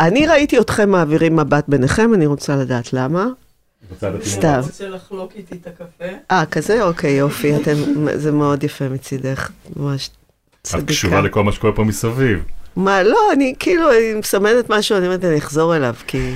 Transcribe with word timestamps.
אני 0.00 0.26
ראיתי 0.26 0.58
אתכם 0.58 0.90
מעבירים 0.90 1.36
מבט 1.36 1.64
ביניכם, 1.68 2.14
אני 2.14 2.26
רוצה 2.26 2.56
לדעת 2.56 2.92
למה. 2.92 3.26
סתם. 4.22 4.60
רוצה 4.62 4.88
לחלוק 4.88 5.32
איתי 5.36 5.54
את 5.62 5.66
הקפה? 5.66 6.04
אה, 6.30 6.46
כזה? 6.46 6.82
אוקיי, 6.82 7.10
יופי, 7.10 7.56
אתם, 7.56 7.72
זה 8.14 8.32
מאוד 8.32 8.64
יפה 8.64 8.88
מצידך, 8.88 9.50
ממש 9.76 10.10
את 10.78 10.86
קשובה 10.86 11.20
לכל 11.20 11.44
מה 11.44 11.52
שקורה 11.52 11.72
פה 11.72 11.84
מסביב. 11.84 12.44
מה, 12.76 13.02
לא, 13.02 13.18
אני 13.32 13.54
כאילו, 13.58 13.90
אני 13.90 14.14
מסמנת 14.14 14.70
משהו, 14.70 14.96
אני 14.96 15.06
אומרת, 15.06 15.24
אני 15.24 15.38
אחזור 15.38 15.76
אליו, 15.76 15.94
כי 16.06 16.32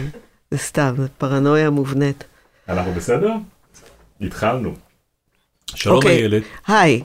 זה 0.50 0.58
סתם, 0.58 0.94
זה 0.98 1.08
פרנויה 1.18 1.70
מובנית. 1.70 2.24
אנחנו 2.68 2.92
בסדר? 2.92 3.32
התחלנו. 4.20 4.74
שלום 5.74 5.96
אוקיי. 5.96 6.16
איילת. 6.16 6.42
היי, 6.66 7.02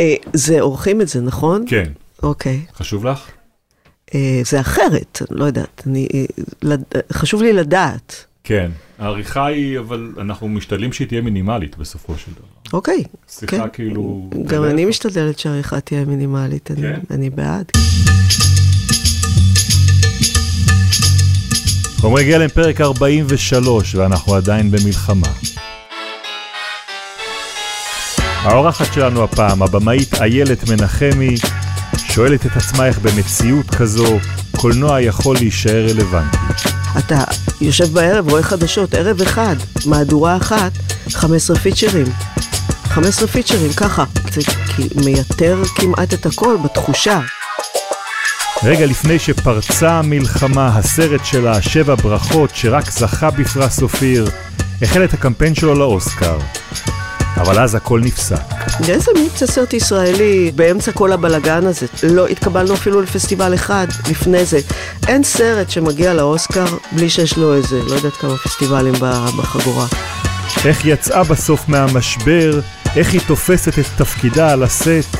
אה, 0.00 0.14
זה, 0.32 0.60
עורכים 0.60 1.00
את 1.00 1.08
זה, 1.08 1.20
נכון? 1.20 1.64
כן. 1.68 1.92
אוקיי. 2.22 2.60
חשוב 2.74 3.06
לך? 3.06 3.30
אה, 4.14 4.40
זה 4.44 4.60
אחרת, 4.60 5.22
לא 5.30 5.44
יודעת, 5.44 5.82
אני, 5.86 6.08
אה. 6.14 6.76
חשוב 7.12 7.42
לי 7.42 7.52
לדעת. 7.52 8.24
כן. 8.44 8.70
העריכה 8.98 9.46
היא, 9.46 9.78
אבל 9.78 10.12
אנחנו 10.20 10.48
משתדלים 10.48 10.92
שהיא 10.92 11.08
תהיה 11.08 11.20
מינימלית 11.20 11.76
בסופו 11.76 12.14
של 12.18 12.32
דבר. 12.32 12.72
אוקיי, 12.72 13.04
שיחה 13.28 13.56
כן. 13.56 13.68
כאילו... 13.72 14.30
גם 14.46 14.64
אני 14.64 14.84
משתדלת 14.84 15.38
שהעריכה 15.38 15.80
תהיה 15.80 16.04
מינימלית, 16.04 16.70
אני, 16.70 16.80
כן? 16.80 17.00
אני 17.10 17.30
בעד. 17.30 17.66
חומרי 22.00 22.24
גלם 22.24 22.48
פרק 22.48 22.80
43, 22.80 23.94
ואנחנו 23.94 24.34
עדיין 24.34 24.70
במלחמה. 24.70 25.28
האורחת 28.18 28.92
שלנו 28.92 29.24
הפעם, 29.24 29.62
הבמאית 29.62 30.14
איילת 30.14 30.68
מנחמי, 30.68 31.34
שואלת 32.16 32.46
את 32.46 32.56
עצמה 32.56 32.86
איך 32.86 32.98
במציאות 32.98 33.70
כזו 33.70 34.18
קולנוע 34.56 35.00
יכול 35.00 35.36
להישאר 35.36 35.86
רלוונטי. 35.90 36.36
אתה 36.98 37.24
יושב 37.60 37.84
בערב, 37.92 38.30
רואה 38.30 38.42
חדשות, 38.42 38.94
ערב 38.94 39.22
אחד, 39.22 39.56
מהדורה 39.86 40.36
אחת, 40.36 40.72
15 41.10 41.56
פיצ'רים. 41.56 42.06
15 42.84 43.28
פיצ'רים, 43.28 43.72
ככה. 43.72 44.04
זה 44.30 44.40
מייתר 45.04 45.62
כמעט 45.76 46.14
את 46.14 46.26
הכל 46.26 46.56
בתחושה. 46.64 47.20
רגע 48.62 48.86
לפני 48.86 49.18
שפרצה 49.18 49.90
המלחמה, 49.90 50.78
הסרט 50.78 51.24
שלה, 51.24 51.62
שבע 51.62 51.94
ברכות, 51.94 52.50
שרק 52.54 52.90
זכה 52.90 53.30
בפרס 53.30 53.82
אופיר, 53.82 54.30
החל 54.82 55.04
את 55.04 55.14
הקמפיין 55.14 55.54
שלו 55.54 55.74
לאוסקר. 55.74 56.38
אבל 57.36 57.58
אז 57.58 57.74
הכל 57.74 58.00
נפסק. 58.00 58.36
איזה 58.88 59.10
מיץ 59.14 59.44
סרט 59.44 59.72
ישראלי 59.72 60.52
באמצע 60.54 60.92
כל 60.92 61.12
הבלגן 61.12 61.66
הזה. 61.66 61.86
לא 62.02 62.26
התקבלנו 62.26 62.74
אפילו 62.74 63.00
לפסטיבל 63.00 63.54
אחד 63.54 63.86
לפני 64.10 64.44
זה. 64.44 64.58
אין 65.08 65.24
סרט 65.24 65.70
שמגיע 65.70 66.14
לאוסקר 66.14 66.66
בלי 66.92 67.10
שיש 67.10 67.36
לו 67.36 67.54
איזה, 67.54 67.82
לא 67.82 67.94
יודעת 67.94 68.12
כמה 68.12 68.36
פסטיבלים 68.36 68.94
בחגורה. 69.38 69.86
איך 70.64 70.84
יצאה 70.84 71.24
בסוף 71.24 71.68
מהמשבר, 71.68 72.60
איך 72.96 73.12
היא 73.12 73.20
תופסת 73.26 73.78
את 73.78 73.84
תפקידה 73.96 74.52
על 74.52 74.62
הסט, 74.62 75.16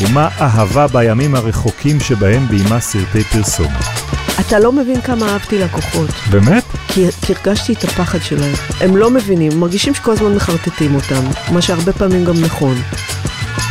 ומה 0.00 0.28
אהבה 0.40 0.86
בימים 0.86 1.34
הרחוקים 1.34 2.00
שבהם 2.00 2.48
ביימה 2.48 2.80
סרטי 2.80 3.24
פרסומת. 3.24 4.21
אתה 4.40 4.58
לא 4.58 4.72
מבין 4.72 5.00
כמה 5.00 5.32
אהבתי 5.32 5.58
לקוחות. 5.58 6.10
באמת? 6.30 6.64
כי, 6.88 7.06
כי 7.22 7.32
הרגשתי 7.34 7.72
את 7.72 7.84
הפחד 7.84 8.18
שלהם. 8.22 8.54
הם 8.80 8.96
לא 8.96 9.10
מבינים, 9.10 9.60
מרגישים 9.60 9.94
שכל 9.94 10.12
הזמן 10.12 10.34
מחרטטים 10.34 10.94
אותם, 10.94 11.52
מה 11.52 11.62
שהרבה 11.62 11.92
פעמים 11.92 12.24
גם 12.24 12.34
נכון. 12.40 12.82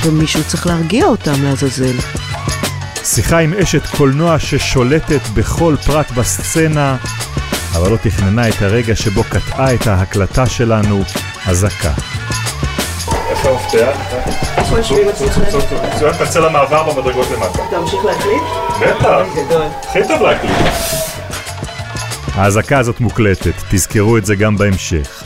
ומישהו 0.06 0.44
צריך 0.48 0.68
להרגיע 0.68 1.06
אותם 1.06 1.44
לעזאזל. 1.44 1.96
שיחה 3.04 3.40
עם 3.40 3.54
אשת 3.54 3.86
קולנוע 3.86 4.40
ששולטת 4.40 5.22
בכל 5.34 5.76
פרט 5.86 6.12
בסצנה, 6.12 6.98
אבל 7.76 7.92
לא 7.92 7.98
תכננה 7.98 8.50
את 8.50 8.62
הרגע 8.62 8.96
שבו 8.96 9.24
קטעה 9.24 9.74
את 9.74 9.88
ההקלטה 9.88 10.46
שלנו, 10.46 11.04
אזעקה. 11.46 11.94
איפה 13.42 13.50
המפתח? 13.50 13.98
מצוין, 15.94 16.14
תצא 16.26 16.40
למעבר 16.40 16.84
במדרגות 16.84 17.28
למטה. 17.32 17.60
תמשיך 17.70 18.06
להקליט? 18.06 18.44
בטח, 18.82 19.26
גדול. 19.36 19.64
הכי 19.90 20.00
טוב 20.08 20.22
להקליט. 20.22 20.56
האזעקה 22.36 22.80
הזאת 22.80 23.00
מוקלטת, 23.00 23.54
תזכרו 23.70 24.18
את 24.18 24.26
זה 24.26 24.36
גם 24.36 24.58
בהמשך. 24.58 25.24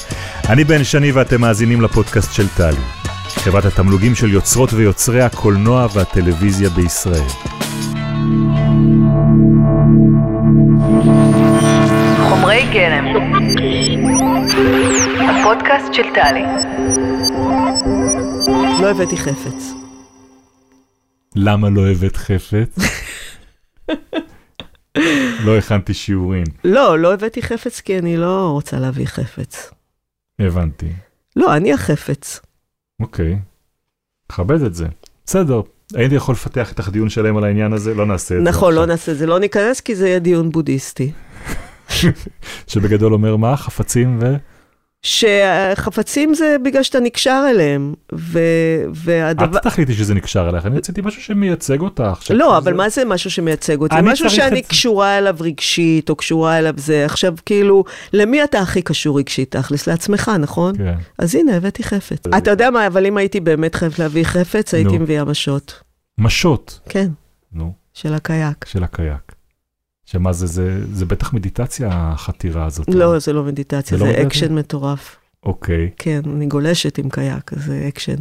אני 0.50 0.64
בן 0.64 0.84
שני 0.84 1.12
ואתם 1.12 1.42
מאזינים 1.42 1.82
לפודקאסט 1.82 2.34
של 2.34 2.48
טלי, 2.58 2.82
חברת 3.28 3.66
התמלוגים 3.66 4.16
של 4.16 4.34
יוצרות 4.34 4.74
ויוצרי 4.74 5.22
הקולנוע 5.22 5.88
והטלוויזיה 5.94 6.70
בישראל. 6.70 7.28
חומרי 12.30 12.66
גלם. 12.74 13.06
הפודקאסט 15.30 15.94
של 15.94 16.04
טלי. 16.14 16.65
לא 18.82 18.92
הבאתי 18.92 19.18
חפץ. 19.18 19.74
למה 21.36 21.70
לא 21.70 21.88
הבאת 21.88 22.16
חפץ? 22.16 22.76
לא 25.46 25.58
הכנתי 25.58 25.94
שיעורים, 25.94 26.44
לא, 26.64 27.00
לא 27.00 27.14
הבאתי 27.14 27.42
חפץ 27.42 27.80
כי 27.80 28.00
אני 28.00 28.18
לא 28.18 28.50
רוצה 28.52 28.80
להביא 28.80 29.06
חפץ. 29.06 29.72
הבנתי. 30.40 30.88
לא, 31.36 31.56
אני 31.56 31.74
החפץ. 31.74 32.40
אוקיי, 33.00 33.40
מכבד 34.32 34.62
את 34.62 34.76
זה. 34.76 34.88
בסדר, 35.26 35.62
הייתי 35.94 36.16
יכול 36.16 36.34
לפתח 36.34 36.70
איתך 36.70 36.90
דיון 36.90 37.10
שלם 37.10 37.38
על 37.38 37.44
העניין 37.44 37.74
הזה, 37.74 37.94
לא 37.94 38.06
נעשה 38.06 38.36
את 38.38 38.44
זה. 38.44 38.50
נכון, 38.50 38.74
לא 38.74 38.80
עכשיו. 38.80 38.94
נעשה 38.94 39.12
את 39.12 39.18
זה, 39.18 39.26
לא 39.26 39.40
ניכנס 39.40 39.82
כי 39.82 39.96
זה 39.96 40.08
יהיה 40.08 40.20
דיון 40.20 40.52
בודהיסטי. 40.52 41.12
שבגדול 42.68 43.14
אומר 43.14 43.36
מה? 43.36 43.58
חפצים 43.58 44.20
ו... 44.22 44.36
שחפצים 45.06 46.34
זה 46.34 46.56
בגלל 46.64 46.84
שאתה 46.84 47.00
נקשר 47.00 47.46
אליהם, 47.50 47.94
ו... 48.14 48.40
והדבר... 48.94 49.58
את 49.58 49.64
תחליטי 49.64 49.94
שזה 49.94 50.14
נקשר 50.14 50.50
אליך, 50.50 50.66
אני 50.66 50.78
רציתי 50.78 51.02
משהו 51.04 51.22
שמייצג 51.22 51.82
אותך. 51.82 52.24
לא, 52.30 52.50
זה- 52.52 52.58
אבל 52.58 52.74
מה 52.74 52.90
זה 52.90 53.06
משהו 53.06 53.32
שמייצג 53.32 53.82
אותי? 53.82 53.96
משהו 54.04 54.30
שאני 54.30 54.60
את. 54.60 54.66
קשורה 54.66 55.18
אליו 55.18 55.36
רגשית, 55.40 56.10
או 56.10 56.16
קשורה 56.16 56.60
אליו 56.60 56.74
זה. 56.78 57.06
עכשיו, 57.06 57.34
כאילו, 57.46 57.84
למי 58.14 58.44
אתה 58.44 58.60
הכי 58.60 58.82
קשור 58.82 59.20
רגשית 59.20 59.56
תכלס? 59.56 59.88
לעצמך, 59.88 60.32
נכון? 60.40 60.78
כן. 60.78 60.94
אז 61.20 61.36
הנה, 61.36 61.56
הבאתי 61.58 61.84
חפץ. 61.84 62.28
אתה 62.38 62.52
יודע 62.52 62.70
מה, 62.70 62.88
אבל 62.88 63.06
אם 63.06 63.18
הייתי 63.18 63.40
באמת 63.40 63.76
חייבת 63.76 64.00
להביא 64.00 64.24
חפץ, 64.24 64.74
הייתי. 64.74 64.98
מביאה 64.98 65.24
משות. 65.24 65.82
משות, 66.18 66.80
כן, 66.90 67.08
נו, 67.54 67.74
של 67.94 68.14
הקייק. 68.14 68.66
של 68.66 68.84
הקייק. 68.84 69.35
שמה 70.06 70.34
זה, 70.34 70.48
זה, 70.48 70.80
זה 70.94 71.06
בטח 71.06 71.34
מדיטציה 71.34 71.90
החתירה 71.92 72.66
הזאת. 72.66 72.88
לא, 72.88 73.20
זה 73.20 73.34
לא 73.34 73.44
מדיטציה, 73.44 73.98
זה 73.98 74.04
לא 74.04 74.10
מדיטציה? 74.10 74.28
אקשן 74.28 74.56
מטורף. 74.56 75.16
אוקיי, 75.44 75.90
כן, 75.98 76.22
אני 76.36 76.46
גולשת 76.46 76.98
עם 76.98 77.10
קייק, 77.10 77.52
זה 77.56 77.86
אקשן. 77.88 78.16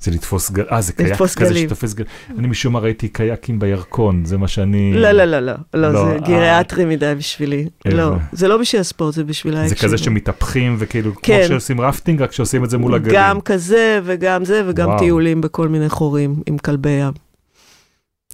זה 0.00 0.10
לתפוס 0.10 0.50
גל... 0.50 0.64
אה, 0.72 0.80
זה 0.80 0.92
קייק 0.92 1.16
כזה 1.16 1.40
גלים. 1.40 1.68
שתופס 1.68 1.94
גל... 1.94 2.04
אני 2.38 2.46
משום 2.46 2.72
מה 2.72 2.78
ראיתי 2.78 3.08
קייקים 3.08 3.58
בירקון, 3.58 4.24
זה 4.24 4.38
מה 4.38 4.48
שאני... 4.48 4.92
לא, 4.94 5.10
לא, 5.10 5.24
לא, 5.24 5.40
לא, 5.40 5.52
לא, 5.74 5.92
לא, 5.92 6.04
זה 6.04 6.12
אה. 6.12 6.18
גריאטרי 6.18 6.84
מדי 6.84 7.14
בשבילי. 7.18 7.68
לא, 7.84 8.02
הבנתי. 8.02 8.24
זה 8.32 8.48
לא 8.48 8.56
בשביל 8.56 8.80
הספורט, 8.80 9.14
זה 9.14 9.24
בשביל 9.24 9.56
האקשן. 9.56 9.74
זה 9.74 9.82
כזה 9.82 9.98
שמתהפכים 9.98 10.76
וכאילו, 10.78 11.14
כמו 11.14 11.22
כן. 11.22 11.44
שעושים 11.48 11.80
רפטינג, 11.80 12.22
רק 12.22 12.32
שעושים 12.32 12.64
את 12.64 12.70
זה 12.70 12.78
מול 12.78 12.94
הגלים. 12.94 13.16
גם 13.16 13.40
כזה 13.40 14.00
וגם 14.04 14.44
זה, 14.44 14.62
וגם. 14.68 14.98
טיולים 14.98 15.40
בכל 15.40 15.68
מיני 15.68 15.88
חורים 15.88 16.42
עם 16.46 16.58
כלבי 16.58 16.90
ים. 16.90 17.12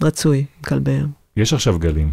רצוי, 0.02 0.44
כלבי 0.64 0.90
ים. 0.90 1.08
יש 1.36 1.52
עכשיו 1.52 1.78
גלים, 1.78 2.12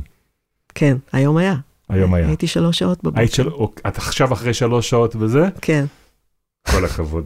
כן, 0.75 0.97
היום 1.11 1.37
היה. 1.37 1.55
היום 1.89 2.13
היה. 2.13 2.27
הייתי 2.27 2.47
שלוש 2.47 2.79
שעות 2.79 3.03
בבוקר. 3.03 3.19
היית 3.19 3.33
של... 3.33 3.47
אוק, 3.49 3.79
את 3.87 3.97
עכשיו 3.97 4.33
אחרי 4.33 4.53
שלוש 4.53 4.89
שעות 4.89 5.15
וזה? 5.19 5.47
כן. 5.61 5.85
כל 6.71 6.85
הכבוד. 6.85 7.23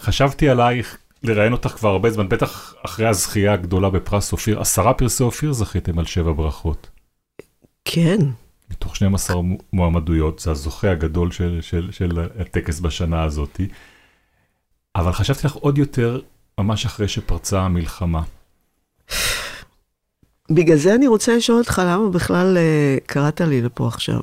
חשבתי 0.00 0.48
עלייך 0.48 0.96
לראיין 1.22 1.52
אותך 1.52 1.68
כבר 1.68 1.88
הרבה 1.88 2.10
זמן, 2.10 2.28
בטח 2.28 2.74
אחרי 2.84 3.06
הזכייה 3.06 3.52
הגדולה 3.52 3.90
בפרס 3.90 4.32
אופיר, 4.32 4.60
עשרה 4.60 4.94
פרסי 4.94 5.22
אופיר 5.22 5.52
זכיתם 5.52 5.98
על 5.98 6.04
שבע 6.04 6.32
ברכות. 6.32 6.90
כן. 7.84 8.18
מתוך 8.70 8.96
12 8.96 9.42
מו- 9.42 9.58
מועמדויות, 9.72 10.38
זה 10.38 10.50
הזוכה 10.50 10.90
הגדול 10.90 11.30
של, 11.30 11.58
של, 11.60 11.88
של 11.92 12.18
הטקס 12.40 12.80
בשנה 12.80 13.24
הזאתי. 13.24 13.68
אבל 14.96 15.12
חשבתי 15.12 15.46
לך 15.46 15.54
עוד 15.54 15.78
יותר, 15.78 16.20
ממש 16.58 16.86
אחרי 16.86 17.08
שפרצה 17.08 17.60
המלחמה. 17.60 18.22
בגלל 20.50 20.76
זה 20.76 20.94
אני 20.94 21.06
רוצה 21.06 21.36
לשאול 21.36 21.58
אותך 21.58 21.82
למה 21.86 22.08
בכלל 22.08 22.56
אה, 22.56 22.96
קראת 23.06 23.40
לי 23.40 23.62
לפה 23.62 23.88
עכשיו. 23.88 24.20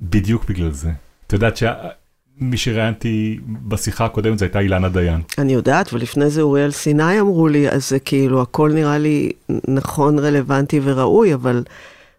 בדיוק 0.00 0.44
בגלל 0.48 0.70
זה. 0.70 0.90
את 1.26 1.32
יודעת 1.32 1.56
שמי 1.56 2.56
שראיינתי 2.56 3.40
בשיחה 3.48 4.04
הקודמת 4.04 4.38
זה 4.38 4.44
הייתה 4.44 4.60
אילנה 4.60 4.88
דיין. 4.88 5.20
אני 5.38 5.52
יודעת, 5.52 5.92
ולפני 5.92 6.30
זה 6.30 6.42
אוריאל 6.42 6.70
סיני 6.70 7.20
אמרו 7.20 7.48
לי, 7.48 7.68
אז 7.70 7.88
זה 7.88 7.98
כאילו, 7.98 8.42
הכל 8.42 8.70
נראה 8.74 8.98
לי 8.98 9.30
נכון, 9.68 10.18
רלוונטי 10.18 10.80
וראוי, 10.84 11.34
אבל 11.34 11.64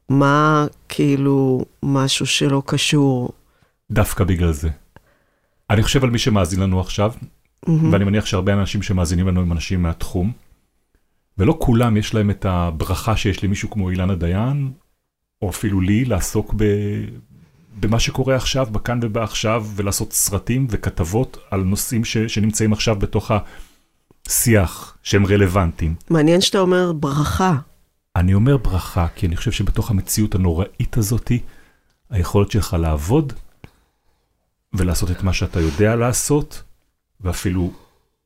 מה 0.09 0.65
כאילו 0.89 1.65
משהו 1.83 2.25
שלא 2.25 2.61
קשור? 2.65 3.29
דווקא 3.91 4.23
בגלל 4.23 4.51
זה. 4.51 4.69
אני 5.69 5.83
חושב 5.83 6.03
על 6.03 6.09
מי 6.09 6.19
שמאזין 6.19 6.59
לנו 6.59 6.79
עכשיו, 6.79 7.11
מהמם. 7.67 7.93
ואני 7.93 8.03
מניח 8.03 8.25
שהרבה 8.25 8.53
אנשים 8.53 8.81
שמאזינים 8.81 9.27
לנו 9.27 9.41
הם 9.41 9.51
אנשים 9.51 9.83
מהתחום, 9.83 10.31
ולא 11.37 11.57
כולם 11.59 11.97
יש 11.97 12.13
להם 12.13 12.29
את 12.29 12.45
הברכה 12.45 13.17
שיש 13.17 13.43
למישהו 13.43 13.69
כמו 13.69 13.89
אילנה 13.89 14.15
דיין, 14.15 14.71
או 15.41 15.49
אפילו 15.49 15.81
לי, 15.81 16.05
לעסוק 16.05 16.53
ב... 16.57 16.63
במה 17.79 17.99
שקורה 17.99 18.35
עכשיו, 18.35 18.67
בכאן 18.71 18.99
ובעכשיו, 19.01 19.65
ולעשות 19.75 20.13
סרטים 20.13 20.67
וכתבות 20.69 21.37
על 21.51 21.63
נושאים 21.63 22.05
ש... 22.05 22.17
שנמצאים 22.17 22.73
עכשיו 22.73 22.95
בתוך 22.95 23.31
השיח, 24.27 24.97
שהם 25.03 25.25
רלוונטיים. 25.25 25.95
מעניין 26.09 26.41
שאתה 26.41 26.59
אומר 26.59 26.91
ברכה. 26.93 27.57
אני 28.15 28.33
אומר 28.33 28.57
ברכה, 28.57 29.07
כי 29.15 29.27
אני 29.27 29.35
חושב 29.35 29.51
שבתוך 29.51 29.91
המציאות 29.91 30.35
הנוראית 30.35 30.97
הזאתי, 30.97 31.39
היכולת 32.09 32.51
שלך 32.51 32.75
לעבוד 32.79 33.33
ולעשות 34.73 35.11
את 35.11 35.23
מה 35.23 35.33
שאתה 35.33 35.59
יודע 35.59 35.95
לעשות, 35.95 36.63
ואפילו 37.21 37.71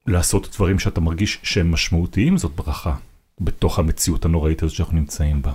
לעשות 0.08 0.50
דברים 0.56 0.80
שאתה 0.80 1.02
מרגיש 1.02 1.40
שהם 1.44 1.72
משמעותיים, 1.72 2.38
זאת 2.38 2.52
ברכה. 2.56 2.96
בתוך 3.42 3.80
המציאות 3.80 4.26
הנוראית 4.26 4.64
הזאת 4.64 4.76
שאנחנו 4.76 4.98
נמצאים 4.98 5.42
בה. 5.42 5.52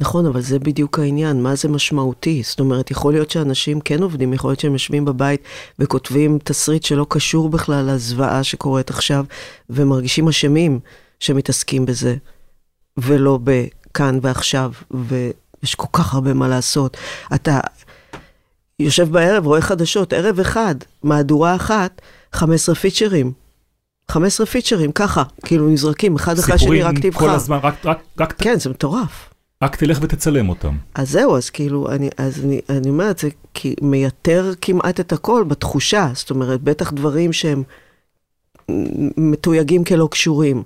נכון, 0.00 0.26
אבל 0.26 0.40
זה 0.40 0.58
בדיוק 0.58 0.98
העניין, 0.98 1.42
מה 1.42 1.54
זה 1.54 1.68
משמעותי? 1.68 2.42
זאת 2.44 2.60
אומרת, 2.60 2.90
יכול 2.90 3.12
להיות 3.12 3.30
שאנשים 3.30 3.80
כן 3.80 4.02
עובדים, 4.02 4.32
יכול 4.32 4.50
להיות 4.50 4.60
שהם 4.60 4.72
יושבים 4.72 5.04
בבית 5.04 5.40
וכותבים 5.78 6.38
תסריט 6.44 6.82
שלא 6.82 7.06
קשור 7.08 7.48
בכלל 7.48 7.90
לזוועה 7.90 8.44
שקורית 8.44 8.90
עכשיו, 8.90 9.24
ומרגישים 9.70 10.28
אשמים 10.28 10.80
שמתעסקים 11.20 11.86
בזה, 11.86 12.16
ולא 12.96 13.38
בכאן 13.44 14.18
ועכשיו, 14.22 14.72
ויש 14.90 15.74
כל 15.74 15.88
כך 15.92 16.14
הרבה 16.14 16.34
מה 16.34 16.48
לעשות. 16.48 16.96
אתה 17.34 17.60
יושב 18.78 19.12
בערב, 19.12 19.46
רואה 19.46 19.60
חדשות, 19.60 20.12
ערב 20.12 20.40
אחד, 20.40 20.74
מהדורה 21.02 21.54
אחת, 21.54 22.02
15 22.32 22.74
פיצ'רים. 22.74 23.45
15 24.10 24.46
פיצ'רים, 24.46 24.92
ככה, 24.92 25.22
כאילו 25.44 25.68
נזרקים, 25.68 26.16
אחד 26.16 26.38
אחרי 26.38 26.54
השני, 26.54 26.82
רק 26.82 26.94
תבחר. 26.94 27.08
סיפורים 27.10 27.30
כל 27.30 27.36
הזמן, 27.36 27.58
רק, 27.62 27.74
רק, 27.84 28.02
רק, 28.20 28.34
כן, 28.38 28.58
זה 28.58 28.70
מטורף. 28.70 29.30
רק 29.62 29.76
תלך 29.76 29.98
ותצלם 30.02 30.48
אותם. 30.48 30.76
אז 30.94 31.10
זהו, 31.10 31.36
אז 31.36 31.50
כאילו, 31.50 31.90
אני, 31.90 32.10
אז 32.16 32.44
אני, 32.44 32.60
אני 32.68 32.88
אומרת, 32.88 33.18
זה 33.18 33.28
כי 33.54 33.74
מייתר 33.82 34.52
כמעט 34.60 35.00
את 35.00 35.12
הכל 35.12 35.44
בתחושה, 35.48 36.10
זאת 36.14 36.30
אומרת, 36.30 36.60
בטח 36.60 36.92
דברים 36.92 37.32
שהם 37.32 37.62
מתויגים 39.16 39.84
כלא 39.84 40.08
קשורים. 40.10 40.62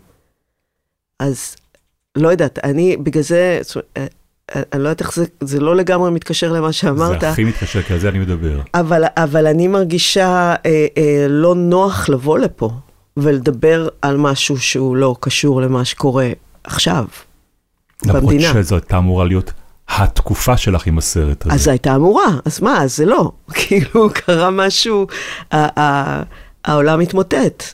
אז 1.19 1.57
לא 2.17 2.29
יודעת, 2.29 2.59
אני 2.65 2.97
בגלל 2.97 3.23
זה, 3.23 3.59
זאת 3.63 3.77
אומרת, 3.77 4.15
אני 4.73 4.83
לא 4.83 4.89
יודעת 4.89 5.01
איך 5.01 5.15
זה, 5.15 5.25
זה 5.41 5.61
לא 5.61 5.77
לגמרי 5.77 6.11
מתקשר 6.11 6.53
למה 6.53 6.73
שאמרת. 6.73 7.21
זה 7.21 7.31
הכי 7.31 7.45
מתקשר, 7.45 7.83
כי 7.83 7.93
על 7.93 7.99
זה 7.99 8.09
אני 8.09 8.19
מדבר. 8.19 8.61
אבל, 8.75 9.05
אבל 9.17 9.47
אני 9.47 9.69
מרגישה 9.69 10.55
אה, 10.67 10.87
אה, 10.97 11.27
לא 11.29 11.55
נוח 11.55 12.09
לבוא 12.09 12.39
לפה 12.39 12.71
ולדבר 13.23 13.89
על 14.03 14.17
משהו 14.17 14.59
שהוא 14.59 14.97
לא 14.97 15.17
קשור 15.21 15.63
למה 15.63 15.85
שקורה 15.85 16.31
עכשיו, 16.65 17.05
במדינה. 18.07 18.49
למרות 18.49 18.65
שזו 18.65 18.75
הייתה 18.75 18.99
אמורה 18.99 19.25
להיות 19.25 19.53
התקופה 19.89 20.57
שלך 20.57 20.87
עם 20.87 20.99
הסרט 20.99 21.47
הזה. 21.47 21.55
אז 21.55 21.69
הייתה 21.69 21.97
אמורה, 21.97 22.27
אז 22.45 22.61
מה, 22.61 22.83
אז 22.83 22.97
זה 22.97 23.07
לא. 23.07 23.33
כאילו, 23.59 24.11
קרה 24.15 24.51
משהו, 24.51 25.07
העולם 26.65 26.99
מתמוטט. 26.99 27.65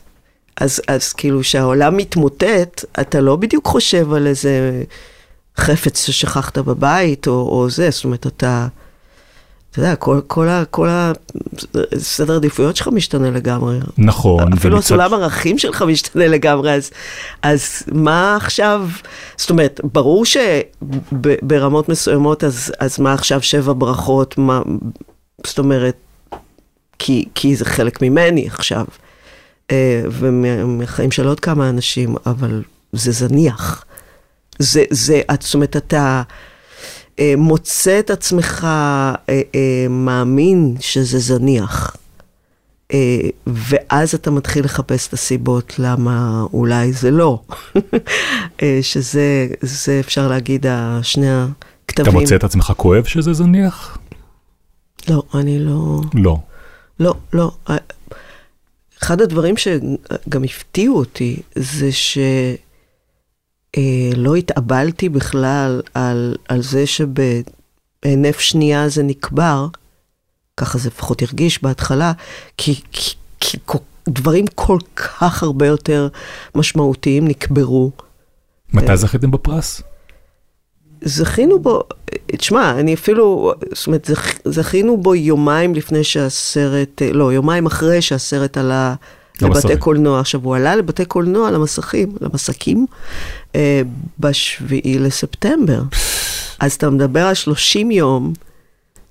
אז, 0.61 0.81
אז 0.87 1.13
כאילו, 1.13 1.41
כשהעולם 1.41 1.97
מתמוטט, 1.97 2.85
אתה 3.01 3.21
לא 3.21 3.35
בדיוק 3.35 3.65
חושב 3.65 4.13
על 4.13 4.27
איזה 4.27 4.83
חפץ 5.57 6.05
ששכחת 6.05 6.57
בבית, 6.57 7.27
או, 7.27 7.31
או 7.33 7.69
זה, 7.69 7.89
זאת 7.89 8.03
אומרת, 8.03 8.27
אתה, 8.27 8.67
אתה 9.77 9.85
יודע, 9.85 9.95
כל, 9.95 10.21
כל, 10.27 10.47
ה, 10.47 10.63
כל 10.71 10.87
הסדר 11.95 12.35
עדיפויות 12.35 12.75
שלך 12.75 12.87
משתנה 12.87 13.31
לגמרי. 13.31 13.77
נכון. 13.97 14.53
אפילו 14.53 14.77
הסולם 14.77 15.13
ערכים 15.13 15.57
שלך 15.57 15.81
משתנה 15.81 16.27
לגמרי, 16.27 16.73
אז, 16.73 16.91
אז 17.41 17.83
מה 17.91 18.35
עכשיו, 18.35 18.89
זאת 19.37 19.49
אומרת, 19.49 19.81
ברור 19.93 20.23
שברמות 20.25 21.89
מסוימות, 21.89 22.43
אז, 22.43 22.73
אז 22.79 22.99
מה 22.99 23.13
עכשיו 23.13 23.41
שבע 23.41 23.73
ברכות, 23.77 24.37
מה, 24.37 24.61
זאת 25.45 25.59
אומרת, 25.59 25.95
כי, 26.99 27.25
כי 27.35 27.55
זה 27.55 27.65
חלק 27.65 28.01
ממני 28.01 28.47
עכשיו, 28.47 28.85
אה, 29.71 30.01
ומהחיים 30.11 31.11
של 31.11 31.27
עוד 31.27 31.39
כמה 31.39 31.69
אנשים, 31.69 32.15
אבל 32.25 32.63
זה 32.93 33.11
זניח. 33.11 33.85
זה, 34.59 34.83
זה, 34.89 35.21
זאת 35.39 35.53
אומרת, 35.53 35.77
אתה 35.77 36.21
מוצא 37.37 37.99
את 37.99 38.09
עצמך 38.09 38.63
אה, 38.63 39.15
אה, 39.29 39.87
מאמין 39.89 40.75
שזה 40.79 41.19
זניח. 41.19 41.95
אה, 42.93 43.29
ואז 43.47 44.15
אתה 44.15 44.31
מתחיל 44.31 44.65
לחפש 44.65 45.07
את 45.07 45.13
הסיבות 45.13 45.79
למה 45.79 46.45
אולי 46.53 46.93
זה 46.93 47.11
לא. 47.11 47.41
אה, 48.61 48.79
שזה, 48.81 49.47
זה 49.61 49.99
אפשר 49.99 50.27
להגיד, 50.27 50.65
שני 51.01 51.29
הכתבים. 51.29 52.09
אתה 52.09 52.19
מוצא 52.19 52.35
את 52.35 52.43
עצמך 52.43 52.73
כואב 52.77 53.03
שזה 53.03 53.33
זניח? 53.33 53.97
לא, 55.09 55.23
אני 55.33 55.59
לא... 55.59 56.01
לא. 56.13 56.37
לא, 56.99 57.13
לא. 57.33 57.51
אחד 59.03 59.21
הדברים 59.21 59.55
שגם 59.57 60.43
הפתיעו 60.43 60.97
אותי 60.97 61.39
זה 61.55 61.91
ש... 61.91 62.17
אה, 63.77 64.09
לא 64.15 64.35
התאבלתי 64.35 65.09
בכלל 65.09 65.81
על, 65.93 66.35
על 66.47 66.61
זה 66.61 66.83
שבהינף 66.87 68.39
שנייה 68.39 68.89
זה 68.89 69.03
נקבר, 69.03 69.67
ככה 70.57 70.77
זה 70.77 70.89
לפחות 70.89 71.21
הרגיש 71.21 71.63
בהתחלה, 71.63 72.11
כי, 72.57 72.81
כי, 72.91 73.15
כי 73.39 73.57
דברים 74.09 74.45
כל 74.55 74.77
כך 74.95 75.43
הרבה 75.43 75.67
יותר 75.67 76.07
משמעותיים 76.55 77.27
נקברו. 77.27 77.91
מתי 78.73 78.93
ו... 78.93 78.97
זכיתם 78.97 79.31
בפרס? 79.31 79.81
זכינו 81.01 81.59
בו, 81.59 81.83
תשמע, 82.27 82.79
אני 82.79 82.93
אפילו, 82.93 83.53
זאת 83.73 83.87
אומרת, 83.87 84.05
זכ, 84.05 84.39
זכינו 84.45 84.97
בו 84.97 85.15
יומיים 85.15 85.75
לפני 85.75 86.03
שהסרט, 86.03 87.01
לא, 87.13 87.33
יומיים 87.33 87.65
אחרי 87.65 88.01
שהסרט 88.01 88.57
עלה 88.57 88.95
לבתי 89.41 89.77
קולנוע. 89.77 90.19
עכשיו, 90.19 90.41
הוא 90.43 90.55
עלה 90.55 90.75
לבתי 90.75 91.05
קולנוע, 91.05 91.51
למסכים, 91.51 92.15
למסקים, 92.21 92.85
אה, 93.55 93.81
בשביעי 94.19 94.99
לספטמבר. 94.99 95.81
אז 96.59 96.73
אתה 96.73 96.89
מדבר 96.89 97.25
על 97.25 97.33
30 97.33 97.91
יום 97.91 98.33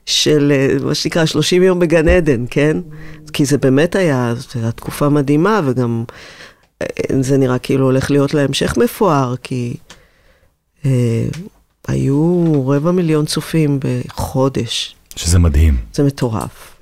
של 0.06 0.52
אה, 0.54 0.76
מה 0.84 0.94
שנקרא 0.94 1.26
30 1.26 1.62
יום 1.62 1.78
בגן 1.78 2.08
עדן, 2.08 2.44
כן? 2.50 2.76
כי 3.32 3.44
זה 3.44 3.58
באמת 3.58 3.96
היה, 3.96 4.34
זו 4.36 4.46
הייתה 4.54 4.72
תקופה 4.72 5.08
מדהימה, 5.08 5.60
וגם 5.64 6.04
אה, 6.82 6.86
זה 7.20 7.36
נראה 7.36 7.58
כאילו 7.58 7.84
הולך 7.84 8.10
להיות 8.10 8.34
להמשך 8.34 8.76
מפואר, 8.76 9.34
כי 9.42 9.76
אה, 10.84 11.26
היו 11.88 12.62
רבע 12.68 12.90
מיליון 12.90 13.26
צופים 13.26 13.80
בחודש. 13.80 14.96
שזה 15.16 15.38
מדהים. 15.38 15.76
זה 15.92 16.02
מטורף. 16.02 16.75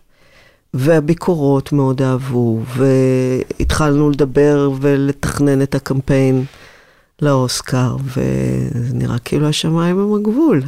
והביקורות 0.75 1.73
מאוד 1.73 2.03
אהבו, 2.03 2.63
והתחלנו 2.67 4.11
לדבר 4.11 4.71
ולתכנן 4.81 5.63
את 5.63 5.75
הקמפיין 5.75 6.45
לאוסקר, 7.23 7.97
וזה 8.05 8.95
נראה 8.95 9.19
כאילו 9.19 9.49
השמיים 9.49 9.99
הם 9.99 10.15
הגבול. 10.15 10.63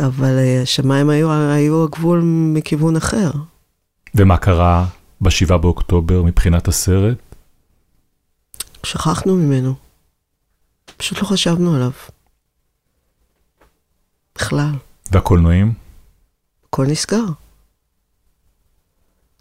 אבל 0.00 0.38
אה, 0.38 0.62
השמיים 0.62 1.10
היו, 1.10 1.32
היו 1.32 1.84
הגבול 1.84 2.20
מכיוון 2.24 2.96
אחר. 2.96 3.30
ומה 4.14 4.36
קרה 4.36 4.86
בשבעה 5.20 5.58
באוקטובר 5.58 6.22
מבחינת 6.22 6.68
הסרט? 6.68 7.18
שכחנו 8.86 9.34
ממנו. 9.36 9.74
פשוט 10.96 11.18
לא 11.18 11.24
חשבנו 11.24 11.74
עליו. 11.74 11.90
בכלל. 14.34 14.70
והקולנועים? 15.12 15.72
הכל 16.68 16.86
נסגר. 16.86 17.24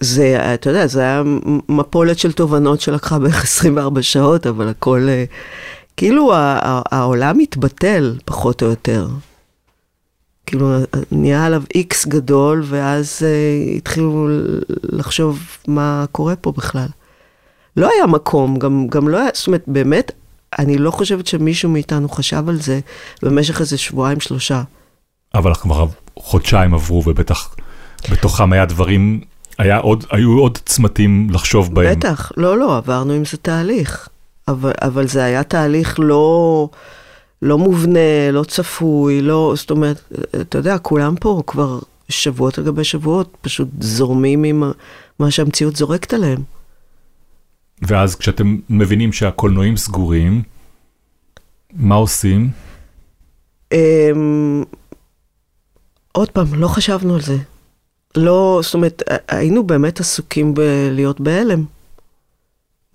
זה, 0.02 0.54
אתה 0.54 0.70
יודע, 0.70 0.88
זה 0.88 1.02
היה 1.02 1.24
מפולת 1.70 2.20
של 2.20 2.32
תובנות 2.32 2.82
שלקחה 2.82 3.20
בערך 3.20 3.44
24 3.44 4.02
שעות, 4.02 4.48
אבל 4.48 4.68
הכל, 4.68 5.06
אה, 5.10 5.24
כאילו 5.98 6.32
העולם 6.92 7.40
התבטל, 7.40 8.18
פחות 8.26 8.62
או 8.62 8.68
יותר. 8.68 9.08
כאילו, 10.46 10.76
נהיה 11.12 11.46
עליו 11.46 11.64
איקס 11.76 12.06
גדול, 12.06 12.64
ואז 12.66 13.22
uh, 13.22 13.78
התחילו 13.78 14.28
לחשוב 14.84 15.40
מה 15.68 16.06
קורה 16.12 16.36
פה 16.36 16.52
בכלל. 16.52 16.88
לא 17.78 17.90
היה 17.96 18.08
מקום, 18.08 18.60
גם, 18.60 18.88
גם 18.88 19.08
לא 19.08 19.18
היה, 19.18 19.30
זאת 19.34 19.48
אומרת, 19.48 19.64
באמת, 19.68 20.12
אני 20.60 20.78
לא 20.78 20.92
חושבת 20.92 21.28
שמישהו 21.28 21.70
מאיתנו 21.70 22.10
חשב 22.10 22.50
על 22.50 22.56
זה 22.62 22.80
במשך 23.22 23.62
איזה 23.62 23.78
שבועיים, 23.78 24.20
שלושה. 24.20 24.62
אבל 25.36 25.54
כבר 25.54 25.86
חודשיים 26.20 26.74
עברו, 26.74 27.04
ובטח 27.06 27.56
בתוכם 28.12 28.54
היה 28.54 28.66
דברים 28.66 29.22
היה 29.58 29.78
עוד, 29.78 30.06
היו 30.12 30.40
עוד 30.40 30.58
צמתים 30.66 31.28
לחשוב 31.32 31.74
בהם. 31.76 32.00
בטח, 32.00 32.32
לא, 32.38 32.58
לא, 32.58 32.78
עברנו 32.78 33.14
עם 33.14 33.26
זה 33.26 33.38
תהליך. 33.38 34.10
אבל, 34.48 34.72
אבל 34.82 35.08
זה 35.08 35.24
היה 35.24 35.44
תהליך 35.44 35.96
לא, 36.00 36.70
לא 37.42 37.58
מובנה, 37.58 38.32
לא 38.32 38.44
צפוי, 38.44 39.22
לא, 39.22 39.54
זאת 39.56 39.72
אומרת, 39.72 40.14
אתה 40.42 40.58
יודע, 40.58 40.78
כולם 40.78 41.16
פה 41.16 41.42
כבר 41.48 41.80
שבועות 42.10 42.58
על 42.58 42.64
גבי 42.64 42.84
שבועות, 42.84 43.38
פשוט 43.42 43.68
זורמים 43.80 44.44
עם 44.44 44.64
מה 45.20 45.32
שהמציאות 45.32 45.76
זורקת 45.76 46.14
עליהם. 46.14 46.44
ואז 47.82 48.16
כשאתם 48.16 48.58
מבינים 48.70 49.14
שהקולנועים 49.14 49.78
סגורים, 49.78 50.42
מה 51.74 51.96
עושים? 51.96 52.50
אמ, 53.72 54.64
עוד 56.12 56.30
פעם, 56.30 56.54
לא 56.54 56.68
חשבנו 56.68 57.16
על 57.16 57.22
זה. 57.22 57.38
לא, 58.16 58.60
זאת 58.64 58.74
אומרת, 58.74 59.04
היינו 59.28 59.64
באמת 59.64 60.00
עסוקים 60.00 60.54
בלהיות 60.54 61.22
בהלם. 61.22 61.64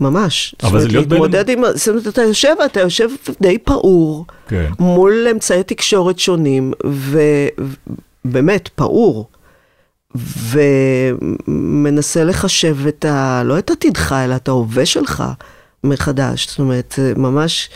ממש. 0.01 0.55
אבל 0.63 0.81
זה 0.81 0.89
להיות 0.89 1.09
בהלם... 1.09 1.23
להתמודד 1.23 1.49
עם... 1.49 1.63
זאת 1.75 1.89
אומרת, 1.89 2.07
אתה 2.07 2.23
יושב, 2.23 2.55
אתה 2.65 2.81
יושב 2.81 3.09
די 3.41 3.59
פעור, 3.59 4.27
כן. 4.49 4.71
מול 4.79 5.29
אמצעי 5.31 5.63
תקשורת 5.63 6.19
שונים, 6.19 6.73
ובאמת, 8.25 8.69
פעור. 8.69 9.29
ומנסה 11.47 12.25
לחשב 12.25 12.87
את 12.89 13.05
ה... 13.05 13.43
לא 13.45 13.59
את 13.59 13.71
עתידך, 13.71 14.15
אלא 14.25 14.37
את 14.37 14.49
ההווה 14.49 14.87
שלך 14.87 15.25
מחדש. 15.85 16.49
זאת 16.49 16.59
אומרת, 16.59 16.99
ממש, 17.17 17.71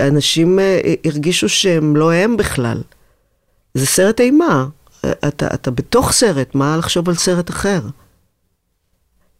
אנשים 0.00 0.58
אה, 0.58 0.94
הרגישו 1.04 1.48
שהם 1.48 1.96
לא 1.96 2.12
הם 2.12 2.36
בכלל. 2.36 2.82
זה 3.74 3.86
סרט 3.86 4.20
אימה. 4.20 4.66
אתה, 5.12 5.46
אתה 5.54 5.70
בתוך 5.70 6.12
סרט, 6.12 6.54
מה 6.54 6.76
לחשוב 6.76 7.08
על 7.08 7.14
סרט 7.14 7.50
אחר? 7.50 7.80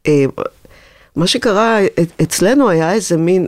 אה, 0.06 0.24
מה 1.16 1.26
שקרה 1.26 1.78
אצלנו 2.22 2.68
היה 2.68 2.92
איזה 2.92 3.16
מין, 3.16 3.46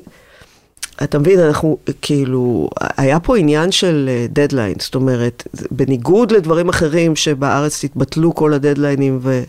אתה 1.02 1.18
מבין, 1.18 1.40
אנחנו 1.40 1.78
כאילו, 2.02 2.70
היה 2.96 3.20
פה 3.20 3.36
עניין 3.36 3.72
של 3.72 4.10
דדליין, 4.28 4.74
זאת 4.78 4.94
אומרת, 4.94 5.42
בניגוד 5.70 6.32
לדברים 6.32 6.68
אחרים 6.68 7.16
שבארץ 7.16 7.84
התבטלו 7.84 8.34
כל 8.34 8.52
הדדליינים, 8.52 9.18
ו... 9.22 9.42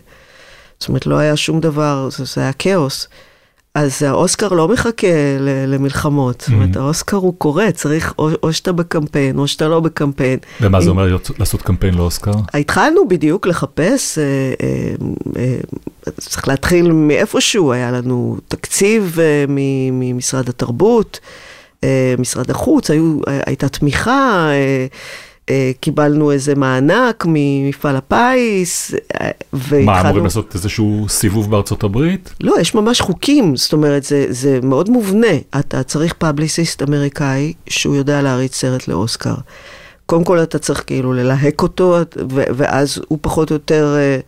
זאת 0.80 0.88
אומרת, 0.88 1.06
לא 1.06 1.18
היה 1.18 1.36
שום 1.36 1.60
דבר, 1.60 2.08
זה, 2.10 2.24
זה 2.24 2.40
היה 2.40 2.52
כאוס. 2.52 3.08
אז 3.74 4.02
האוסקר 4.02 4.48
לא 4.48 4.68
מחכה 4.68 5.06
למלחמות, 5.66 6.40
זאת 6.40 6.54
אומרת, 6.54 6.76
mm-hmm. 6.76 6.78
האוסקר 6.78 7.16
הוא 7.16 7.34
קורה, 7.38 7.72
צריך 7.72 8.14
או, 8.18 8.28
או 8.42 8.52
שאתה 8.52 8.72
בקמפיין, 8.72 9.38
או 9.38 9.48
שאתה 9.48 9.68
לא 9.68 9.80
בקמפיין. 9.80 10.38
ומה 10.60 10.80
זה 10.80 10.90
אומר 10.90 11.16
לעשות 11.38 11.62
קמפיין 11.62 11.94
לאוסקר? 11.94 12.32
התחלנו 12.54 13.08
בדיוק 13.08 13.46
לחפש, 13.46 14.18
אה, 14.18 14.24
אה, 14.62 14.94
אה, 15.36 15.56
צריך 16.20 16.48
להתחיל 16.48 16.92
מאיפשהו, 16.92 17.72
היה 17.72 17.90
לנו 17.90 18.36
תקציב 18.48 19.18
ממשרד 19.88 20.48
התרבות, 20.48 21.20
משרד 22.18 22.50
החוץ, 22.50 22.90
היו, 22.90 23.20
הייתה 23.46 23.68
תמיכה. 23.68 24.48
אה, 24.50 24.86
קיבלנו 25.80 26.32
איזה 26.32 26.54
מענק 26.54 27.26
ממפעל 27.28 27.96
הפיס, 27.96 28.94
והתחלנו... 29.52 29.84
מה, 29.86 30.00
אמורים 30.00 30.24
לעשות 30.24 30.54
איזשהו 30.54 31.06
סיבוב 31.08 31.50
בארצות 31.50 31.84
הברית? 31.84 32.34
לא, 32.40 32.54
יש 32.60 32.74
ממש 32.74 33.00
חוקים, 33.00 33.56
זאת 33.56 33.72
אומרת, 33.72 34.04
זה, 34.04 34.26
זה 34.28 34.58
מאוד 34.62 34.90
מובנה. 34.90 35.36
אתה 35.60 35.82
צריך 35.82 36.14
פאבליסיסט 36.18 36.82
אמריקאי 36.82 37.52
שהוא 37.68 37.96
יודע 37.96 38.22
להריץ 38.22 38.54
סרט 38.54 38.88
לאוסקר. 38.88 39.34
קודם 40.06 40.24
כל 40.24 40.42
אתה 40.42 40.58
צריך 40.58 40.84
כאילו 40.86 41.12
ללהק 41.12 41.62
אותו, 41.62 41.96
ואז 42.28 43.00
הוא 43.08 43.18
פחות 43.20 43.50
או 43.50 43.54
יותר... 43.54 43.94
אה, 43.98 44.18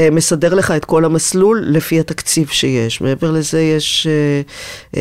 מסדר 0.00 0.54
לך 0.54 0.70
את 0.70 0.84
כל 0.84 1.04
המסלול 1.04 1.62
לפי 1.66 2.00
התקציב 2.00 2.48
שיש. 2.48 3.00
מעבר 3.00 3.30
לזה 3.30 3.62
יש 3.62 4.06
uh, 4.06 4.96
uh, 4.96 4.98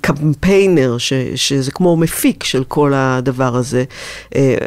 קמפיינר, 0.00 0.98
ש, 0.98 1.12
שזה 1.34 1.70
כמו 1.70 1.96
מפיק 1.96 2.44
של 2.44 2.64
כל 2.64 2.92
הדבר 2.94 3.56
הזה, 3.56 3.84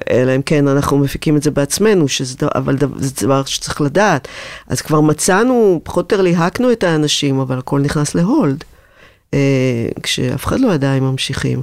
אלא 0.10 0.36
אם 0.36 0.42
כן 0.42 0.68
אנחנו 0.68 0.98
מפיקים 0.98 1.38
את 1.38 1.44
זה 1.44 1.52
בעצמנו, 1.52 2.08
שזה, 2.08 2.36
אבל 2.56 2.78
זה 2.98 3.26
דבר 3.26 3.44
שצריך 3.46 3.82
לדעת. 3.82 4.28
אז 4.68 4.82
כבר 4.82 5.02
מצאנו, 5.02 5.82
פחות 5.84 6.12
או 6.12 6.18
יותר 6.18 6.24
ליהקנו 6.24 6.72
את 6.72 6.84
האנשים, 6.84 7.40
אבל 7.40 7.58
הכל 7.58 7.80
נכנס 7.80 8.16
להולד, 8.16 8.64
כשאף 10.04 10.46
אחד 10.46 10.60
לא 10.60 10.74
ידע 10.74 10.94
אם 10.94 11.04
ממשיכים. 11.04 11.62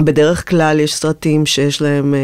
בדרך 0.00 0.48
כלל 0.48 0.80
יש 0.80 0.94
סרטים 0.94 1.46
שיש 1.46 1.82
להם 1.82 2.14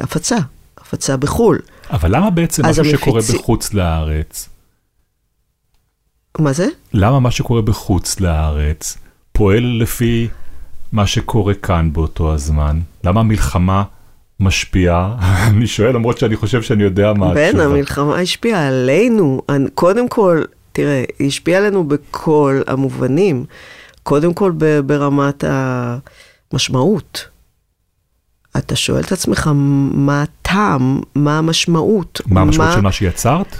הפצה, 0.00 0.38
הפצה 0.78 1.16
בחו"ל. 1.16 1.58
אבל 1.90 2.16
למה 2.16 2.30
בעצם 2.30 2.62
מה 2.62 2.74
שקורה 2.74 3.20
בחוץ 3.34 3.74
לארץ? 3.74 4.48
מה 6.38 6.52
זה? 6.52 6.66
למה 6.92 7.20
מה 7.20 7.30
שקורה 7.30 7.62
בחוץ 7.62 8.20
לארץ 8.20 8.98
פועל 9.32 9.78
לפי 9.80 10.28
מה 10.92 11.06
שקורה 11.06 11.54
כאן 11.54 11.92
באותו 11.92 12.34
הזמן? 12.34 12.80
למה 13.04 13.20
המלחמה 13.20 13.82
משפיעה? 14.40 15.16
אני 15.50 15.66
שואל 15.66 15.94
למרות 15.94 16.18
שאני 16.18 16.36
חושב 16.36 16.62
שאני 16.62 16.82
יודע 16.82 17.12
מה 17.12 17.26
התשובה. 17.26 17.52
בן, 17.52 17.60
המלחמה 17.60 18.18
השפיעה 18.18 18.68
עלינו. 18.68 19.42
קודם 19.74 20.08
כל, 20.08 20.42
תראה, 20.72 21.04
היא 21.18 21.28
השפיעה 21.28 21.60
עלינו 21.60 21.84
בכל 21.84 22.60
המובנים. 22.66 23.44
קודם 24.02 24.34
כל 24.34 24.52
ברמת 24.86 25.44
המשמעות. 25.46 27.28
אתה 28.56 28.76
שואל 28.76 29.00
את 29.00 29.12
עצמך 29.12 29.50
מה 29.92 30.22
הטעם, 30.22 31.00
מה 31.14 31.38
המשמעות. 31.38 32.20
מה 32.26 32.40
המשמעות 32.40 32.68
מה... 32.68 32.74
של 32.74 32.80
מה 32.80 32.92
שיצרת? 32.92 33.56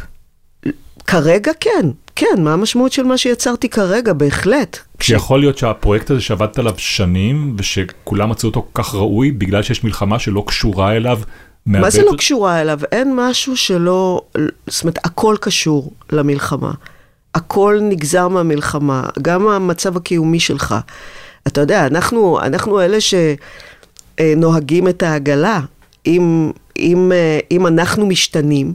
כרגע 1.07 1.53
כן, 1.61 1.91
כן, 2.17 2.35
מה 2.39 2.53
המשמעות 2.53 2.93
של 2.93 3.03
מה 3.03 3.19
שיצרתי 3.19 3.69
כרגע, 3.69 4.13
בהחלט. 4.13 4.79
שיכול 5.01 5.41
להיות 5.41 5.59
שהפרויקט 5.59 6.11
הזה 6.11 6.21
שעבדת 6.21 6.59
עליו 6.59 6.75
שנים, 6.77 7.55
ושכולם 7.59 8.31
מצאו 8.31 8.49
אותו 8.49 8.67
כל 8.73 8.83
כך 8.83 8.95
ראוי, 8.95 9.31
בגלל 9.31 9.63
שיש 9.63 9.85
מלחמה 9.85 10.19
שלא 10.19 10.45
קשורה 10.47 10.97
אליו. 10.97 11.21
מה 11.67 11.81
מה 11.81 11.91
זה 11.91 12.03
לא 12.03 12.13
קשורה 12.19 12.61
אליו? 12.61 12.81
אין 12.93 13.13
משהו 13.17 13.57
שלא, 13.57 14.21
זאת 14.67 14.83
אומרת, 14.83 14.99
הכל 15.05 15.37
קשור 15.41 15.93
למלחמה. 16.13 16.73
הכל 17.35 17.79
נגזר 17.83 18.29
מהמלחמה, 18.29 19.03
גם 19.23 19.49
המצב 19.49 19.97
הקיומי 19.97 20.41
שלך. 20.41 20.75
אתה 21.47 21.61
יודע, 21.61 21.87
אנחנו, 21.87 22.41
אנחנו 22.41 22.81
אלה 22.81 23.01
ש... 23.01 23.15
אה, 24.21 24.33
נוהגים 24.37 24.89
את 24.89 25.03
העגלה. 25.03 25.61
אם, 26.07 26.51
אם, 26.79 27.13
אה, 27.13 27.39
אם 27.51 27.67
אנחנו 27.67 28.07
משתנים, 28.07 28.75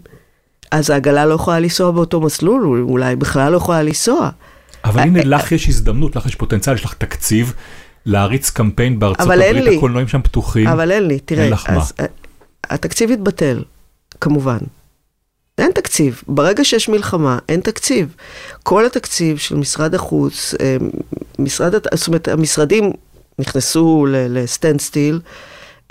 אז 0.72 0.90
העגלה 0.90 1.26
לא 1.26 1.34
יכולה 1.34 1.60
לנסוע 1.60 1.92
באותו 1.92 2.22
מסלול, 2.22 2.86
אולי 2.90 3.16
בכלל 3.16 3.52
לא 3.52 3.58
יכולה 3.58 3.84
לנסוע. 3.84 4.30
אבל 4.86 5.02
הנה, 5.02 5.20
אה, 5.20 5.26
לך 5.26 5.52
יש 5.52 5.68
הזדמנות, 5.68 6.16
לך 6.16 6.26
יש 6.26 6.36
פוטנציאל, 6.36 6.76
יש 6.76 6.86
לך 6.86 6.94
תקציב 6.94 7.54
להריץ 8.06 8.50
קמפיין 8.50 9.00
בארצות 9.00 9.28
הברית, 9.32 9.78
הקולנועים 9.78 10.08
שם 10.08 10.22
פתוחים. 10.22 10.68
אבל 10.68 10.92
אין 10.92 11.08
לי, 11.08 11.20
תראה, 11.20 11.44
אין 11.44 11.54
לך 11.54 11.66
אז, 11.70 11.94
מה. 12.00 12.06
התקציב 12.70 13.12
יתבטל, 13.12 13.64
כמובן. 14.22 14.58
אין 15.58 15.72
תקציב. 15.72 16.22
ברגע 16.28 16.64
שיש 16.64 16.90
מלחמה, 16.90 17.38
אין 17.50 17.62
תקציב. 17.62 18.16
כל 18.64 18.86
התקציב 18.86 19.38
של 19.38 19.56
משרד 19.56 19.96
החוץ, 19.96 20.56
משרד, 21.40 21.74
זאת 21.94 22.08
אומרת, 22.08 22.28
המשרדים 22.28 22.92
נכנסו 23.40 24.06
לסטנד 24.10 24.82
סטיל. 24.82 25.20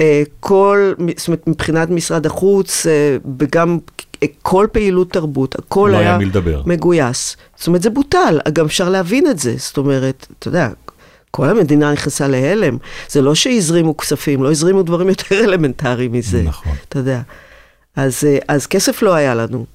אה, 0.00 0.22
כל, 0.40 0.92
זאת 1.16 1.28
אומרת, 1.28 1.46
מבחינת 1.46 1.90
משרד 1.90 2.26
החוץ, 2.26 2.86
אה, 2.86 3.16
וגם 3.38 3.78
אה, 4.22 4.28
כל 4.42 4.66
פעילות 4.72 5.12
תרבות, 5.12 5.54
הכל 5.58 5.90
לא 5.92 5.98
היה, 5.98 6.18
היה 6.18 6.58
מגויס. 6.66 7.36
זאת 7.56 7.66
אומרת, 7.66 7.82
זה 7.82 7.90
בוטל, 7.90 8.38
גם 8.52 8.64
אפשר 8.64 8.88
להבין 8.88 9.26
את 9.26 9.38
זה. 9.38 9.54
זאת 9.58 9.76
אומרת, 9.76 10.26
אתה 10.38 10.48
יודע, 10.48 10.68
כל 11.30 11.48
המדינה 11.48 11.92
נכנסה 11.92 12.28
להלם. 12.28 12.76
זה 13.08 13.22
לא 13.22 13.34
שהזרימו 13.34 13.96
כספים, 13.96 14.42
לא 14.42 14.50
הזרימו 14.50 14.82
דברים 14.82 15.08
יותר 15.14 15.44
אלמנטריים 15.44 16.12
מזה. 16.12 16.42
נכון. 16.42 16.72
אתה 16.88 16.98
יודע. 16.98 17.20
אז, 17.96 18.24
אז 18.48 18.66
כסף 18.66 19.02
לא 19.02 19.14
היה 19.14 19.34
לנו. 19.34 19.66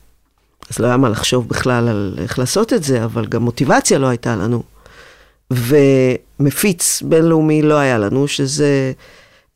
אז 0.69 0.79
לא 0.79 0.87
היה 0.87 0.97
מה 0.97 1.09
לחשוב 1.09 1.47
בכלל 1.47 1.87
על 1.87 2.15
איך 2.21 2.39
לעשות 2.39 2.73
את 2.73 2.83
זה, 2.83 3.03
אבל 3.03 3.25
גם 3.25 3.41
מוטיבציה 3.41 3.99
לא 3.99 4.07
הייתה 4.07 4.35
לנו. 4.35 4.63
ומפיץ 5.51 7.01
בינלאומי 7.01 7.61
לא 7.61 7.73
היה 7.73 7.97
לנו, 7.97 8.27
שזה 8.27 8.91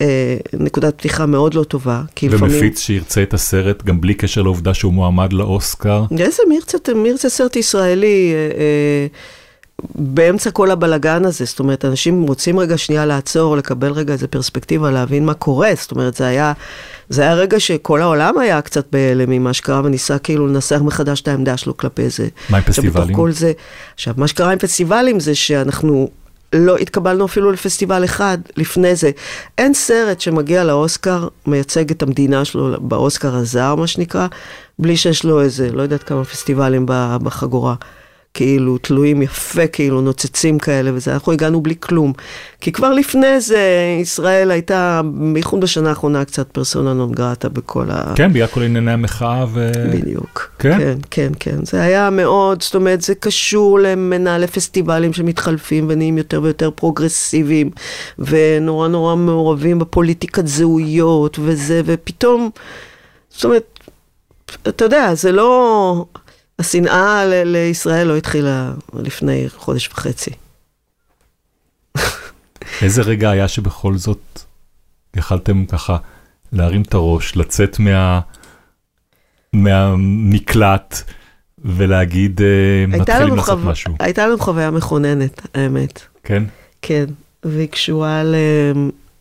אה, 0.02 0.38
נקודת 0.54 0.98
פתיחה 0.98 1.26
מאוד 1.26 1.54
לא 1.54 1.64
טובה. 1.64 2.02
ומפיץ 2.24 2.34
לפעמים... 2.34 2.76
שירצה 2.76 3.24
את 3.24 3.34
הסרט 3.34 3.84
גם 3.84 4.02
בלי 4.02 4.14
קשר 4.14 4.42
לעובדה 4.42 4.74
שהוא 4.74 4.94
מועמד 4.94 5.34
לאוסקר? 5.34 6.04
איזה 6.20 6.44
מי 6.50 6.56
ירצה, 6.56 6.78
מי 6.96 7.10
ירצה 7.10 7.30
סרט 7.30 7.56
ישראלי 7.56 8.34
אה, 8.34 8.58
אה, 8.58 9.08
באמצע 9.96 10.52
כל 10.52 10.72
הבלגן 10.72 11.26
הזה? 11.26 11.46
זאת 11.46 11.60
אומרת, 11.60 11.86
אנשים 11.86 12.22
רוצים 12.22 12.60
רגע 12.60 12.78
שנייה 12.78 13.06
לעצור, 13.06 13.58
לקבל 13.58 13.92
רגע 13.92 14.14
איזה 14.14 14.28
פרספקטיבה, 14.28 14.92
להבין 14.92 15.26
מה 15.26 15.34
קורה. 15.34 15.72
זאת 15.76 15.92
אומרת, 15.92 16.16
זה 16.16 16.28
היה... 16.28 16.54
זה 17.10 17.22
היה 17.22 17.34
רגע 17.34 17.60
שכל 17.60 18.02
העולם 18.02 18.38
היה 18.38 18.62
קצת 18.62 18.86
בהלם 18.92 19.30
ממה 19.30 19.54
שקרה, 19.54 19.82
וניסה 19.84 20.18
כאילו 20.18 20.48
לנסח 20.48 20.80
מחדש 20.84 21.22
את 21.22 21.28
העמדה 21.28 21.58
שלו 21.58 21.78
כלפי 21.78 22.10
זה. 22.10 22.28
מה 22.50 22.58
עם 22.58 22.64
פסטיבלים? 22.64 23.16
כל 23.16 23.32
זה, 23.32 23.52
עכשיו, 23.96 24.14
מה 24.18 24.28
שקרה 24.28 24.52
עם 24.52 24.60
פסטיבלים 24.60 25.20
זה 25.20 25.36
שאנחנו 25.36 26.10
לא 26.54 26.78
התקבלנו 26.78 27.26
אפילו 27.26 27.52
לפסטיבל 27.52 28.06
אחד 28.06 28.38
לפני 28.58 28.96
זה. 28.96 29.12
אין 29.58 29.74
סרט 29.74 30.22
שמגיע 30.22 30.64
לאוסקר, 30.64 31.28
מייצג 31.48 31.92
את 31.92 32.04
המדינה 32.04 32.46
שלו 32.46 32.82
באוסקר 32.82 33.36
הזר, 33.36 33.76
מה 33.76 33.88
שנקרא, 33.88 34.28
בלי 34.80 34.98
שיש 34.98 35.24
לו 35.24 35.42
איזה, 35.42 35.72
לא 35.72 35.82
יודעת 35.82 36.04
כמה 36.04 36.24
פסטיבלים 36.26 36.86
בחגורה. 37.24 37.76
כאילו 38.34 38.78
תלויים 38.78 39.22
יפה, 39.22 39.68
כאילו 39.68 40.02
נוצצים 40.02 40.60
כאלה 40.60 40.92
וזה, 40.94 41.14
אנחנו 41.14 41.32
הגענו 41.32 41.62
בלי 41.62 41.76
כלום. 41.80 42.14
כי 42.62 42.72
כבר 42.72 42.94
לפני 42.94 43.42
זה 43.42 43.60
ישראל 44.02 44.52
הייתה, 44.52 45.02
בייחוד 45.34 45.62
בשנה 45.62 45.90
האחרונה, 45.90 46.26
קצת 46.26 46.48
פרסונה 46.52 46.94
נון 46.94 47.12
גרטה 47.12 47.50
בכל 47.50 47.86
ה... 47.92 48.14
כן, 48.16 48.34
בגלל 48.34 48.48
כל 48.48 48.62
ענייני 48.62 48.92
המחאה 48.92 49.46
ו... 49.54 49.72
בדיוק. 49.94 50.52
כן? 50.60 50.78
כן, 50.80 50.98
כן, 51.12 51.32
כן. 51.40 51.66
זה 51.66 51.82
היה 51.82 52.10
מאוד, 52.10 52.62
זאת 52.62 52.76
אומרת, 52.76 53.02
זה 53.02 53.16
קשור 53.16 53.80
למנהלי 53.80 54.48
פסטיבלים 54.48 55.14
שמתחלפים 55.14 55.86
ונהיים 55.90 56.18
יותר 56.18 56.42
ויותר 56.44 56.72
פרוגרסיביים, 56.72 57.70
ונורא 58.20 58.88
נורא 58.88 59.16
מעורבים 59.16 59.80
בפוליטיקת 59.80 60.48
זהויות 60.48 61.40
וזה, 61.42 61.82
ופתאום... 61.86 62.50
זאת 63.30 63.46
אומרת, 63.46 63.80
אתה 64.68 64.86
יודע, 64.86 65.14
זה 65.16 65.32
לא... 65.32 66.06
השנאה 66.62 67.26
ל- 67.26 67.44
לישראל 67.44 68.08
לא 68.08 68.18
התחילה 68.18 68.72
לפני 68.94 69.46
חודש 69.50 69.88
וחצי. 69.88 70.32
איזה 72.82 73.02
רגע 73.02 73.30
היה 73.30 73.48
שבכל 73.48 73.98
זאת 73.98 74.40
יכלתם 75.16 75.66
ככה 75.66 75.98
להרים 76.52 76.82
את 76.82 76.94
הראש, 76.94 77.36
לצאת 77.36 77.80
מה... 77.80 78.20
מהמקלט 79.54 81.02
ולהגיד, 81.66 82.42
אה, 82.42 82.86
מתחילים 82.88 83.36
לעשות 83.36 83.60
חו... 83.60 83.70
משהו, 83.70 83.96
הייתה 84.00 84.28
לנו 84.28 84.38
חוויה 84.40 84.72
מכוננת, 84.72 85.48
האמת. 85.54 86.02
כן? 86.24 86.44
כן, 86.82 87.06
והיא 87.44 87.68
קשורה 87.68 88.24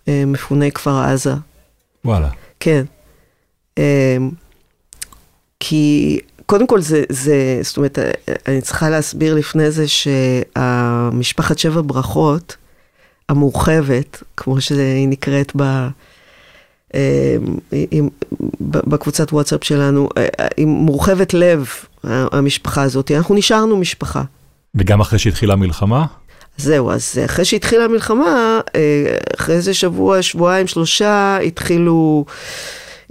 למפוני 0.06 0.72
כפר 0.72 0.98
עזה. 0.98 1.34
וואלה. 2.04 2.28
כן. 2.60 2.84
אמ, 3.78 3.82
כי 5.60 6.18
קודם 6.50 6.66
כל 6.66 6.80
זה, 6.80 7.04
זה, 7.08 7.58
זאת 7.62 7.76
אומרת, 7.76 7.98
אני 8.48 8.60
צריכה 8.60 8.90
להסביר 8.90 9.34
לפני 9.34 9.70
זה 9.70 9.84
שהמשפחת 9.88 11.58
שבע 11.58 11.80
ברכות, 11.86 12.56
המורחבת, 13.28 14.22
כמו 14.36 14.60
שהיא 14.60 15.08
נקראת 15.08 15.52
ב... 15.56 15.88
עם- 17.72 18.08
ב- 18.60 18.90
בקבוצת 18.90 19.32
וואטסאפ 19.32 19.64
שלנו, 19.64 20.08
אה, 20.18 20.46
היא 20.56 20.66
מורחבת 20.66 21.34
לב, 21.34 21.68
המשפחה 22.04 22.82
הזאת. 22.82 23.10
אנחנו 23.10 23.34
נשארנו 23.34 23.76
משפחה. 23.76 24.22
וגם 24.74 25.00
אחרי 25.00 25.18
שהתחילה 25.18 25.52
המלחמה? 25.52 26.06
זהו, 26.56 26.90
אז 26.90 27.18
אחרי 27.24 27.44
שהתחילה 27.44 27.84
המלחמה, 27.84 28.60
אה, 28.74 29.16
אחרי 29.36 29.54
איזה 29.54 29.74
שבוע, 29.74 30.22
שבועיים, 30.22 30.66
שלושה, 30.66 31.38
התחילו, 31.46 32.24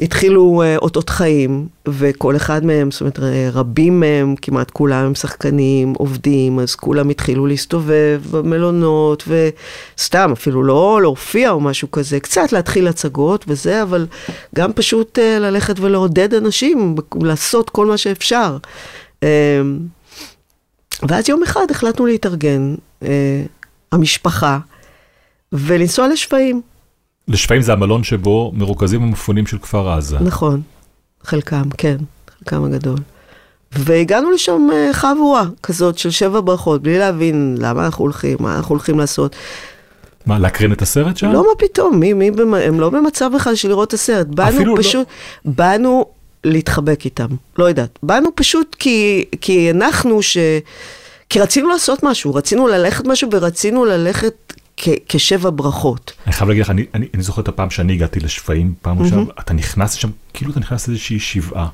התחילו 0.02 0.62
אה, 0.62 0.78
אותות 0.78 1.10
חיים, 1.10 1.68
וכל 1.88 2.36
אחד 2.36 2.66
מהם, 2.66 2.92
זאת 2.92 3.02
אומרת, 3.02 3.20
אה, 3.20 3.50
רבים 3.54 4.00
מהם, 4.00 4.36
כמעט 4.42 4.72
כולם 4.72 5.06
הם 5.06 5.16
שחקנים, 5.16 5.94
עובדים, 5.98 6.60
אז 6.60 6.76
כולם 6.76 7.10
התחילו 7.10 7.48
להסתובב 7.48 8.22
במלונות, 8.32 9.24
וסתם, 9.28 10.32
אפילו 10.32 10.64
לא 10.64 11.00
להופיע 11.02 11.50
או 11.50 11.60
משהו 11.60 11.92
כזה, 11.92 12.20
קצת 12.20 12.52
להתחיל 12.52 12.88
הצגות 12.88 13.46
וזה, 13.48 13.84
אבל 13.84 14.08
גם 14.56 14.74
פשוט 14.74 15.20
אה, 15.20 15.40
ללכת 15.40 15.80
ולעודד 15.80 16.34
אנשים, 16.34 16.96
לעשות 17.22 17.70
כל 17.70 17.86
מה 17.86 17.98
שאפשר. 17.98 18.58
אה, 19.24 19.62
ואז 21.08 21.30
יום 21.30 21.44
אחד 21.44 21.72
החלטנו 21.72 22.06
להתארגן, 22.06 22.76
המשפחה, 23.92 24.60
ולנסוע 25.54 26.08
לשפיים. 26.08 26.62
לשפיים 27.30 27.62
זה 27.62 27.74
המלון 27.74 28.04
שבו 28.04 28.52
מרוכזים 28.56 29.04
המפונים 29.04 29.48
של 29.48 29.58
כפר 29.58 29.90
עזה. 29.90 30.18
נכון, 30.20 30.62
חלקם, 31.24 31.64
כן, 31.78 31.98
חלקם 32.40 32.64
הגדול. 32.64 32.98
והגענו 33.72 34.32
לשם 34.32 34.68
אה, 34.74 34.94
חבורה 34.94 35.46
כזאת 35.64 35.98
של 35.98 36.10
שבע 36.10 36.42
ברכות, 36.44 36.82
בלי 36.82 36.98
להבין 37.00 37.56
למה 37.60 37.86
אנחנו 37.86 38.04
הולכים, 38.04 38.38
מה 38.40 38.56
אנחנו 38.56 38.70
הולכים 38.76 39.00
לעשות. 39.00 39.36
מה, 40.26 40.40
להקרין 40.40 40.72
את 40.72 40.82
הסרט 40.82 41.18
שם? 41.18 41.32
לא, 41.32 41.42
מה 41.42 41.56
פתאום, 41.58 42.00
מי, 42.00 42.14
מי, 42.14 42.32
הם 42.66 42.80
לא 42.80 42.90
במצב 42.90 43.32
בכלל 43.36 43.56
של 43.56 43.68
לראות 43.68 43.88
את 43.88 43.94
הסרט. 43.94 44.28
באנו 44.28 44.66
לא- 44.66 44.76
פשוט, 44.78 45.08
באנו 45.46 46.06
להתחבק 46.44 47.06
איתם, 47.06 47.28
לא 47.58 47.66
יודעת. 47.66 48.00
באנו 48.04 48.30
פשוט 48.36 48.76
כי, 48.80 49.26
כי 49.42 49.70
הנחנו 49.70 50.22
ש... 50.22 50.38
כי 51.30 51.40
רצינו 51.40 51.70
לעשות 51.70 52.04
משהו, 52.04 52.34
רצינו 52.36 52.68
ללכת 52.68 53.08
משהו 53.08 53.30
ורצינו 53.32 53.86
ללכת 53.86 54.54
כשבע 55.10 55.50
ברכות. 55.56 56.12
אני 56.26 56.34
חייב 56.34 56.50
להגיד 56.50 56.64
לך, 56.64 56.70
אני, 56.70 56.86
אני, 56.94 57.08
אני 57.14 57.24
זוכר 57.24 57.42
את 57.42 57.48
הפעם 57.48 57.70
שאני 57.70 57.94
הגעתי 57.94 58.20
לשפיים, 58.20 58.74
פעם 58.82 59.00
ראשונה, 59.02 59.24
אתה 59.40 59.54
נכנס 59.54 59.96
לשם, 59.96 60.10
כאילו 60.34 60.52
אתה 60.52 60.60
נכנס 60.60 60.88
לאיזושהי 60.88 61.20
שבעה. 61.20 61.68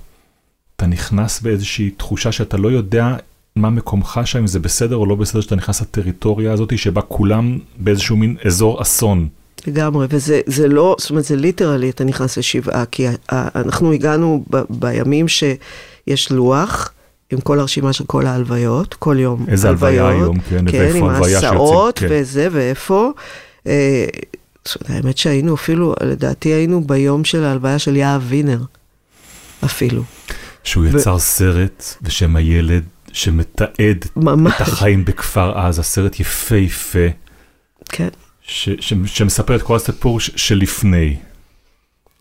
אתה 0.76 0.86
נכנס 0.88 1.42
באיזושהי 1.42 1.90
תחושה 1.90 2.32
שאתה 2.32 2.58
לא 2.58 2.68
יודע 2.68 3.16
מה 3.56 3.70
מקומך 3.70 4.20
שם, 4.26 4.40
אם 4.40 4.48
זה 4.48 4.60
בסדר 4.60 4.96
או 4.96 5.06
לא 5.06 5.16
בסדר, 5.16 5.42
שאתה 5.42 5.56
נכנס 5.56 5.82
לטריטוריה 5.82 6.54
הזאת, 6.54 6.78
שבה 6.78 7.02
כולם 7.02 7.60
באיזשהו 7.78 8.18
מין 8.18 8.36
אזור 8.46 8.82
אסון. 8.82 9.28
לגמרי, 9.68 10.08
וזה 10.10 10.42
זה 10.46 10.68
לא, 10.68 10.96
זאת 11.00 11.10
אומרת, 11.10 11.24
זה 11.26 11.36
ליטרלי, 11.36 11.90
אתה 11.90 12.04
נכנס 12.04 12.38
לשבעה, 12.38 12.86
כי 12.86 13.08
ה- 13.08 13.12
ה- 13.32 13.62
אנחנו 13.62 13.92
הגענו 13.92 14.44
ב, 14.50 14.58
בימים 14.70 15.26
שיש 15.28 16.32
לוח. 16.32 16.92
עם 17.32 17.42
כל 17.42 17.60
הרשימה 17.60 17.94
של 17.94 18.06
כל 18.06 18.26
ההלוויות, 18.26 18.94
כל 18.94 19.16
יום 19.20 19.46
איזה 19.48 19.70
הלוויה 19.70 20.06
הלוויות, 20.06 20.24
היום, 20.24 20.40
כן, 20.40 20.72
כן, 20.72 20.78
ואיפה 20.78 20.98
עם 20.98 21.04
ההלוויה 21.04 21.40
שיוצאים, 21.40 21.62
ההסעות 21.62 22.00
כן. 22.00 22.08
וזה, 22.10 22.48
ואיפה. 22.52 23.12
אה, 23.68 24.06
האמת 24.88 25.18
שהיינו 25.18 25.56
אפילו, 25.56 25.94
לדעתי 26.04 26.50
היינו 26.50 26.82
ביום 26.82 27.24
של 27.26 27.44
ההלוויה 27.44 27.80
של 27.80 27.96
יהב 27.96 28.22
וינר, 28.28 28.62
אפילו. 29.66 30.04
שהוא 30.64 30.84
ו- 30.92 30.98
יצר 30.98 31.20
סרט 31.20 31.84
בשם 32.02 32.36
הילד 32.36 32.84
שמתעד 33.12 34.06
ממש, 34.16 34.54
את 34.56 34.62
החיים 34.62 35.06
בכפר 35.06 35.60
עזה, 35.60 35.84
סרט 35.84 36.20
יפהפה, 36.20 37.08
כן. 37.90 38.10
ש- 38.42 38.70
ש- 38.80 38.94
שמספר 39.06 39.56
את 39.56 39.62
כל 39.62 39.76
הסיפור 39.76 40.20
שלפני. 40.20 41.18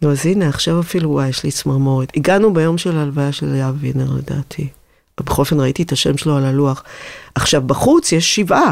נו, 0.02 0.12
אז 0.12 0.26
הנה, 0.26 0.48
עכשיו 0.48 0.80
אפילו, 0.80 1.10
וואי, 1.10 1.28
יש 1.28 1.44
לי 1.44 1.50
צמרמורת. 1.50 2.12
הגענו 2.16 2.54
ביום 2.54 2.78
של 2.78 2.98
ההלוויה 2.98 3.32
של 3.32 3.54
יהב 3.54 3.74
וינר, 3.80 4.12
לדעתי. 4.12 4.68
בכל 5.20 5.42
אופן, 5.42 5.60
ראיתי 5.60 5.82
את 5.82 5.92
השם 5.92 6.16
שלו 6.16 6.36
על 6.36 6.44
הלוח. 6.44 6.82
עכשיו, 7.34 7.62
בחוץ 7.62 8.12
יש 8.12 8.34
שבעה. 8.34 8.70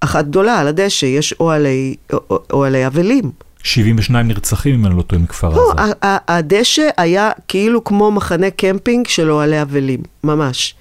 אחת 0.00 0.24
גדולה 0.24 0.60
על 0.60 0.66
הדשא, 0.68 1.06
יש 1.06 1.34
אוהלי, 1.40 1.94
אוהלי 2.52 2.86
אבלים. 2.86 3.30
72 3.62 4.28
נרצחים, 4.28 4.74
אם 4.74 4.86
אני 4.86 4.96
לא 4.96 5.02
טועה, 5.02 5.22
מכפר 5.22 5.48
לא, 5.48 5.72
עזה. 5.76 5.92
ה- 6.02 6.36
הדשא 6.36 6.88
היה 6.96 7.30
כאילו 7.48 7.84
כמו 7.84 8.10
מחנה 8.10 8.50
קמפינג 8.50 9.06
של 9.06 9.30
אוהלי 9.30 9.62
אבלים, 9.62 10.00
ממש. 10.24 10.74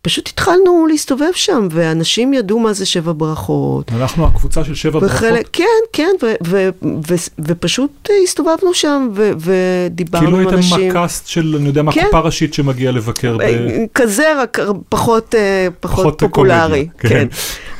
ופשוט 0.00 0.28
התחלנו 0.28 0.86
להסתובב 0.86 1.32
שם, 1.34 1.68
ואנשים 1.70 2.34
ידעו 2.34 2.58
מה 2.58 2.72
זה 2.72 2.86
שבע 2.86 3.12
ברכות. 3.16 3.92
אנחנו 3.92 4.26
הקבוצה 4.26 4.64
של 4.64 4.74
שבע 4.74 5.00
ברכות. 5.00 5.16
וחלק, 5.16 5.48
כן, 5.52 5.64
כן, 5.92 6.10
ו, 6.22 6.32
ו, 6.46 6.68
ו, 6.82 7.14
ופשוט 7.38 8.10
הסתובבנו 8.24 8.74
שם 8.74 9.08
ו, 9.14 9.30
ודיברנו 9.38 10.24
כאילו 10.24 10.38
עם 10.38 10.46
הייתם 10.46 10.56
אנשים. 10.56 10.90
מקאסט 10.90 11.26
של, 11.26 11.56
אני 11.58 11.66
יודע 11.68 11.82
מה, 11.82 11.92
כן. 11.92 12.04
קופה 12.04 12.18
ראשית 12.18 12.54
שמגיע 12.54 12.92
לבקר 12.92 13.36
ב... 13.38 13.42
כזה, 13.94 14.42
רק 14.42 14.58
פחות, 14.88 15.34
אה, 15.34 15.68
פחות, 15.80 16.04
פחות 16.04 16.18
פופולרי. 16.18 16.88
כן. 16.98 17.08
כן. 17.08 17.26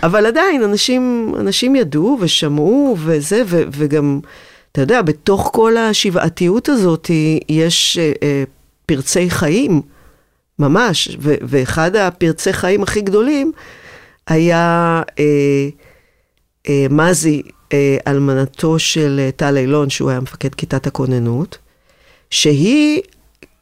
אבל 0.02 0.26
עדיין, 0.26 0.62
אנשים, 0.62 1.34
אנשים 1.40 1.76
ידעו 1.76 2.18
ושמעו 2.20 2.96
וזה, 2.98 3.42
ו, 3.46 3.62
וגם, 3.72 4.20
אתה 4.72 4.80
יודע, 4.80 5.02
בתוך 5.02 5.50
כל 5.52 5.76
השבעתיות 5.76 6.68
הזאת 6.68 7.10
יש 7.48 7.98
אה, 7.98 8.12
אה, 8.22 8.44
פרצי 8.86 9.30
חיים, 9.30 9.82
ממש, 10.60 11.08
ו, 11.20 11.34
ואחד 11.42 11.96
הפרצי 11.96 12.52
חיים 12.52 12.82
הכי 12.82 13.00
גדולים 13.00 13.52
היה 14.26 15.02
אה, 15.18 15.68
אה, 16.68 16.86
מזי, 16.90 17.42
אה, 17.72 17.96
אלמנתו 18.06 18.78
של 18.78 19.20
אה, 19.22 19.30
טל 19.36 19.56
אילון, 19.56 19.90
שהוא 19.90 20.10
היה 20.10 20.20
מפקד 20.20 20.54
כיתת 20.54 20.86
הכוננות, 20.86 21.58
שהיא, 22.30 23.00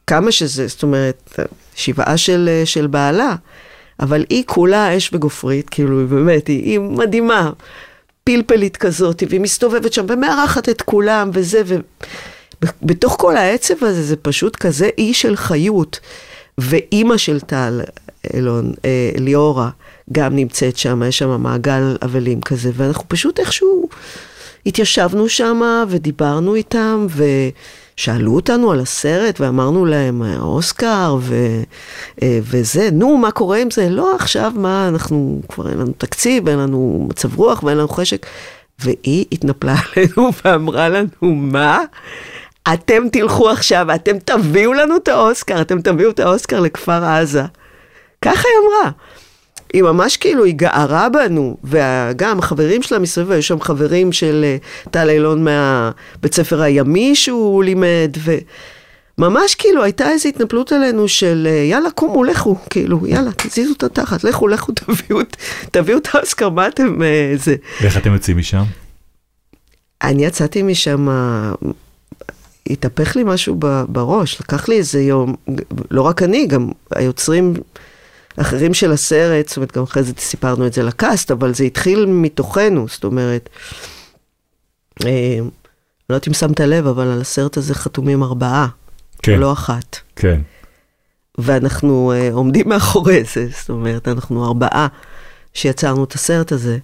כמה 0.07 0.31
שזה, 0.31 0.67
זאת 0.67 0.83
אומרת, 0.83 1.39
שבעה 1.75 2.17
של, 2.17 2.49
אה, 2.51 2.65
של 2.65 2.87
בעלה, 2.87 3.35
אבל 3.99 4.25
היא 4.29 4.43
כולה 4.45 4.97
אש 4.97 5.09
וגופרית, 5.13 5.69
כאילו, 5.69 6.07
באמת, 6.07 6.47
היא, 6.47 6.63
היא 6.63 6.79
מדהימה. 6.79 7.51
פלפלית 8.23 8.77
כזאת, 8.77 9.23
והיא 9.29 9.41
מסתובבת 9.41 9.93
שם 9.93 10.05
ומארחת 10.09 10.69
את 10.69 10.81
כולם 10.81 11.29
וזה, 11.33 11.61
ובתוך 12.61 13.15
כל 13.19 13.37
העצב 13.37 13.73
הזה 13.81 14.03
זה 14.03 14.15
פשוט 14.15 14.55
כזה 14.55 14.89
אי 14.97 15.13
של 15.13 15.35
חיות. 15.35 15.99
ואימא 16.61 17.17
של 17.17 17.39
טל 17.39 17.81
אילון, 18.33 18.73
אה, 18.85 19.11
ליאורה, 19.17 19.69
גם 20.11 20.35
נמצאת 20.35 20.77
שם, 20.77 21.03
יש 21.07 21.17
שם 21.17 21.41
מעגל 21.41 21.97
אבלים 22.03 22.41
כזה, 22.41 22.71
ואנחנו 22.73 23.03
פשוט 23.07 23.39
איכשהו 23.39 23.89
התיישבנו 24.65 25.29
שם 25.29 25.61
ודיברנו 25.89 26.55
איתם, 26.55 27.07
ושאלו 27.95 28.35
אותנו 28.35 28.71
על 28.71 28.79
הסרט, 28.79 29.39
ואמרנו 29.41 29.85
להם, 29.85 30.21
האוסקר, 30.21 31.17
ו, 31.19 31.35
אה, 32.21 32.39
וזה, 32.41 32.89
נו, 32.91 33.17
מה 33.17 33.31
קורה 33.31 33.57
עם 33.57 33.71
זה? 33.71 33.89
לא, 33.89 34.15
עכשיו, 34.15 34.51
מה, 34.55 34.87
אנחנו, 34.87 35.41
כבר 35.49 35.69
אין 35.69 35.77
לנו 35.77 35.91
תקציב, 35.97 36.47
אין 36.47 36.59
לנו 36.59 37.07
מצב 37.09 37.35
רוח 37.35 37.63
ואין 37.63 37.77
לנו 37.77 37.87
חשק. 37.87 38.25
והיא 38.79 39.25
התנפלה 39.31 39.75
עלינו 39.95 40.29
ואמרה 40.45 40.89
לנו, 40.89 41.07
מה? 41.21 41.83
אתם 42.73 43.09
תלכו 43.11 43.49
עכשיו 43.49 43.85
ואתם 43.87 44.19
תביאו 44.25 44.73
לנו 44.73 44.97
את 44.97 45.07
האוסקר, 45.07 45.61
אתם 45.61 45.81
תביאו 45.81 46.09
את 46.09 46.19
האוסקר 46.19 46.59
לכפר 46.59 47.03
עזה. 47.03 47.43
ככה 48.21 48.43
היא 48.47 48.67
אמרה. 48.67 48.91
היא 49.73 49.83
ממש 49.83 50.17
כאילו, 50.17 50.43
היא 50.43 50.53
גערה 50.53 51.09
בנו, 51.09 51.57
וגם 51.63 52.39
החברים 52.39 52.81
שלה 52.81 52.99
מסביב, 52.99 53.31
היו 53.31 53.43
שם 53.43 53.61
חברים 53.61 54.11
של 54.11 54.41
אה, 54.43 54.57
טל 54.91 55.09
אילון 55.09 55.43
מהבית 55.43 56.33
ספר 56.33 56.61
הימי 56.61 57.15
שהוא 57.15 57.63
לימד, 57.63 58.17
וממש 59.17 59.55
כאילו 59.55 59.83
הייתה 59.83 60.09
איזו 60.09 60.29
התנפלות 60.29 60.71
עלינו 60.71 61.07
של 61.07 61.47
אה, 61.49 61.51
יאללה, 61.51 61.91
קומו, 61.91 62.23
לכו, 62.23 62.55
כאילו, 62.69 63.07
יאללה, 63.07 63.31
תזיזו 63.37 63.73
את 63.73 63.83
התחת, 63.83 64.23
לכו, 64.23 64.47
לכו, 64.47 64.71
תביאו, 64.79 65.19
תביאו 65.71 65.97
את 65.97 66.07
האוסקר, 66.13 66.49
מה 66.49 66.67
אתם, 66.67 67.03
אה, 67.03 67.33
זה. 67.35 67.55
ואיך 67.81 67.97
אתם 67.97 68.13
יוצאים 68.13 68.37
משם? 68.37 68.63
אני 70.01 70.25
יצאתי 70.25 70.61
משם, 70.61 71.07
התהפך 72.69 73.15
לי 73.15 73.23
משהו 73.23 73.55
ב- 73.59 73.83
בראש, 73.87 74.41
לקח 74.41 74.67
לי 74.67 74.77
איזה 74.77 75.01
יום, 75.01 75.35
לא 75.91 76.01
רק 76.01 76.23
אני, 76.23 76.47
גם 76.47 76.69
היוצרים 76.95 77.53
אחרים 78.37 78.73
של 78.73 78.91
הסרט, 78.91 79.47
זאת 79.47 79.57
אומרת, 79.57 79.77
גם 79.77 79.83
אחרי 79.83 80.03
זה 80.03 80.13
סיפרנו 80.17 80.67
את 80.67 80.73
זה 80.73 80.83
לקאסט, 80.83 81.31
אבל 81.31 81.53
זה 81.53 81.63
התחיל 81.63 82.05
מתוכנו, 82.05 82.87
זאת 82.87 83.03
אומרת, 83.03 83.49
אה, 85.05 85.39
לא 86.09 86.15
יודעת 86.15 86.27
אם 86.27 86.33
שמת 86.33 86.59
לב, 86.59 86.87
אבל 86.87 87.07
על 87.07 87.21
הסרט 87.21 87.57
הזה 87.57 87.73
חתומים 87.73 88.23
ארבעה, 88.23 88.67
כן, 89.21 89.39
לא 89.39 89.51
אחת. 89.51 89.97
כן. 90.15 90.41
ואנחנו 91.37 92.13
uh, 92.13 92.33
עומדים 92.33 92.69
מאחורי 92.69 93.23
זה, 93.33 93.47
זאת 93.59 93.69
אומרת, 93.69 94.07
אנחנו 94.07 94.45
ארבעה 94.45 94.87
שיצרנו 95.53 96.03
את 96.03 96.13
הסרט 96.13 96.51
הזה. 96.51 96.77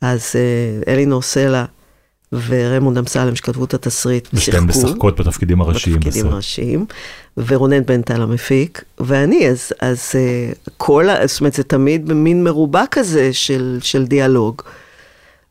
אז 0.00 0.32
uh, 0.32 0.90
אלינור 0.90 1.22
סלע 1.22 1.64
ורמונד 2.32 2.98
אמסלם 2.98 3.36
שכתבו 3.36 3.64
את 3.64 3.74
התסריט, 3.74 4.28
ושתיהן 4.34 4.64
משחקות 4.64 5.20
בתפקידים 5.20 5.60
הראשיים 5.60 5.96
בתפקידים 5.96 6.22
בסרט. 6.22 6.32
הראשיים, 6.32 6.86
ורונן 7.36 7.84
בן 7.86 8.02
טל 8.02 8.22
המפיק, 8.22 8.84
ואני, 9.00 9.48
אז, 9.48 9.72
אז 9.80 10.10
uh, 10.12 10.70
כל, 10.76 11.06
זאת 11.26 11.40
אומרת, 11.40 11.52
זה 11.52 11.62
תמיד 11.62 12.08
במין 12.08 12.44
מרובע 12.44 12.84
כזה 12.90 13.32
של, 13.32 13.78
של 13.82 14.04
דיאלוג. 14.06 14.62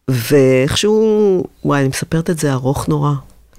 ואיכשהו, 0.08 1.44
וואי, 1.65 1.80
אני 1.80 1.88
מספרת 1.88 2.30
את 2.30 2.39
זה 2.39 2.54
ארוך 2.54 2.88
נורא. 2.88 3.12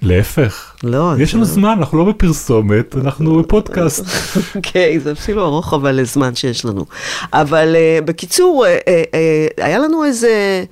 להפך, 0.03 0.73
לא, 0.83 1.11
יש 1.19 1.31
זה- 1.31 1.37
לנו 1.37 1.45
זמן, 1.45 1.75
אנחנו 1.77 1.97
לא 1.97 2.05
בפרסומת, 2.11 2.95
אנחנו 2.95 3.41
בפודקאסט. 3.43 4.05
אוקיי, 4.55 4.99
זה 5.03 5.11
אפילו 5.11 5.45
ארוך 5.45 5.73
אבל 5.73 5.91
לזמן 6.01 6.35
שיש 6.35 6.65
לנו. 6.65 6.85
אבל 7.33 7.75
uh, 7.75 8.05
בקיצור, 8.05 8.65
uh, 8.65 8.79
uh, 8.79 8.83
uh, 9.59 9.63
היה 9.65 9.79
לנו 9.79 10.05
איזה, 10.05 10.63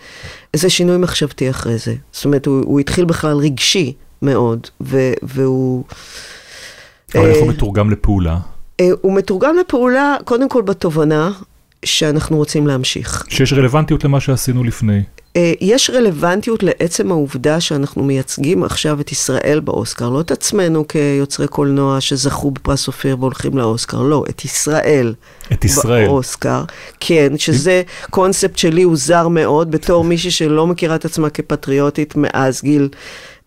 איזה 0.53 0.69
שינוי 0.69 0.97
מחשבתי 0.97 1.49
אחרי 1.49 1.77
זה. 1.77 1.95
זאת 2.11 2.25
אומרת, 2.25 2.45
הוא, 2.45 2.61
הוא 2.65 2.79
התחיל 2.79 3.05
בכלל 3.05 3.37
רגשי 3.37 3.93
מאוד, 4.21 4.67
ו, 4.81 5.11
והוא... 5.23 5.83
אבל 7.15 7.25
איך 7.25 7.37
אה, 7.37 7.41
הוא 7.41 7.49
מתורגם 7.49 7.89
לפעולה? 7.89 8.37
uh, 8.81 8.85
הוא 9.01 9.13
מתורגם 9.13 9.55
לפעולה, 9.55 10.15
קודם 10.25 10.49
כל 10.49 10.61
בתובנה 10.61 11.31
שאנחנו 11.85 12.37
רוצים 12.37 12.67
להמשיך. 12.67 13.25
שיש 13.29 13.53
רלוונטיות 13.53 14.03
למה 14.03 14.19
שעשינו 14.19 14.63
לפני. 14.63 15.01
Uh, 15.29 15.31
יש 15.61 15.89
רלוונטיות 15.89 16.63
לעצם 16.63 17.11
העובדה 17.11 17.61
שאנחנו 17.61 18.03
מייצגים 18.03 18.63
עכשיו 18.63 19.01
את 19.01 19.11
ישראל 19.11 19.59
באוסקר, 19.63 20.09
לא 20.09 20.21
את 20.21 20.31
עצמנו 20.31 20.87
כיוצרי 20.87 21.47
קולנוע 21.47 22.01
שזכו 22.01 22.51
בפרס 22.51 22.87
אופיר 22.87 23.17
והולכים 23.19 23.57
לאוסקר, 23.57 24.01
לא, 24.01 24.23
את 24.29 24.45
ישראל. 24.45 25.13
את 25.53 25.65
ישראל. 25.65 26.07
באוסקר, 26.07 26.63
כן, 26.99 27.37
שזה 27.37 27.81
קונספט 28.09 28.57
שלי 28.57 28.83
הוא 28.83 28.97
זר 28.97 29.27
מאוד, 29.27 29.71
בתור 29.71 30.03
מישהי 30.03 30.31
שלא 30.31 30.67
מכירה 30.67 30.95
את 30.95 31.05
עצמה 31.05 31.29
כפטריוטית 31.29 32.13
מאז 32.15 32.61
גיל 32.63 32.89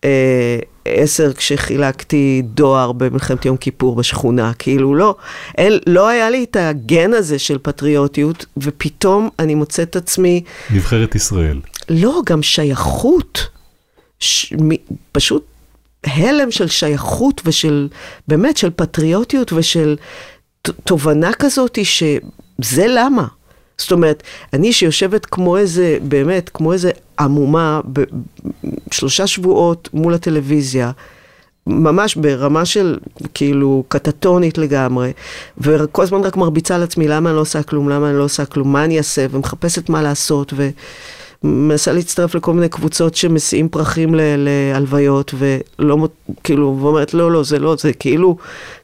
אה, 0.03 0.59
עשר, 0.85 1.33
כשחילקתי 1.33 2.41
דואר 2.45 2.91
במלחמת 2.91 3.45
יום 3.45 3.57
כיפור 3.57 3.95
בשכונה, 3.95 4.51
כאילו 4.59 4.95
לא, 4.95 5.15
אין, 5.57 5.73
לא 5.87 6.07
היה 6.07 6.29
לי 6.29 6.43
את 6.43 6.57
הגן 6.59 7.13
הזה 7.13 7.39
של 7.39 7.57
פטריוטיות, 7.61 8.45
ופתאום 8.57 9.29
אני 9.39 9.55
מוצאת 9.55 9.89
את 9.89 9.95
עצמי, 9.95 10.43
נבחרת 10.69 11.15
ישראל. 11.15 11.59
לא, 11.89 12.21
גם 12.25 12.43
שייכות, 12.43 13.47
ש, 14.19 14.53
מ, 14.53 14.69
פשוט 15.11 15.45
הלם 16.05 16.51
של 16.51 16.67
שייכות 16.67 17.41
ושל, 17.45 17.87
באמת, 18.27 18.57
של 18.57 18.69
פטריוטיות 18.75 19.53
ושל 19.53 19.95
ת- 20.61 20.69
תובנה 20.83 21.33
כזאת 21.33 21.79
שזה 21.83 22.85
למה. 22.87 23.27
זאת 23.77 23.91
אומרת, 23.91 24.23
אני 24.53 24.73
שיושבת 24.73 25.25
כמו 25.25 25.57
איזה, 25.57 25.97
באמת, 26.01 26.49
כמו 26.53 26.73
איזה 26.73 26.91
עמומה, 27.19 27.81
שלושה 28.91 29.27
שבועות 29.27 29.89
מול 29.93 30.13
הטלוויזיה, 30.13 30.91
ממש 31.67 32.15
ברמה 32.15 32.65
של 32.65 32.97
כאילו 33.33 33.83
קטטונית 33.87 34.57
לגמרי, 34.57 35.11
וכל 35.57 36.03
הזמן 36.03 36.21
רק 36.21 36.37
מרביצה 36.37 36.77
לעצמי 36.77 37.07
למה 37.07 37.29
אני 37.29 37.35
לא 37.35 37.41
עושה 37.41 37.63
כלום, 37.63 37.89
למה 37.89 38.09
אני 38.09 38.17
לא 38.17 38.23
עושה 38.23 38.45
כלום, 38.45 38.73
מה 38.73 38.85
אני 38.85 38.97
אעשה, 38.97 39.25
ומחפשת 39.31 39.89
מה 39.89 40.01
לעשות, 40.01 40.53
ומנסה 41.43 41.93
להצטרף 41.93 42.35
לכל 42.35 42.53
מיני 42.53 42.69
קבוצות 42.69 43.15
שמסיעים 43.15 43.69
פרחים 43.69 44.15
להלוויות, 44.15 45.33
ולא, 45.37 46.07
כאילו, 46.43 46.77
ואומרת, 46.81 47.13
לא, 47.13 47.31
לא, 47.31 47.43
זה 47.43 47.59
לא, 47.59 47.75
זה 47.79 47.93
כאילו, 47.93 48.37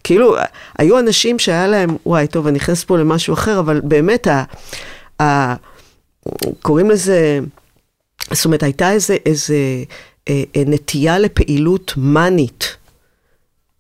כאילו, 0.04 0.36
היו 0.78 1.00
אנשים 1.00 1.40
שהיה 1.40 1.68
להם, 1.68 1.98
וואי, 2.06 2.28
טוב, 2.28 2.48
אני 2.48 2.56
נכנסת 2.56 2.88
פה 2.88 2.98
למשהו 2.98 3.34
אחר, 3.34 3.60
אבל 3.60 3.82
באמת, 3.84 4.28
ה, 4.28 4.44
ה, 5.22 5.56
קוראים 6.62 6.90
לזה, 6.90 7.40
זאת 8.32 8.46
אומרת, 8.46 8.64
הייתה 8.64 8.92
איזה, 8.92 9.18
איזה 9.26 9.56
אה, 10.30 10.44
אה, 10.56 10.64
נטייה 10.66 11.20
לפעילות 11.20 11.94
מאנית. 11.98 12.76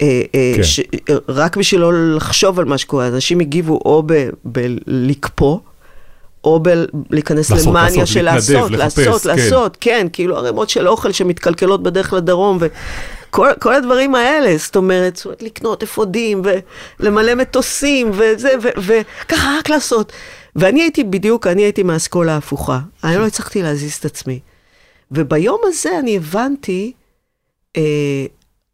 אה, 0.02 0.22
אה, 0.36 0.54
כן. 0.56 0.64
ש, 0.64 0.80
רק 1.28 1.58
בשביל 1.58 1.82
לא 1.82 2.16
לחשוב 2.16 2.60
על 2.60 2.66
מה 2.66 2.78
שקורה, 2.78 3.08
אנשים 3.08 3.40
הגיבו 3.40 3.74
או 3.86 4.04
בלקפוא, 4.46 5.60
או 6.50 6.60
בלהיכנס 7.10 7.52
לעשות, 7.52 7.68
למאניה 7.68 8.00
לעשות, 8.00 8.08
של 8.08 8.22
להתנדב, 8.22 8.40
לעשות, 8.40 8.72
לחפש, 8.72 8.98
לעשות, 8.98 9.22
כן. 9.22 9.30
לעשות, 9.30 9.78
כן, 9.80 10.08
כאילו 10.14 10.38
ערימות 10.38 10.70
של 10.70 10.88
אוכל 10.88 11.12
שמתקלקלות 11.12 11.84
בדרך 11.84 12.14
לדרום, 12.14 12.58
וכל 12.62 13.50
כל 13.60 13.76
הדברים 13.76 14.16
האלה, 14.16 14.58
זאת 14.58 14.76
אומרת, 14.76 15.16
זאת 15.16 15.26
אומרת, 15.26 15.42
לקנות 15.42 15.84
אפודים, 15.84 16.42
ולמלא 17.00 17.36
מטוסים, 17.36 18.12
וזה, 18.14 18.50
וככה 18.78 19.56
רק 19.60 19.70
לעשות. 19.70 20.12
ואני 20.56 20.82
הייתי 20.82 21.04
בדיוק, 21.04 21.48
אני 21.48 21.62
הייתי 21.62 21.84
מהאסכולה 21.84 22.34
ההפוכה. 22.34 22.80
אני 23.04 23.18
לא 23.18 23.28
הצלחתי 23.28 23.62
להזיז 23.62 23.94
את 23.94 24.06
עצמי. 24.06 24.40
וביום 25.12 25.62
הזה 25.64 26.00
אני 26.00 26.18
הבנתי, 26.18 26.92
אה, 27.78 28.26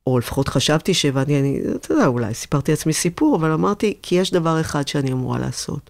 או 0.08 0.20
לפחות 0.20 0.48
חשבתי 0.48 0.94
שהבנתי, 0.94 1.40
אני, 1.40 1.62
אתה 1.76 1.94
יודע, 1.94 2.06
אולי 2.06 2.34
סיפרתי 2.34 2.72
לעצמי 2.72 2.94
סיפור, 2.94 3.36
אבל 3.36 3.52
אמרתי, 3.52 3.94
כי 4.02 4.16
יש 4.16 4.32
דבר 4.32 4.62
אחד 4.62 4.88
שאני 4.88 5.12
אמורה 5.12 5.40
לעשות, 5.40 5.90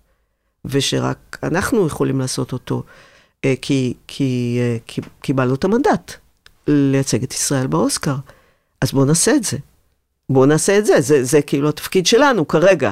ושרק 0.69 1.37
אנחנו 1.43 1.87
יכולים 1.87 2.19
לעשות 2.19 2.53
אותו, 2.53 2.83
אה, 3.45 3.53
כי, 3.61 3.93
כי, 4.07 4.57
אה, 4.61 4.77
כי 4.87 5.01
קיבלנו 5.21 5.55
את 5.55 5.63
המנדט 5.63 6.13
לייצג 6.67 7.23
את 7.23 7.33
ישראל 7.33 7.67
באוסקר. 7.67 8.15
אז 8.81 8.91
בואו 8.91 9.05
נעשה 9.05 9.35
את 9.35 9.43
זה. 9.43 9.57
בואו 10.29 10.45
נעשה 10.45 10.77
את 10.77 10.85
זה, 10.85 11.01
זה, 11.01 11.23
זה 11.23 11.41
כאילו 11.41 11.69
התפקיד 11.69 12.05
שלנו 12.05 12.47
כרגע. 12.47 12.91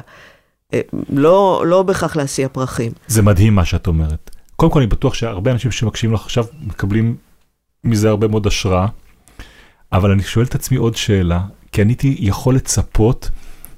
אה, 0.74 0.82
לא, 1.10 1.64
לא 1.68 1.84
בהכרח 1.84 2.16
להסיע 2.16 2.48
פרחים. 2.50 2.92
זה 3.08 3.22
מדהים 3.22 3.56
מה 3.56 3.66
שאת 3.66 3.88
אומרת. 3.88 4.30
קודם 4.56 4.72
כל 4.72 4.80
אני 4.80 4.88
בטוח 4.88 5.14
שהרבה 5.14 5.52
אנשים 5.52 5.72
שמקשיבים 5.72 6.14
לך 6.14 6.22
עכשיו 6.22 6.46
מקבלים 6.62 7.16
מזה 7.84 8.10
הרבה 8.10 8.28
מאוד 8.28 8.48
השראה, 8.48 8.88
אבל 9.92 10.12
אני 10.12 10.24
שואל 10.24 10.46
את 10.46 10.56
עצמי 10.56 10.78
עוד 10.78 10.96
שאלה, 10.96 11.42
כי 11.72 11.82
אני 11.82 11.92
הייתי 11.92 12.16
יכול 12.20 12.56
לצפות 12.56 13.30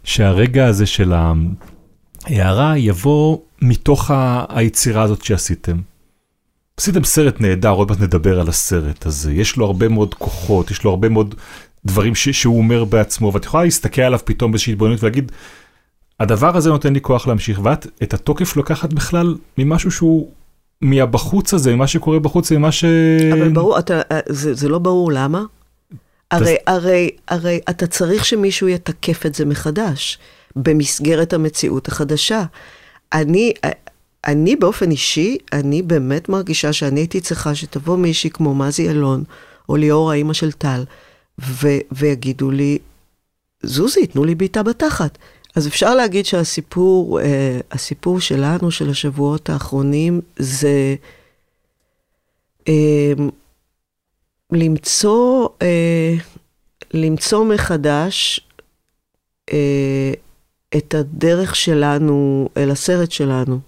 שהרגע 0.03 0.65
הזה 0.65 0.85
של 0.85 1.13
ההערה 1.13 2.77
יבוא 2.77 3.37
מתוך 3.61 4.11
היצירה 4.49 5.03
הזאת 5.03 5.23
שעשיתם. 5.23 5.77
עשיתם 6.77 7.03
סרט 7.03 7.41
נהדר, 7.41 7.69
עוד 7.69 7.89
מעט 7.89 7.99
נדבר 8.01 8.39
על 8.39 8.49
הסרט 8.49 9.05
הזה, 9.05 9.33
יש 9.33 9.57
לו 9.57 9.65
הרבה 9.65 9.89
מאוד 9.89 10.13
כוחות, 10.13 10.71
יש 10.71 10.83
לו 10.83 10.89
הרבה 10.89 11.09
מאוד 11.09 11.35
דברים 11.85 12.15
ש- 12.15 12.29
שהוא 12.29 12.57
אומר 12.57 12.85
בעצמו, 12.85 13.33
ואת 13.33 13.45
יכולה 13.45 13.63
להסתכל 13.63 14.01
עליו 14.01 14.19
פתאום 14.23 14.51
באיזושהי 14.51 14.73
התבוננות 14.73 15.03
ולהגיד, 15.03 15.31
הדבר 16.19 16.57
הזה 16.57 16.69
נותן 16.69 16.93
לי 16.93 17.01
כוח 17.01 17.27
להמשיך, 17.27 17.59
ואת 17.63 17.87
את 18.03 18.13
התוקף 18.13 18.55
לוקחת 18.55 18.93
בכלל 18.93 19.35
ממשהו 19.57 19.91
שהוא 19.91 20.29
מהבחוץ 20.81 21.53
הזה, 21.53 21.75
ממה 21.75 21.87
שקורה 21.87 22.19
בחוץ, 22.19 22.51
ממה 22.51 22.71
ש... 22.71 22.85
אבל 23.33 23.49
ברור, 23.49 23.79
אתה, 23.79 24.01
זה, 24.29 24.53
זה 24.53 24.69
לא 24.69 24.79
ברור 24.79 25.11
למה. 25.11 25.43
הרי, 26.31 26.55
הרי, 26.67 27.09
הרי 27.27 27.59
אתה 27.69 27.87
צריך 27.87 28.25
שמישהו 28.25 28.67
יתקף 28.67 29.25
את 29.25 29.35
זה 29.35 29.45
מחדש, 29.45 30.17
במסגרת 30.55 31.33
המציאות 31.33 31.87
החדשה. 31.87 32.43
אני, 33.15 33.53
אני 34.27 34.55
באופן 34.55 34.91
אישי, 34.91 35.37
אני 35.53 35.81
באמת 35.81 36.29
מרגישה 36.29 36.73
שאני 36.73 36.99
הייתי 36.99 37.21
צריכה 37.21 37.55
שתבוא 37.55 37.97
מישהי 37.97 38.29
כמו 38.29 38.55
מזי 38.55 38.89
אלון, 38.89 39.23
או 39.69 39.75
ליאור 39.75 40.11
האימא 40.11 40.33
של 40.33 40.51
טל, 40.51 40.83
ו, 41.41 41.67
ויגידו 41.91 42.51
לי, 42.51 42.77
זוזי, 43.63 44.07
תנו 44.07 44.23
לי 44.23 44.35
בעיטה 44.35 44.63
בתחת. 44.63 45.17
אז 45.55 45.67
אפשר 45.67 45.95
להגיד 45.95 46.25
שהסיפור, 46.25 47.19
אה, 47.21 47.59
הסיפור 47.71 48.19
שלנו, 48.19 48.71
של 48.71 48.89
השבועות 48.89 49.49
האחרונים, 49.49 50.21
זה 50.37 50.95
אה, 52.67 53.13
למצוא, 54.51 55.49
אה, 55.61 56.13
למצוא 56.93 57.45
מחדש 57.45 58.39
אה, 59.53 60.13
את 60.77 60.93
הדרך 60.93 61.55
שלנו 61.55 62.49
אל 62.57 62.71
הסרט 62.71 63.11
שלנו. 63.11 63.59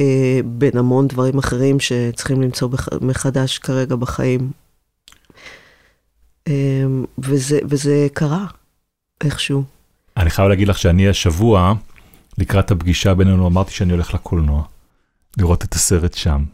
אה, 0.00 0.40
בין 0.44 0.78
המון 0.78 1.08
דברים 1.08 1.38
אחרים 1.38 1.80
שצריכים 1.80 2.42
למצוא 2.42 2.68
בח, 2.68 2.88
מחדש 3.00 3.58
כרגע 3.58 3.96
בחיים. 3.96 4.50
אה, 6.48 6.84
וזה, 7.18 7.58
וזה 7.64 8.06
קרה, 8.12 8.46
איכשהו. 9.24 9.64
אני 10.16 10.30
חייב 10.30 10.48
להגיד 10.48 10.68
לך 10.68 10.78
שאני 10.78 11.08
השבוע, 11.08 11.74
לקראת 12.38 12.70
הפגישה 12.70 13.14
בינינו, 13.14 13.46
אמרתי 13.46 13.72
שאני 13.72 13.92
הולך 13.92 14.14
לקולנוע, 14.14 14.62
לראות 15.38 15.64
את 15.64 15.74
הסרט 15.74 16.14
שם. 16.14 16.44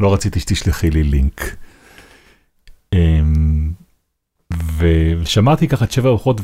לא 0.00 0.14
רציתי 0.14 0.40
שתשלחי 0.40 0.90
לי 0.90 1.02
לינק. 1.02 1.56
אמ, 2.92 3.72
ושמרתי 4.78 5.68
ככה 5.68 5.84
את 5.84 5.92
שבע 5.92 6.08
הרוחות, 6.08 6.40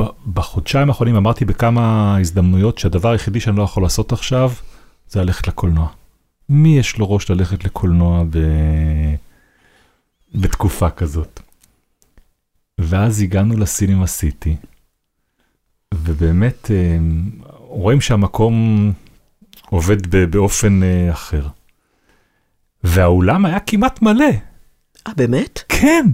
ובחודשיים 0.00 0.88
האחרונים 0.88 1.16
אמרתי 1.16 1.44
בכמה 1.44 2.16
הזדמנויות 2.20 2.78
שהדבר 2.78 3.10
היחידי 3.10 3.40
שאני 3.40 3.56
לא 3.56 3.62
יכול 3.62 3.82
לעשות 3.82 4.12
עכשיו, 4.12 4.52
זה 5.08 5.22
ללכת 5.22 5.48
לקולנוע. 5.48 5.88
מי 6.48 6.78
יש 6.78 6.98
לו 6.98 7.10
ראש 7.10 7.30
ללכת 7.30 7.64
לקולנוע 7.64 8.24
ב... 8.30 8.38
בתקופה 10.34 10.90
כזאת? 10.90 11.40
ואז 12.78 13.22
הגענו 13.22 13.56
לסינימה 13.56 14.06
סיטי, 14.06 14.56
ובאמת 15.94 16.70
אה, 16.70 16.98
רואים 17.58 18.00
שהמקום 18.00 18.92
עובד 19.70 20.30
באופן 20.30 20.82
אה, 20.82 21.12
אחר. 21.12 21.46
והאולם 22.84 23.44
היה 23.46 23.60
כמעט 23.60 24.02
מלא. 24.02 24.30
אה, 25.06 25.12
באמת? 25.16 25.62
כן, 25.68 26.06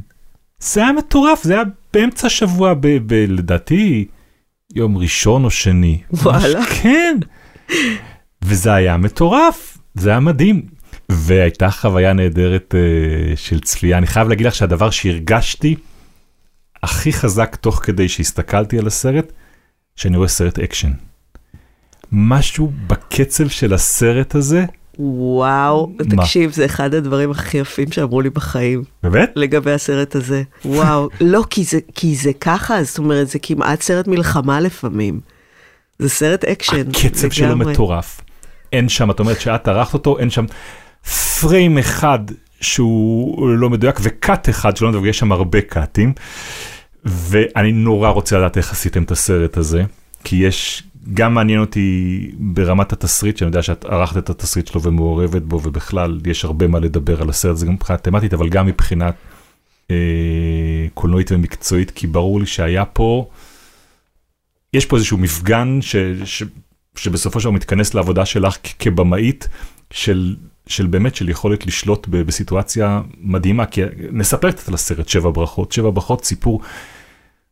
זה 0.59 0.81
היה 0.81 0.93
מטורף, 0.93 1.43
זה 1.43 1.55
היה 1.55 1.63
באמצע 1.93 2.27
השבוע, 2.27 2.75
ב- 2.75 2.87
ב- 2.87 3.25
לדעתי 3.29 4.07
יום 4.75 4.99
ראשון 4.99 5.45
או 5.45 5.51
שני. 5.51 6.03
וואלה. 6.13 6.67
כן. 6.83 7.17
וזה 8.45 8.75
היה 8.75 8.97
מטורף, 8.97 9.79
זה 9.95 10.11
היה 10.11 10.21
מדהים. 10.21 10.63
והייתה 11.09 11.71
חוויה 11.71 12.13
נהדרת 12.13 12.75
uh, 12.75 13.37
של 13.37 13.61
צפייה. 13.61 13.99
אני 13.99 14.07
חייב 14.07 14.29
להגיד 14.29 14.47
לך 14.47 14.55
שהדבר 14.55 14.91
שהרגשתי 14.91 15.77
הכי 16.83 17.13
חזק 17.13 17.57
תוך 17.57 17.81
כדי 17.85 18.09
שהסתכלתי 18.09 18.79
על 18.79 18.87
הסרט, 18.87 19.33
שאני 19.97 20.17
רואה 20.17 20.29
סרט 20.29 20.59
אקשן. 20.59 20.93
משהו 22.13 22.73
בקצב 22.87 23.49
של 23.49 23.75
הסרט 23.75 24.35
הזה, 24.35 24.65
וואו, 24.99 25.93
מה? 25.99 26.23
תקשיב, 26.23 26.53
זה 26.53 26.65
אחד 26.65 26.95
הדברים 26.95 27.31
הכי 27.31 27.59
יפים 27.59 27.93
שאמרו 27.93 28.21
לי 28.21 28.31
בחיים, 28.31 28.83
באמת? 29.03 29.33
לגבי 29.37 29.73
הסרט 29.73 30.15
הזה. 30.15 30.43
וואו, 30.65 31.09
לא, 31.21 31.45
כי 31.51 31.65
זה, 31.65 31.79
כי 31.95 32.15
זה 32.15 32.33
ככה, 32.41 32.83
זאת 32.83 32.99
אומרת, 32.99 33.29
זה 33.29 33.39
כמעט 33.39 33.83
סרט 33.83 34.07
מלחמה 34.09 34.61
לפעמים. 34.61 35.21
זה 35.99 36.09
סרט 36.09 36.45
אקשן. 36.45 36.91
הקצב 36.91 37.31
שלו. 37.31 37.57
מטורף. 37.57 38.21
אין 38.73 38.89
שם, 38.89 39.11
את 39.11 39.21
אומרת 39.21 39.41
שאת 39.41 39.69
ערכת 39.69 39.95
אותו, 39.95 40.19
אין 40.19 40.31
שם 40.31 40.45
פריים 41.41 41.79
אחד 41.79 42.19
שהוא 42.61 43.49
לא 43.49 43.71
מדויק 43.71 43.99
וקאט 44.03 44.49
אחד 44.49 44.77
שלא 44.77 44.89
מדויק, 44.89 45.11
יש 45.11 45.19
שם 45.19 45.33
הרבה 45.33 45.61
קאטים. 45.61 46.13
ואני 47.05 47.73
נורא 47.73 48.09
רוצה 48.09 48.39
לדעת 48.39 48.57
איך 48.57 48.73
עשיתם 48.73 49.03
את 49.03 49.11
הסרט 49.11 49.57
הזה, 49.57 49.85
כי 50.25 50.37
יש, 50.37 50.83
גם 51.15 51.35
מעניין 51.35 51.61
אותי 51.61 52.31
ברמת 52.39 52.93
התסריט, 52.93 53.37
שאני 53.37 53.49
יודע 53.49 53.63
שאת 53.63 53.85
ערכת 53.85 54.17
את 54.17 54.31
התסריט 54.31 54.67
שלו 54.67 54.83
ומעורבת 54.83 55.43
בו, 55.43 55.61
ובכלל 55.63 56.21
יש 56.27 56.45
הרבה 56.45 56.67
מה 56.67 56.79
לדבר 56.79 57.23
על 57.23 57.29
הסרט 57.29 57.53
הזה 57.53 57.67
גם 57.67 57.73
מבחינה 57.73 57.99
תמטית, 57.99 58.35
אבל 58.35 58.49
גם 58.49 58.67
מבחינת 58.67 59.15
אה, 59.91 59.97
קולנועית 60.95 61.33
ומקצועית, 61.33 61.91
כי 61.91 62.07
ברור 62.07 62.41
לי 62.41 62.47
שהיה 62.47 62.85
פה, 62.85 63.29
יש 64.75 64.87
פה 64.87 64.97
איזשהו 64.97 65.19
מפגן 65.19 65.79
ש, 65.83 65.97
ש, 66.25 66.43
שבסופו 66.97 67.41
של 67.41 67.45
דבר 67.45 67.57
מתכנס 67.57 67.95
לעבודה 67.95 68.27
שלך 68.27 68.57
כבמאית, 68.79 69.49
של, 69.91 70.37
של 70.67 70.87
באמת 70.87 71.15
של 71.15 71.29
יכולת 71.29 71.67
לשלוט 71.67 72.07
ב, 72.11 72.23
בסיטואציה 72.23 73.01
מדהימה, 73.21 73.67
כי 73.67 73.81
נספר 74.13 74.51
קצת 74.51 74.69
על 74.69 74.75
הסרט 74.75 75.09
שבע 75.09 75.31
ברכות, 75.31 75.73
שבע 75.73 75.91
ברכות 75.91 76.25
סיפור, 76.25 76.61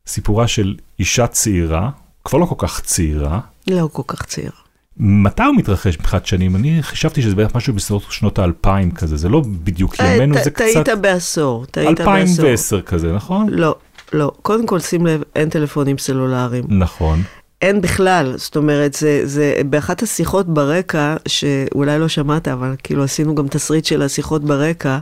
סיפורה 0.07 0.49
של 0.49 0.77
אישה 0.99 1.27
צעירה, 1.27 1.91
כבר 2.27 2.39
לא 2.39 2.47
כל 2.47 2.55
כך 2.59 2.81
צעירה, 2.81 3.41
לא 3.67 3.89
כל 3.93 4.03
כך 4.07 4.23
צעיר. 4.23 4.51
מתי 4.97 5.43
הוא 5.43 5.57
מתרחש 5.57 5.99
מבחינת 5.99 6.27
שנים? 6.27 6.57
אני 6.57 6.83
חשבתי 6.83 7.23
שזה 7.23 7.35
בערך 7.35 7.55
משהו 7.55 7.75
בסביבות 7.75 8.03
שנות 8.11 8.39
האלפיים 8.39 8.91
כזה, 8.91 9.17
זה 9.17 9.29
לא 9.29 9.43
בדיוק 9.65 9.95
אה, 10.01 10.15
ימינו, 10.15 10.35
זה 10.45 10.51
טעית 10.51 10.77
קצת 10.77 10.99
בעשור, 10.99 11.67
טעית 11.71 12.01
בעשור. 12.01 12.15
2010 12.15 12.81
כזה, 12.81 13.13
נכון? 13.13 13.49
לא, 13.49 13.77
לא. 14.13 14.33
קודם 14.43 14.67
כל, 14.67 14.81
שים 14.81 15.07
לב, 15.07 15.23
אין 15.37 15.49
טלפונים 15.49 15.99
סלולריים. 15.99 16.65
נכון. 16.69 17.23
אין 17.63 17.81
בכלל, 17.81 18.33
זאת 18.37 18.57
אומרת, 18.57 18.95
זה, 18.95 19.21
זה 19.25 19.61
באחת 19.67 20.03
השיחות 20.03 20.47
ברקע, 20.47 21.17
שאולי 21.29 21.99
לא 21.99 22.09
שמעת, 22.09 22.49
אבל 22.49 22.75
כאילו 22.83 23.05
עשינו 23.05 23.35
גם 23.35 23.49
תסריט 23.49 23.85
של 23.85 24.03
השיחות 24.03 24.45
ברקע, 24.45 24.99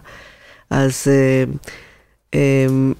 אז 0.71 1.05
אה, 1.07 1.45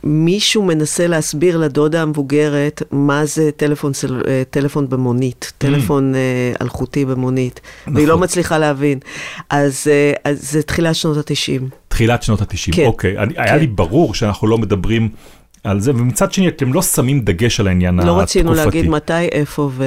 מישהו 0.05 0.63
מנסה 0.63 1.07
להסביר 1.07 1.59
לדודה 1.59 2.03
המבוגרת 2.03 2.83
מה 2.91 3.27
זה 3.27 3.51
טלפון, 3.57 3.93
סל, 3.93 4.23
אה, 4.29 4.43
טלפון 4.51 4.89
במונית, 4.89 5.53
טלפון 5.59 6.15
אה, 6.15 6.53
אלחוטי 6.63 7.05
במונית, 7.05 7.61
והיא 7.87 8.07
לא 8.07 8.15
נכון. 8.15 8.25
מצליחה 8.25 8.59
להבין. 8.59 8.99
אז, 9.51 9.87
אה, 9.91 10.13
אז 10.25 10.51
זה 10.51 10.63
תחילת 10.63 10.95
שנות 10.95 11.17
התשעים. 11.17 11.69
תחילת 11.89 12.23
שנות 12.23 12.41
ה-90, 12.41 12.73
כן. 12.73 12.87
אוקיי, 12.87 13.19
אני, 13.19 13.35
היה 13.37 13.47
כן. 13.47 13.59
לי 13.59 13.67
ברור 13.67 14.15
שאנחנו 14.15 14.49
לא 14.49 14.59
מדברים 14.59 15.09
על 15.65 15.81
זה, 15.81 15.91
ומצד 15.91 16.33
שני 16.33 16.49
אתם 16.49 16.73
לא 16.73 16.83
שמים 16.83 17.21
דגש 17.21 17.61
על 17.61 17.69
העניין 17.69 17.95
התקופתי. 17.95 18.17
לא 18.17 18.23
רצינו 18.23 18.55
להגיד 18.55 18.89
מתי, 18.89 19.29
איפה 19.33 19.71
ו... 19.73 19.85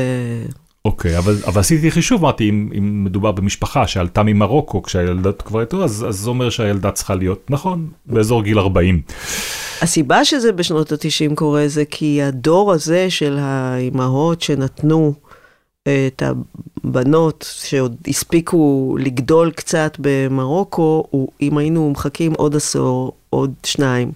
אוקיי, 0.87 1.17
אבל, 1.17 1.35
אבל 1.47 1.59
עשיתי 1.59 1.91
חישוב, 1.91 2.21
אמרתי, 2.21 2.49
אם, 2.49 2.69
אם 2.77 3.03
מדובר 3.03 3.31
במשפחה 3.31 3.87
שעלתה 3.87 4.23
ממרוקו 4.23 4.81
כשהילדה 4.83 5.31
כבר 5.31 5.59
הייתה, 5.59 5.77
אז, 5.77 6.05
זה 6.09 6.29
אומר 6.29 6.49
שהילדה 6.49 6.91
צריכה 6.91 7.15
להיות, 7.15 7.51
נכון, 7.51 7.87
באזור 8.05 8.43
גיל 8.43 8.59
40. 8.59 9.01
הסיבה 9.81 10.25
שזה 10.25 10.51
בשנות 10.51 10.91
ה-90 10.91 11.35
קורה 11.35 11.67
זה 11.67 11.85
כי 11.85 12.21
הדור 12.23 12.71
הזה 12.71 13.09
של 13.09 13.37
האימהות 13.39 14.41
שנתנו 14.41 15.13
אה, 15.87 16.07
את 16.07 16.23
הבנות 16.83 17.45
שעוד 17.59 17.95
הספיקו 18.07 18.95
לגדול 18.99 19.51
קצת 19.51 19.97
במרוקו, 19.99 21.03
הוא, 21.09 21.27
אם 21.41 21.57
היינו 21.57 21.89
מחכים 21.91 22.33
עוד 22.33 22.55
עשור, 22.55 23.11
עוד 23.29 23.53
שניים, 23.63 24.11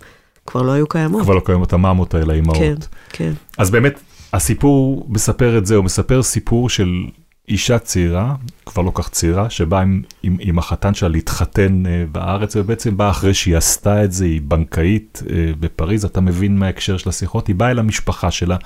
כבר 0.45 0.61
לא 0.61 0.71
היו 0.71 0.87
קיימות. 0.87 1.23
כבר 1.23 1.33
לא 1.33 1.41
קיימות 1.45 1.73
הממות 1.73 2.13
האלה, 2.13 2.33
האימהות. 2.33 2.57
כן, 2.57 2.75
כן. 3.09 3.31
אז 3.57 3.71
באמת, 3.71 3.99
הסיפור 4.33 5.05
מספר 5.09 5.57
את 5.57 5.65
זה, 5.65 5.75
הוא 5.75 5.85
מספר 5.85 6.23
סיפור 6.23 6.69
של 6.69 7.05
אישה 7.49 7.79
צעירה, 7.79 8.35
כבר 8.65 8.81
לא 8.81 8.91
כך 8.95 9.09
צעירה, 9.09 9.49
שבאה 9.49 9.81
עם, 9.81 10.01
עם, 10.23 10.37
עם 10.39 10.59
החתן 10.59 10.93
שלה 10.93 11.09
להתחתן 11.09 11.83
uh, 11.85 11.89
בארץ, 12.11 12.55
ובעצם 12.55 12.97
באה 12.97 13.09
אחרי 13.09 13.33
שהיא 13.33 13.57
עשתה 13.57 14.03
את 14.03 14.11
זה, 14.11 14.25
היא 14.25 14.41
בנקאית 14.43 15.23
uh, 15.25 15.29
בפריז, 15.59 16.05
אתה 16.05 16.21
מבין 16.21 16.57
מה 16.57 16.65
ההקשר 16.65 16.97
של 16.97 17.09
השיחות, 17.09 17.47
היא 17.47 17.55
באה 17.55 17.71
אל 17.71 17.79
המשפחה 17.79 18.31
שלה, 18.31 18.57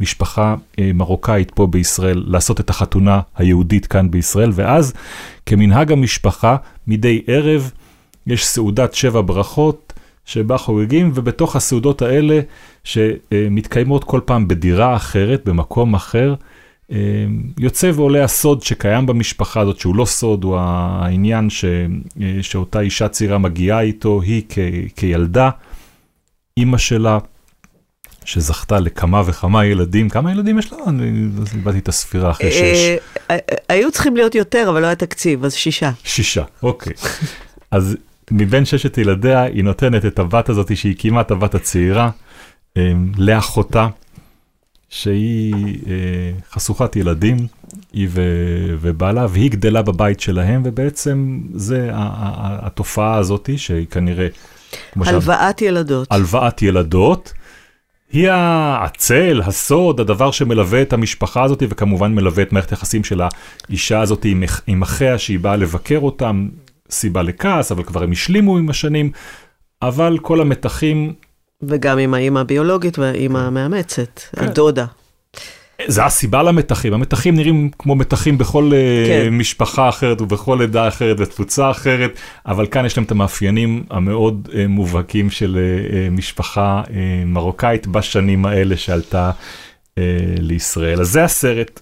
משפחה 0.00 0.54
uh, 0.54 0.80
מרוקאית 0.94 1.50
פה 1.50 1.66
בישראל, 1.66 2.24
לעשות 2.26 2.60
את 2.60 2.70
החתונה 2.70 3.20
היהודית 3.36 3.86
כאן 3.86 4.10
בישראל, 4.10 4.50
ואז 4.54 4.92
כמנהג 5.46 5.92
המשפחה, 5.92 6.56
מדי 6.86 7.22
ערב 7.26 7.70
יש 8.26 8.46
סעודת 8.46 8.94
שבע 8.94 9.20
ברכות, 9.26 9.91
שבה 10.24 10.58
חוגגים, 10.58 11.12
ובתוך 11.14 11.56
הסעודות 11.56 12.02
האלה, 12.02 12.40
שמתקיימות 12.84 14.04
כל 14.04 14.20
פעם 14.24 14.48
בדירה 14.48 14.96
אחרת, 14.96 15.48
במקום 15.48 15.94
אחר, 15.94 16.34
אה, 16.92 16.96
יוצא 17.58 17.90
ועולה 17.94 18.24
הסוד 18.24 18.62
שקיים 18.62 19.06
במשפחה 19.06 19.60
הזאת, 19.60 19.78
שהוא 19.78 19.96
לא 19.96 20.04
סוד, 20.04 20.44
הוא 20.44 20.56
העניין 20.58 21.50
ש, 21.50 21.64
אה, 22.22 22.38
שאותה 22.42 22.80
אישה 22.80 23.08
צעירה 23.08 23.38
מגיעה 23.38 23.80
איתו, 23.80 24.22
היא 24.22 24.42
כ, 24.48 24.58
כילדה, 24.96 25.50
אימא 26.56 26.78
שלה, 26.78 27.18
שזכתה 28.24 28.80
לכמה 28.80 29.22
וכמה 29.26 29.66
ילדים, 29.66 30.08
כמה 30.08 30.32
ילדים 30.32 30.58
יש 30.58 30.72
לה? 30.72 30.78
אני 30.88 31.28
איבדתי 31.54 31.78
את 31.78 31.88
הספירה 31.88 32.30
אחרי 32.30 32.52
שש. 32.52 32.60
אה, 32.60 32.98
אה, 33.30 33.36
היו 33.68 33.92
צריכים 33.92 34.16
להיות 34.16 34.34
יותר, 34.34 34.66
אבל 34.68 34.80
לא 34.80 34.86
היה 34.86 34.94
תקציב, 34.94 35.44
אז 35.44 35.54
שישה. 35.54 35.90
שישה, 36.04 36.44
אוקיי. 36.62 36.92
אז 37.70 37.96
מבין 38.32 38.64
ששת 38.64 38.98
ילדיה, 38.98 39.42
היא 39.42 39.64
נותנת 39.64 40.04
את 40.04 40.18
הבת 40.18 40.48
הזאת, 40.48 40.76
שהיא 40.76 40.94
כמעט 40.98 41.30
הבת 41.30 41.54
הצעירה, 41.54 42.10
אה, 42.76 42.92
לאחותה, 43.18 43.88
שהיא 44.88 45.78
אה, 45.86 45.92
חשוכת 46.52 46.96
ילדים, 46.96 47.36
היא 47.92 48.08
ו- 48.10 48.76
ובעלה, 48.80 49.26
והיא 49.30 49.50
גדלה 49.50 49.82
בבית 49.82 50.20
שלהם, 50.20 50.62
ובעצם 50.64 51.40
זה 51.54 51.90
התופעה 51.94 53.16
הזאת, 53.16 53.50
שהיא 53.56 53.86
כנראה, 53.86 54.26
הלוואת 54.96 55.62
ילדות. 55.62 56.08
הלוואת 56.10 56.62
ילדות. 56.62 57.32
היא 58.12 58.28
הצל, 58.30 59.42
הסוד, 59.44 60.00
הדבר 60.00 60.30
שמלווה 60.30 60.82
את 60.82 60.92
המשפחה 60.92 61.42
הזאת, 61.42 61.62
וכמובן 61.68 62.14
מלווה 62.14 62.42
את 62.42 62.52
מערכת 62.52 62.70
היחסים 62.70 63.04
של 63.04 63.20
האישה 63.68 64.00
הזאת 64.00 64.24
עם, 64.24 64.42
עם 64.66 64.82
אחיה, 64.82 65.18
שהיא 65.18 65.38
באה 65.38 65.56
לבקר 65.56 65.98
אותם, 65.98 66.48
סיבה 66.92 67.22
לכעס, 67.22 67.72
אבל 67.72 67.82
כבר 67.82 68.02
הם 68.02 68.12
השלימו 68.12 68.58
עם 68.58 68.70
השנים, 68.70 69.10
אבל 69.82 70.18
כל 70.22 70.40
המתחים, 70.40 71.12
וגם 71.62 71.98
עם 71.98 72.14
האימא 72.14 72.38
הביולוגית 72.38 72.98
והאימא 72.98 73.38
המאמצת, 73.38 74.20
כן. 74.36 74.44
הדודה. 74.44 74.86
זה 75.86 76.04
הסיבה 76.04 76.42
למתחים, 76.42 76.92
המתחים 76.92 77.36
נראים 77.36 77.70
כמו 77.78 77.94
מתחים 77.94 78.38
בכל 78.38 78.70
כן. 79.06 79.24
כן. 79.24 79.34
משפחה 79.34 79.88
אחרת 79.88 80.20
ובכל 80.20 80.62
עדה 80.62 80.88
אחרת 80.88 81.20
ותפוצה 81.20 81.70
אחרת, 81.70 82.18
אבל 82.46 82.66
כאן 82.66 82.84
יש 82.84 82.96
להם 82.96 83.04
את 83.04 83.10
המאפיינים 83.10 83.84
המאוד 83.90 84.48
אה, 84.54 84.66
מובהקים 84.68 85.30
של 85.30 85.58
אה, 85.58 85.96
אה, 85.96 86.10
משפחה 86.10 86.82
אה, 86.90 87.24
מרוקאית 87.26 87.86
בשנים 87.86 88.46
האלה 88.46 88.76
שעלתה 88.76 89.30
אה, 89.98 90.02
לישראל. 90.38 91.00
אז 91.00 91.08
זה 91.08 91.24
הסרט, 91.24 91.80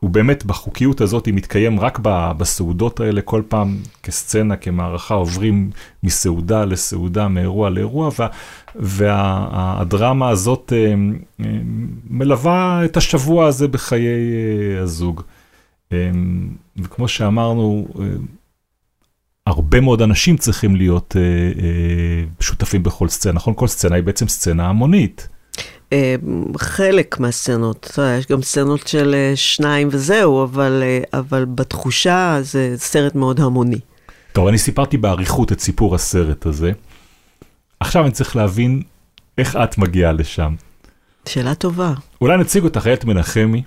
הוא 0.00 0.10
באמת 0.10 0.44
בחוקיות 0.44 1.00
הזאת, 1.00 1.28
מתקיים 1.28 1.80
רק 1.80 1.98
בסעודות 2.38 3.00
האלה, 3.00 3.22
כל 3.22 3.42
פעם 3.48 3.78
כסצנה, 4.02 4.56
כמערכה, 4.56 5.14
עוברים 5.14 5.70
מסעודה 6.02 6.64
לסעודה, 6.64 7.28
מאירוע 7.28 7.70
לאירוע, 7.70 8.10
וה, 8.18 8.28
והדרמה 8.74 10.28
הזאת 10.28 10.72
אה, 10.76 10.94
אה, 11.40 11.58
מלווה 12.10 12.84
את 12.84 12.96
השבוע 12.96 13.46
הזה 13.46 13.68
בחיי 13.68 14.06
אה, 14.06 14.82
הזוג. 14.82 15.22
וכמו 16.76 17.08
שאמרנו, 17.08 17.88
הרבה 19.46 19.80
מאוד 19.80 20.02
אנשים 20.02 20.36
צריכים 20.36 20.76
להיות 20.76 21.16
שותפים 22.40 22.82
בכל 22.82 23.08
סצנה, 23.08 23.32
נכון? 23.32 23.54
כל 23.56 23.66
סצנה 23.66 23.96
היא 23.96 24.04
בעצם 24.04 24.28
סצנה 24.28 24.68
המונית. 24.68 25.28
חלק 26.56 27.20
מהסצנות, 27.20 27.98
יש 28.18 28.26
גם 28.26 28.42
סצנות 28.42 28.86
של 28.86 29.14
אה, 29.14 29.32
שניים 29.36 29.88
וזהו, 29.90 30.44
אבל, 30.44 30.82
אה, 30.82 31.20
אבל 31.20 31.44
בתחושה 31.44 32.38
זה 32.42 32.74
סרט 32.76 33.14
מאוד 33.14 33.40
המוני. 33.40 33.78
טוב, 34.32 34.46
אני 34.46 34.58
סיפרתי 34.58 34.96
באריכות 34.96 35.52
את 35.52 35.60
סיפור 35.60 35.94
הסרט 35.94 36.46
הזה. 36.46 36.72
עכשיו 37.80 38.04
אני 38.04 38.10
צריך 38.10 38.36
להבין 38.36 38.82
איך 39.38 39.56
את 39.56 39.78
מגיעה 39.78 40.12
לשם. 40.12 40.54
שאלה 41.28 41.54
טובה. 41.54 41.92
אולי 42.20 42.36
נציג 42.36 42.64
אותך, 42.64 42.86
איילת 42.86 43.04
מנחמי. 43.04 43.62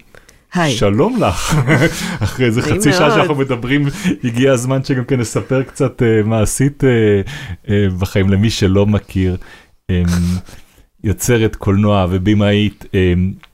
היי. 0.54 0.78
שלום 0.78 1.22
לך. 1.22 1.56
אחרי 2.24 2.46
איזה 2.46 2.62
חצי 2.62 2.94
שעה. 2.94 3.12
שאנחנו 3.12 3.36
מדברים, 3.36 3.86
הגיע 4.24 4.52
הזמן 4.52 4.84
שגם 4.84 5.04
כן 5.04 5.20
נספר 5.20 5.64
קצת 5.64 6.02
uh, 6.02 6.28
מה 6.28 6.42
עשית 6.42 6.84
uh, 6.84 7.66
uh, 7.66 7.70
בחיים 8.00 8.30
למי 8.30 8.50
שלא 8.50 8.86
מכיר. 8.86 9.38
Um, 9.92 10.10
יוצרת 11.04 11.56
קולנוע 11.56 12.06
ובימאית. 12.10 12.86
Um, 12.86 13.46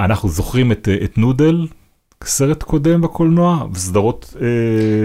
אנחנו 0.00 0.28
זוכרים 0.28 0.72
את, 0.72 0.88
uh, 0.88 1.04
את 1.04 1.18
נודל, 1.18 1.66
סרט 2.24 2.62
קודם 2.62 3.00
בקולנוע, 3.00 3.66
וסדרות... 3.72 4.34
Uh, 4.34 4.38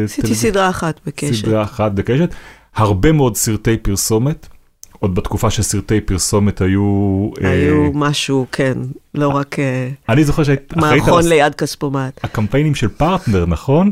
עשיתי. 0.06 0.36
סדרה 0.36 0.70
אחת 0.70 1.00
בקשר. 1.06 1.34
סדרה 1.34 1.64
אחת 1.64 1.92
בקשת. 1.92 2.34
הרבה 2.76 3.12
מאוד 3.12 3.36
סרטי 3.36 3.78
פרסומת, 3.78 4.48
עוד 5.00 5.16
בתקופה 5.16 5.50
שסרטי 5.50 6.02
פרסומת 6.02 6.62
היו... 6.62 7.30
אה, 7.44 7.50
היו 7.50 7.92
משהו, 7.94 8.46
כן, 8.52 8.78
לא 9.16 9.28
רק 9.28 9.60
אה, 9.60 9.90
אני 10.10 10.24
זוכר 10.24 10.44
שהיית 10.44 10.78
מערכון 10.78 11.28
ליד 11.28 11.56
כספומט. 11.56 12.20
הקמפיינים 12.24 12.76
של 12.76 12.88
פרטנר, 12.88 13.46
נכון? 13.46 13.92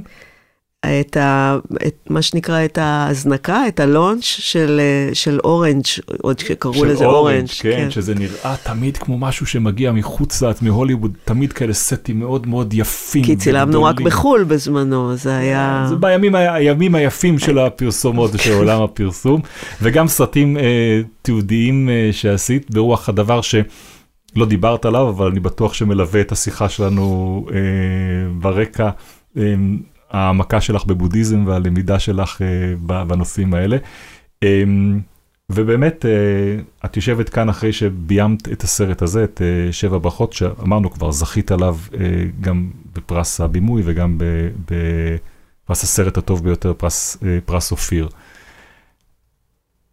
את, 0.86 1.18
ה, 1.18 1.58
את 1.88 1.96
מה 2.10 2.22
שנקרא, 2.22 2.66
את 2.66 2.78
ההזנקה, 2.78 3.68
את 3.68 3.80
הלונץ' 3.80 4.24
של, 4.24 4.80
אה, 4.80 5.16
של 5.16 5.40
אורנג', 5.44 5.86
עוד 6.22 6.40
שקראו 6.40 6.86
לזה 6.86 7.06
אורנג'. 7.06 7.48
כן, 7.60 7.92
שזה 7.92 8.16
נראה 8.16 8.56
תמיד 8.64 8.98
כמו 8.98 9.18
משהו 9.18 9.46
שמגיע 9.46 9.92
מחוץ 9.92 10.42
לארץ, 10.42 10.62
מהוליווד, 10.62 11.18
תמיד 11.26 11.54
כאלה 11.54 11.74
סטים 11.74 12.20
מאוד 12.20 12.48
מאוד 12.48 12.74
יפים. 12.74 13.24
כי 13.24 13.36
צילמנו 13.36 13.84
רק. 13.84 14.02
בחו"ל 14.02 14.44
בזמנו, 14.44 15.16
זה 15.16 15.38
היה... 15.38 15.86
זה 15.90 15.96
בימים 15.96 16.36
הימים 16.36 16.96
היפים 16.96 17.40
של 17.40 17.60
הפרסומות 17.60 18.32
ושל 18.36 18.54
עולם 18.54 18.82
הפרסום, 18.82 19.42
וגם 19.82 20.08
סרטים 20.08 20.58
אה, 20.58 21.02
תיעודיים 21.22 21.90
אה, 21.90 22.10
שעשית 22.12 22.72
ברוח 22.72 23.10
הדבר 23.10 23.42
שלא 23.42 24.46
דיברת 24.48 24.86
עליו, 24.86 25.10
אבל 25.10 25.28
אני 25.28 25.40
בטוח 25.40 25.74
שמלווה 25.74 26.22
את 26.22 26.32
השיחה 26.32 26.70
שלנו 26.70 27.46
אה, 27.54 27.58
ברקע, 28.40 28.90
אה, 30.14 30.20
העמקה 30.20 30.62
שלך 30.62 30.86
בבודהיזם 30.86 31.44
והלמידה 31.48 32.00
שלך 32.00 32.42
ב- 32.86 33.04
בנושאים 33.04 33.54
האלה. 33.54 33.78
אה, 34.44 34.64
ובאמת, 35.50 36.06
אה, 36.06 36.62
את 36.86 36.96
יושבת 36.96 37.30
כאן 37.30 37.50
אחרי 37.50 37.74
שביימת 37.74 38.48
את 38.50 38.64
הסרט 38.64 39.02
הזה, 39.02 39.24
את 39.24 39.42
אה, 39.42 39.72
שבע 39.74 39.98
ברכות, 39.98 40.34
שאמרנו 40.34 40.92
כבר, 40.92 41.12
זכית 41.12 41.52
עליו 41.52 41.78
אה, 41.94 42.24
גם 42.42 42.72
בפרס 42.94 43.42
הבימוי 43.42 43.82
וגם 43.86 44.18
בפרס 44.66 45.84
הסרט 45.84 46.18
הטוב 46.18 46.44
ביותר, 46.44 46.74
פרס, 46.74 47.18
אה, 47.24 47.38
פרס 47.46 47.72
אופיר. 47.72 48.10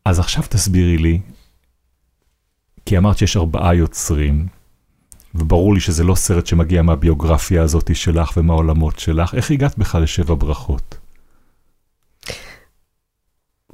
אז 0.04 0.18
עכשיו 0.18 0.42
תסבירי 0.48 0.98
לי, 0.98 1.20
כי 2.86 2.98
אמרת 2.98 3.18
שיש 3.18 3.36
ארבעה 3.36 3.74
יוצרים, 3.74 4.46
וברור 5.34 5.74
לי 5.74 5.80
שזה 5.80 6.04
לא 6.04 6.14
סרט 6.14 6.46
שמגיע 6.46 6.82
מהביוגרפיה 6.82 7.62
הזאת 7.62 7.96
שלך 7.96 8.36
ומהעולמות 8.36 8.98
שלך, 8.98 9.34
איך 9.34 9.50
הגעת 9.50 9.78
בכלל 9.78 10.02
לשבע 10.02 10.34
ברכות? 10.38 10.96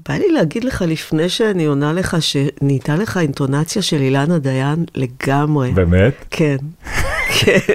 בא 0.09 0.14
לי 0.14 0.33
להגיד 0.33 0.64
לך 0.64 0.85
לפני 0.87 1.29
שאני 1.29 1.64
עונה 1.64 1.92
לך, 1.92 2.16
שנהייתה 2.20 2.96
לך 2.96 3.16
אינטונציה 3.16 3.83
של 3.83 3.96
אילנה 3.96 4.38
דיין 4.38 4.85
לגמרי. 4.94 5.70
באמת? 5.73 6.14
כן, 6.31 6.57
כן. 7.40 7.75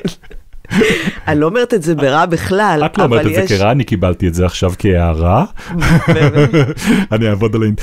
אני 1.28 1.40
לא 1.40 1.46
אומרת 1.46 1.74
את 1.74 1.84
זה 1.84 1.96
ברע 1.96 2.26
בכלל, 2.26 2.82
את 2.86 2.98
לא 2.98 3.04
אומרת 3.04 3.26
את 3.26 3.34
זה 3.34 3.58
כרע, 3.58 3.72
אני 3.72 3.84
קיבלתי 3.84 4.28
את 4.28 4.34
זה 4.34 4.46
עכשיו 4.46 4.74
כהערה. 4.80 5.46
אני 7.12 7.30
אעבוד 7.30 7.56
על 7.56 7.62
האינט... 7.64 7.82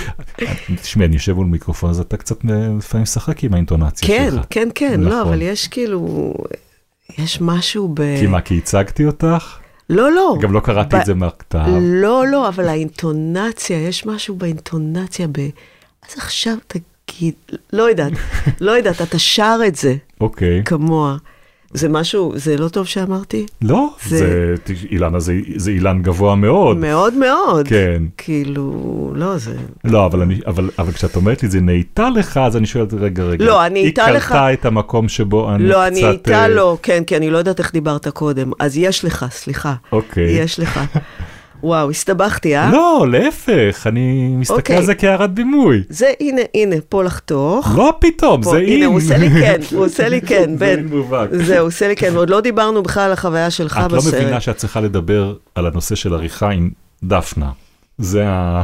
תשמעי, 0.83 1.07
אני 1.07 1.15
יושב 1.15 1.33
מול 1.33 1.47
מיקרופון, 1.47 1.91
אז 1.91 2.01
אתה 2.01 2.17
קצת 2.17 2.37
לפעמים 2.79 3.03
משחק 3.03 3.45
עם 3.45 3.55
האינטונציה 3.55 4.09
כן, 4.09 4.29
שלך. 4.31 4.45
כן, 4.51 4.69
כן, 4.75 5.01
נכון. 5.01 5.13
לא, 5.13 5.23
אבל 5.23 5.43
יש 5.43 5.69
כאילו, 5.69 6.35
יש 7.19 7.41
משהו 7.41 7.91
ב... 7.95 8.17
כי 8.21 8.27
מה, 8.27 8.41
כי 8.41 8.59
הצגתי 8.59 9.07
אותך? 9.07 9.57
לא, 9.91 10.13
לא. 10.13 10.37
גם 10.41 10.53
לא 10.53 10.61
קראתי 10.61 10.97
את 10.97 11.07
זה 11.07 11.15
מהכתב. 11.15 11.65
לא, 11.81 12.27
לא, 12.27 12.49
אבל 12.49 12.69
האינטונציה, 12.69 13.89
יש 13.89 14.07
משהו 14.07 14.35
באינטונציה 14.35 15.27
ב... 15.27 15.39
אז 16.09 16.19
עכשיו 16.19 16.55
תגיד, 16.67 17.35
לא 17.73 17.83
יודעת, 17.83 18.13
לא 18.61 18.73
יודעת, 18.73 19.03
אתה 19.03 19.19
שר 19.19 19.59
את 19.67 19.77
זה 19.77 19.95
אוקיי. 20.21 20.63
כמוה. 20.65 21.17
זה 21.75 21.89
משהו, 21.89 22.33
זה 22.37 22.57
לא 22.57 22.69
טוב 22.69 22.87
שאמרתי? 22.87 23.47
לא, 23.63 23.89
זה- 24.07 24.55
זה, 24.67 24.75
אילנה 24.91 25.21
זה, 25.21 25.35
זה 25.57 25.71
אילן 25.71 26.03
גבוה 26.03 26.35
מאוד. 26.35 26.77
מאוד 26.77 27.15
מאוד. 27.15 27.69
כן. 27.69 28.03
כאילו, 28.17 28.73
לא, 29.15 29.39
זה... 29.39 29.55
לא, 29.85 30.07
אבל, 30.07 30.21
אני, 30.23 30.41
אבל, 30.47 30.71
אבל 30.79 30.93
כשאת 30.93 31.17
אומרת 31.17 31.43
לי 31.43 31.49
זה 31.49 31.61
נהייתה 31.61 32.09
לך, 32.11 32.37
אז 32.37 32.57
אני 32.57 32.67
שואלת, 32.67 32.95
רגע, 32.95 33.23
רגע. 33.23 33.45
לא, 33.45 33.67
אני 33.67 33.81
איתה 33.85 34.11
לך- 34.11 34.33
היא 34.33 34.39
קלטה 34.39 34.53
את 34.53 34.67
המקום 34.67 35.09
שבו 35.09 35.55
אני 35.55 35.69
לא, 35.69 35.75
קצת... 35.75 35.87
אני 35.87 36.07
איתה 36.11 36.33
אה, 36.43 36.49
לא, 36.49 36.79
כן, 36.83 37.03
כי 37.07 37.17
אני 37.17 37.31
לא 37.31 37.39
יודעת 37.39 37.59
איך 37.59 37.73
דיברת 37.73 38.09
קודם. 38.09 38.51
אז 38.59 38.77
יש 38.79 39.05
לך, 39.05 39.27
סליחה. 39.31 39.75
אוקיי. 39.93 40.31
יש 40.31 40.61
לך. 40.61 40.81
וואו, 41.63 41.91
הסתבכתי, 41.91 42.57
אה? 42.57 42.71
לא, 42.73 43.07
להפך, 43.11 43.87
אני 43.87 44.35
מסתכל 44.37 44.57
אוקיי. 44.59 44.77
על 44.77 44.83
זה 44.85 44.95
כהערת 44.95 45.31
בימוי. 45.35 45.83
זה, 45.89 46.11
הנה, 46.21 46.43
הנה, 46.55 46.77
פה 46.89 47.05
לחתוך. 47.05 47.75
לא 47.77 47.95
פתאום, 48.01 48.43
פה, 48.43 48.51
זה 48.51 48.57
אין. 48.59 48.69
הנה, 48.69 48.87
הוא 48.87 48.97
עושה 48.97 49.17
לי 49.17 49.31
כן, 49.31 49.61
הוא 49.73 49.85
עושה 49.87 50.09
לי 50.09 50.21
כן, 50.21 50.51
זה 50.51 50.57
בן. 50.57 50.67
אין 50.67 50.87
מובהק. 50.87 51.29
זהו, 51.33 51.59
הוא 51.59 51.67
עושה 51.67 51.89
לי 51.89 51.97
כן, 51.97 52.11
ועוד 52.15 52.31
לא 52.31 52.41
דיברנו 52.41 52.83
בכלל 52.83 53.03
על 53.03 53.13
החוויה 53.13 53.51
שלך 53.51 53.81
את 53.87 53.93
לא 53.93 53.99
בסרט. 53.99 54.15
מבינה 54.15 54.41
שאת 54.41 54.57
צריכה 54.57 54.81
לדבר 54.81 55.35
על 55.55 55.67
הנושא 55.67 55.95
של 55.95 56.15
עריכה 56.15 56.51
עם 56.51 56.71
דפנה. 57.03 57.51
זה 57.99 58.25
ה... 58.27 58.63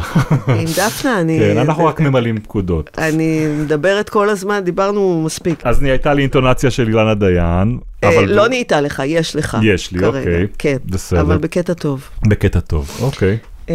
עם 0.48 0.64
דפנה, 0.64 1.20
אני... 1.20 1.38
כן, 1.38 1.58
אנחנו 1.58 1.84
רק 1.84 2.00
ממלאים 2.00 2.40
פקודות. 2.40 2.98
אני 2.98 3.46
מדברת 3.46 4.08
כל 4.08 4.30
הזמן, 4.30 4.64
דיברנו 4.64 5.22
מספיק. 5.24 5.66
אז 5.66 5.82
הייתה 5.82 6.14
לי 6.14 6.22
אינטונציה 6.22 6.70
של 6.70 6.88
אילנה 6.88 7.14
דיין, 7.14 7.78
אה, 8.04 8.08
אבל... 8.08 8.24
לא 8.34 8.48
נהייתה 8.48 8.80
לך, 8.80 9.02
יש 9.06 9.36
לך. 9.36 9.56
יש 9.62 9.92
לי. 9.92 10.06
אוקיי. 10.06 10.46
כן, 10.58 10.76
בסדר. 10.86 11.20
אבל 11.20 11.38
בקטע 11.38 11.74
טוב. 11.74 12.08
בקטע 12.28 12.60
טוב, 12.60 12.98
אוקיי. 13.00 13.38
אמ, 13.68 13.74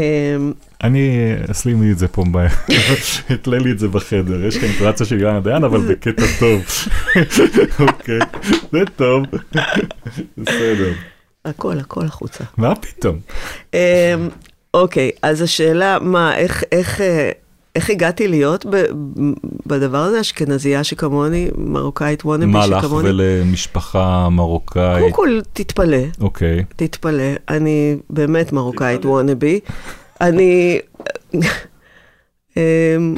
אני 0.83 1.33
אשים 1.51 1.83
לי 1.83 1.91
את 1.91 1.97
זה 1.97 2.07
פה, 2.07 2.23
אתלה 3.33 3.57
לי 3.57 3.71
את 3.71 3.79
זה 3.79 3.87
בחדר, 3.87 4.45
יש 4.45 4.57
לך 4.57 4.63
אינטואציה 4.63 5.05
של 5.05 5.15
אילנה 5.15 5.39
דיין, 5.39 5.63
אבל 5.63 5.79
בקטע 5.79 6.23
טוב. 6.39 6.61
אוקיי, 7.79 8.19
זה 8.71 8.83
טוב. 8.95 9.25
בסדר. 10.37 10.93
הכל, 11.45 11.79
הכל 11.79 12.05
החוצה. 12.05 12.43
מה 12.57 12.75
פתאום? 12.75 13.19
אוקיי, 14.73 15.11
אז 15.21 15.41
השאלה, 15.41 15.97
מה, 16.01 16.37
איך, 16.37 16.63
איך, 16.71 17.01
אה, 17.01 17.31
איך 17.75 17.89
הגעתי 17.89 18.27
להיות 18.27 18.65
ב, 18.69 18.83
בדבר 19.65 19.97
הזה, 19.97 20.21
אשכנזייה 20.21 20.83
שכמוני, 20.83 21.49
מרוקאית 21.57 22.25
וונאבי 22.25 22.51
מה 22.51 22.67
לך 22.67 22.83
שכמוני? 22.83 23.09
ולמשפחה 23.09 24.29
מרוקאית? 24.31 24.99
קודם 25.01 25.13
כל, 25.13 25.39
תתפלא, 25.53 25.97
אוקיי. 26.21 26.63
תתפלא, 26.75 27.23
אני 27.49 27.97
באמת 28.09 28.51
מרוקאית 28.51 29.05
וונאבי. 29.05 29.59
אני... 30.21 30.79
אמ, 32.57 33.15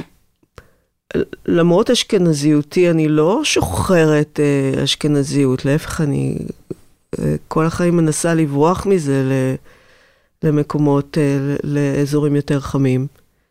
למרות 1.45 1.89
אשכנזיותי, 1.89 2.89
אני 2.89 3.07
לא 3.07 3.41
שוחרת 3.43 4.39
אה, 4.39 4.83
אשכנזיות, 4.83 5.65
להפך, 5.65 6.01
אני 6.01 6.37
אה, 7.19 7.35
כל 7.47 7.65
החיים 7.65 7.97
מנסה 7.97 8.33
לברוח 8.33 8.85
מזה 8.85 9.23
ל- 9.23 9.55
למקומות, 10.43 11.17
אה, 11.17 11.55
לאזורים 11.63 12.35
יותר 12.35 12.59
חמים. 12.59 13.07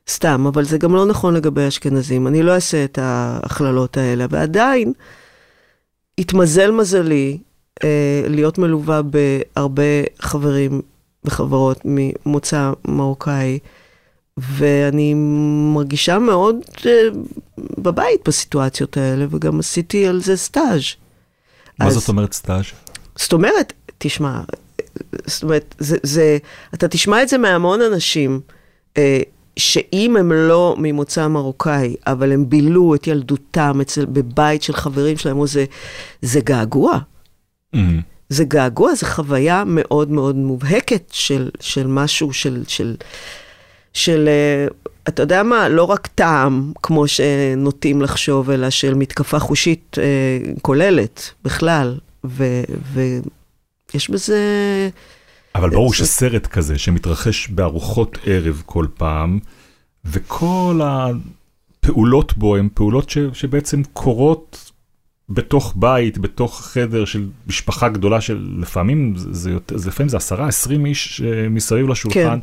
סתם, 0.08 0.46
אבל 0.46 0.64
זה 0.64 0.78
גם 0.78 0.94
לא 0.94 1.06
נכון 1.06 1.34
לגבי 1.34 1.68
אשכנזים. 1.68 2.26
אני 2.26 2.42
לא 2.42 2.54
אעשה 2.54 2.84
את 2.84 2.98
ההכללות 3.02 3.96
האלה, 3.96 4.26
ועדיין 4.30 4.92
התמזל 6.18 6.70
מזלי 6.70 7.38
אה, 7.84 7.88
להיות 8.28 8.58
מלווה 8.58 9.00
בהרבה 9.02 9.82
חברים 10.18 10.82
וחברות 11.24 11.80
ממוצא 11.84 12.72
מרוקאי, 12.84 13.58
ואני 14.36 15.14
מרגישה 15.74 16.18
מאוד 16.18 16.56
אה, 16.86 16.92
בבית 17.58 18.20
בסיטואציות 18.28 18.96
האלה, 18.96 19.26
וגם 19.30 19.58
עשיתי 19.60 20.06
על 20.06 20.20
זה 20.22 20.36
סטאז'. 20.36 20.82
מה 21.78 21.86
אז- 21.86 21.94
זאת 21.94 22.08
אומרת 22.08 22.32
סטאז'? 22.32 22.64
זאת 23.16 23.32
אומרת, 23.32 23.72
תשמע, 23.98 24.40
זאת 25.26 25.42
אומרת, 25.42 25.74
זה, 25.78 25.96
זה, 26.02 26.38
אתה 26.74 26.88
תשמע 26.88 27.22
את 27.22 27.28
זה 27.28 27.38
מהמון 27.38 27.82
אנשים, 27.82 28.40
אה, 28.98 29.20
שאם 29.56 30.16
הם 30.16 30.32
לא 30.32 30.76
ממוצא 30.78 31.28
מרוקאי, 31.28 31.96
אבל 32.06 32.32
הם 32.32 32.48
בילו 32.48 32.94
את 32.94 33.06
ילדותם 33.06 33.80
אצל, 33.80 34.04
בבית 34.04 34.62
של 34.62 34.72
חברים 34.72 35.16
שלהם, 35.16 35.38
או 35.38 35.46
זה, 35.46 35.64
זה 36.22 36.40
געגוע. 36.40 36.98
מהמם. 37.72 38.00
זה 38.28 38.44
געגוע, 38.44 38.94
זו 38.94 39.06
חוויה 39.06 39.64
מאוד 39.66 40.10
מאוד 40.10 40.36
מובהקת 40.36 41.02
של, 41.12 41.50
של 41.60 41.86
משהו, 41.86 42.32
של, 42.32 42.64
של, 42.68 42.96
של, 43.92 44.28
אה, 44.28 44.66
אתה 45.08 45.22
יודע 45.22 45.42
מה, 45.42 45.68
לא 45.68 45.84
רק 45.84 46.06
טעם, 46.06 46.72
כמו 46.82 47.08
שנוטים 47.08 48.02
לחשוב, 48.02 48.50
אלא 48.50 48.70
של 48.70 48.94
מתקפה 48.94 49.38
חושית 49.38 49.96
אה, 49.98 50.52
כוללת 50.62 51.30
בכלל, 51.44 51.98
ו, 52.24 52.44
ויש 53.94 54.10
בזה... 54.10 54.38
אבל 55.54 55.70
ברור 55.70 55.90
זה- 55.90 55.96
שסרט 55.96 56.46
כזה 56.46 56.78
שמתרחש 56.78 57.48
בארוחות 57.48 58.18
ערב 58.26 58.62
כל 58.66 58.86
פעם, 58.96 59.38
וכל 60.04 60.80
הפעולות 60.84 62.36
בו 62.38 62.56
הן 62.56 62.68
פעולות 62.74 63.10
ש, 63.10 63.18
שבעצם 63.32 63.82
קורות 63.92 64.72
בתוך 65.28 65.72
בית, 65.76 66.18
בתוך 66.18 66.60
חדר 66.64 67.04
של 67.04 67.26
משפחה 67.46 67.88
גדולה 67.88 68.20
של 68.20 68.48
לפעמים 68.60 69.14
זה, 69.16 69.50
יותר- 69.50 69.76
זה 69.78 69.88
לפעמים 69.88 70.08
זה 70.08 70.16
עשרה, 70.16 70.48
עשרים 70.48 70.86
איש 70.86 71.20
אה, 71.24 71.48
מסביב 71.48 71.88
לשולחן. 71.88 72.18
כן. 72.18 72.38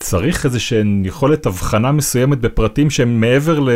צריך 0.00 0.44
איזה 0.44 0.60
שהן 0.60 1.02
יכולת 1.04 1.46
הבחנה 1.46 1.92
מסוימת 1.92 2.38
בפרטים 2.40 2.90
שהם 2.90 3.20
מעבר 3.20 3.58
למה 3.60 3.70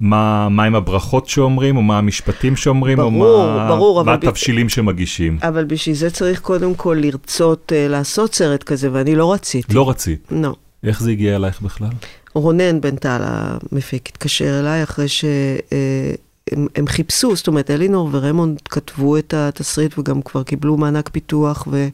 מה 0.00 0.64
עם 0.64 0.74
הברכות 0.74 1.28
שאומרים, 1.28 1.76
או 1.76 1.82
מה 1.82 1.98
המשפטים 1.98 2.56
שאומרים, 2.56 3.00
או 3.00 3.10
ברור, 3.10 3.46
מה, 3.46 3.68
ברור, 3.68 4.04
מה 4.04 4.12
אבל 4.12 4.20
ב- 4.20 4.28
התבשילים 4.28 4.68
שמגישים. 4.68 5.38
אבל 5.42 5.64
בשביל 5.64 5.96
זה 5.96 6.10
צריך 6.10 6.40
קודם 6.40 6.74
כל 6.74 6.96
לרצות 7.00 7.72
אה, 7.76 7.88
לעשות 7.88 8.34
סרט 8.34 8.62
כזה, 8.62 8.88
ואני 8.92 9.14
לא 9.14 9.32
רציתי. 9.32 9.74
לא 9.74 9.90
רצית. 9.90 10.28
לא. 10.30 10.54
איך 10.84 11.02
זה 11.02 11.10
הגיע 11.10 11.36
אלייך 11.36 11.62
בכלל? 11.62 11.88
רונן 12.34 12.80
בן 12.80 12.96
טל 12.96 13.20
המפיק 13.22 14.08
התקשר 14.08 14.60
אליי 14.60 14.82
אחרי 14.82 15.08
שהם 15.08 16.66
הם 16.76 16.86
חיפשו, 16.86 17.36
זאת 17.36 17.46
אומרת, 17.46 17.70
אלינור 17.70 18.08
ורמונד 18.12 18.60
כתבו 18.64 19.18
את 19.18 19.34
התסריט 19.34 19.98
וגם 19.98 20.22
כבר 20.22 20.42
קיבלו 20.42 20.76
מענק 20.76 21.08
פיתוח, 21.08 21.68
ו, 21.70 21.88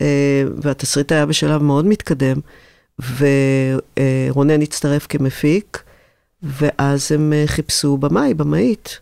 אה, 0.00 0.42
והתסריט 0.62 1.12
היה 1.12 1.26
בשלב 1.26 1.62
מאוד 1.62 1.86
מתקדם, 1.86 2.36
ורונן 3.18 4.62
הצטרף 4.62 5.06
כמפיק, 5.06 5.82
ואז 6.44 7.12
הם 7.12 7.32
אה, 7.32 7.44
חיפשו 7.46 7.96
במאי, 7.96 8.34
במאית. 8.34 9.00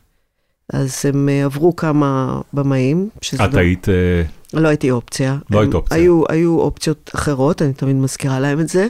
אז 0.73 0.97
הם 1.09 1.29
אה, 1.29 1.45
עברו 1.45 1.77
כמה 1.77 2.41
במאים. 2.53 3.09
את 3.35 3.55
היית, 3.55 3.89
אה, 3.89 4.23
לא 4.55 4.69
הייתי 4.69 4.91
אופציה. 4.91 5.39
לא 5.51 5.61
היית 5.61 5.75
אופציה. 5.75 5.97
היו, 5.97 6.23
היו 6.29 6.59
אופציות 6.59 7.11
אחרות, 7.15 7.63
אני 7.63 7.73
תמיד 7.73 7.97
מזכירה 7.97 8.41
להם 8.41 8.61
את 8.61 8.69
זה. 8.69 8.87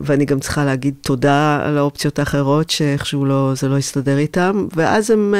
ואני 0.00 0.24
גם 0.24 0.40
צריכה 0.40 0.64
להגיד 0.64 0.94
תודה 1.00 1.60
על 1.64 1.78
האופציות 1.78 2.18
האחרות, 2.18 2.70
שאיכשהו 2.70 3.24
לא, 3.24 3.52
זה 3.56 3.68
לא 3.68 3.78
הסתדר 3.78 4.18
איתם. 4.18 4.66
ואז 4.76 5.10
הם, 5.10 5.34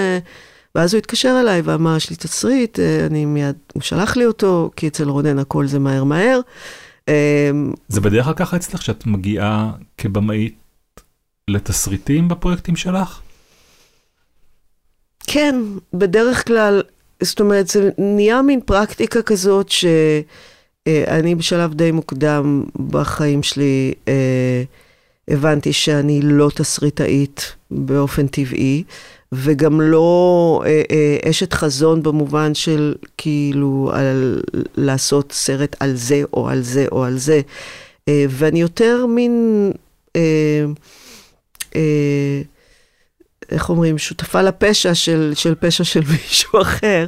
ואז 0.75 0.95
הוא 0.95 0.99
התקשר 0.99 1.39
אליי 1.41 1.61
ואמר, 1.61 1.97
יש 1.97 2.11
לי 2.11 2.17
תסריט, 2.17 2.79
אני 3.07 3.25
מיד, 3.25 3.57
הוא 3.75 3.83
שלח 3.83 4.17
לי 4.17 4.27
אותו, 4.27 4.71
כי 4.77 4.89
אצל 4.89 5.09
רונן 5.09 5.39
הכל 5.39 5.67
זה 5.67 5.79
מהר 5.79 6.05
מהר. 6.05 6.41
זה 7.89 8.01
בדרך 8.01 8.25
כלל 8.25 8.35
ככה 8.35 8.57
אצלך 8.57 8.83
שאת 8.83 9.07
מגיעה 9.07 9.71
כבמאית 9.99 10.66
לתסריטים 11.51 12.29
בפרויקטים 12.29 12.77
שלך? 12.77 13.21
כן, 15.27 15.55
בדרך 15.95 16.47
כלל, 16.47 16.83
זאת 17.23 17.41
אומרת, 17.41 17.69
זה 17.69 17.91
נהיה 17.99 18.43
מין 18.43 18.61
פרקטיקה 18.61 19.23
כזאת 19.23 19.69
שאני 19.69 21.35
בשלב 21.35 21.75
די 21.75 21.91
מוקדם 21.91 22.65
בחיים 22.91 23.43
שלי 23.43 23.95
אה, 24.09 24.63
הבנתי 25.29 25.73
שאני 25.73 26.21
לא 26.23 26.51
תסריטאית 26.55 27.55
באופן 27.71 28.27
טבעי, 28.27 28.85
וגם 29.33 29.81
לא 29.81 30.63
אה, 30.67 30.83
אה, 30.91 31.31
אשת 31.31 31.53
חזון 31.53 32.03
במובן 32.03 32.55
של 32.55 32.95
כאילו 33.19 33.91
על, 33.95 34.41
לעשות 34.77 35.33
סרט 35.33 35.77
על 35.81 35.97
זה 35.97 36.23
או 36.33 36.49
על 36.49 36.63
זה 36.63 36.87
או 36.93 37.05
על 37.05 37.19
זה, 37.19 37.41
אה, 38.09 38.25
ואני 38.29 38.61
יותר 38.61 39.07
מין... 39.07 39.73
אה, 41.77 42.43
איך 43.51 43.71
אומרים, 43.71 43.99
שותפה 43.99 44.43
לפשע 44.43 44.95
של, 44.95 45.33
של 45.35 45.55
פשע 45.55 45.85
של 45.85 46.01
מישהו 46.13 46.61
אחר, 46.63 47.07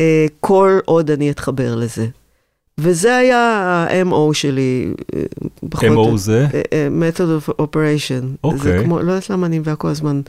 אה, 0.00 0.26
כל 0.40 0.78
עוד 0.84 1.10
אני 1.10 1.30
אתחבר 1.30 1.74
לזה. 1.74 2.06
וזה 2.78 3.16
היה 3.16 3.38
ה-MO 3.38 4.34
שלי, 4.34 4.92
אה. 5.14 5.88
MO 5.88 6.16
זה? 6.16 6.46
אה, 6.72 6.88
method 7.00 7.48
of 7.48 7.62
operation. 7.62 8.24
אוקיי. 8.44 8.60
זה 8.60 8.80
כמו, 8.84 8.98
לא 8.98 9.12
יודעת 9.12 9.30
למה 9.30 9.46
אני 9.46 9.58
מביאה 9.58 9.76
כל 9.76 9.88
הזמן 9.88 10.20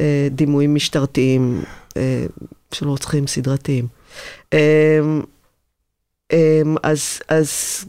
אה, 0.00 0.28
דימויים 0.30 0.74
משטרתיים 0.74 1.62
אה, 1.96 2.26
של 2.72 2.88
רוצחים 2.88 3.26
סדרתיים. 3.26 3.86
אה, 4.52 5.00
אה, 6.32 6.62
אז, 6.82 7.20
אז 7.28 7.84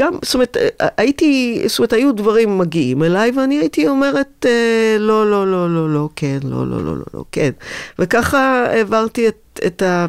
גם, 0.00 0.12
זאת 0.22 0.34
אומרת, 0.34 0.56
אה, 0.56 0.88
הייתי, 0.96 1.62
זאת 1.66 1.78
אומרת, 1.78 1.92
היו 1.92 2.12
דברים 2.14 2.58
מגיעים 2.58 3.02
אליי, 3.02 3.32
ואני 3.36 3.58
הייתי 3.58 3.88
אומרת, 3.88 4.46
אה, 4.48 4.96
לא, 4.98 5.30
לא, 5.30 5.50
לא, 5.50 5.74
לא, 5.74 5.94
לא, 5.94 6.08
כן, 6.16 6.38
לא, 6.44 6.66
לא, 6.66 6.84
לא, 6.84 6.96
לא, 6.96 7.04
לא, 7.14 7.24
כן. 7.32 7.50
וככה 7.98 8.38
העברתי 8.66 9.28
את, 9.28 9.60
את, 9.66 9.82
ה, 9.82 10.06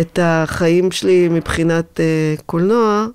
את 0.00 0.18
החיים 0.22 0.90
שלי 0.90 1.28
מבחינת 1.28 2.00
אה, 2.00 2.34
קולנוע, 2.46 3.06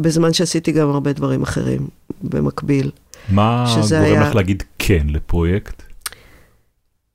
בזמן 0.00 0.32
שעשיתי 0.32 0.72
גם 0.72 0.90
הרבה 0.90 1.12
דברים 1.12 1.42
אחרים 1.42 1.88
במקביל. 2.22 2.90
מה 3.28 3.64
גורם 3.90 4.02
היה- 4.02 4.28
לך 4.28 4.34
להגיד 4.34 4.62
כן 4.78 5.06
לפרויקט? 5.08 5.82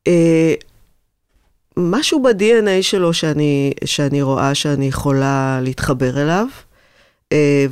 אה, 0.07 0.53
משהו 1.77 2.23
ב-DNA 2.23 2.81
שלו 2.81 3.13
שאני, 3.13 3.71
שאני 3.85 4.21
רואה 4.21 4.55
שאני 4.55 4.85
יכולה 4.87 5.59
להתחבר 5.63 6.21
אליו, 6.21 6.47
אה, 6.51 6.68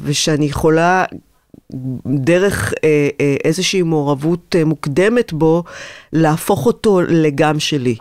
ושאני 0.03 0.45
יכולה 0.45 1.05
דרך 2.05 2.73
אה, 2.83 3.09
אה, 3.21 3.35
איזושהי 3.43 3.81
מעורבות 3.81 4.55
אה, 4.59 4.65
מוקדמת 4.65 5.33
בו, 5.33 5.63
להפוך 6.13 6.65
אותו 6.65 7.01
לגם 7.01 7.59
שלי. 7.59 7.95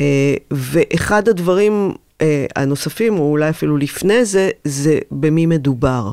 אה, 0.00 0.34
ואחד 0.50 1.28
הדברים 1.28 1.92
אה, 2.20 2.46
הנוספים, 2.56 3.18
או 3.18 3.30
אולי 3.30 3.50
אפילו 3.50 3.76
לפני 3.76 4.24
זה, 4.24 4.50
זה 4.64 4.98
במי 5.10 5.46
מדובר. 5.46 6.10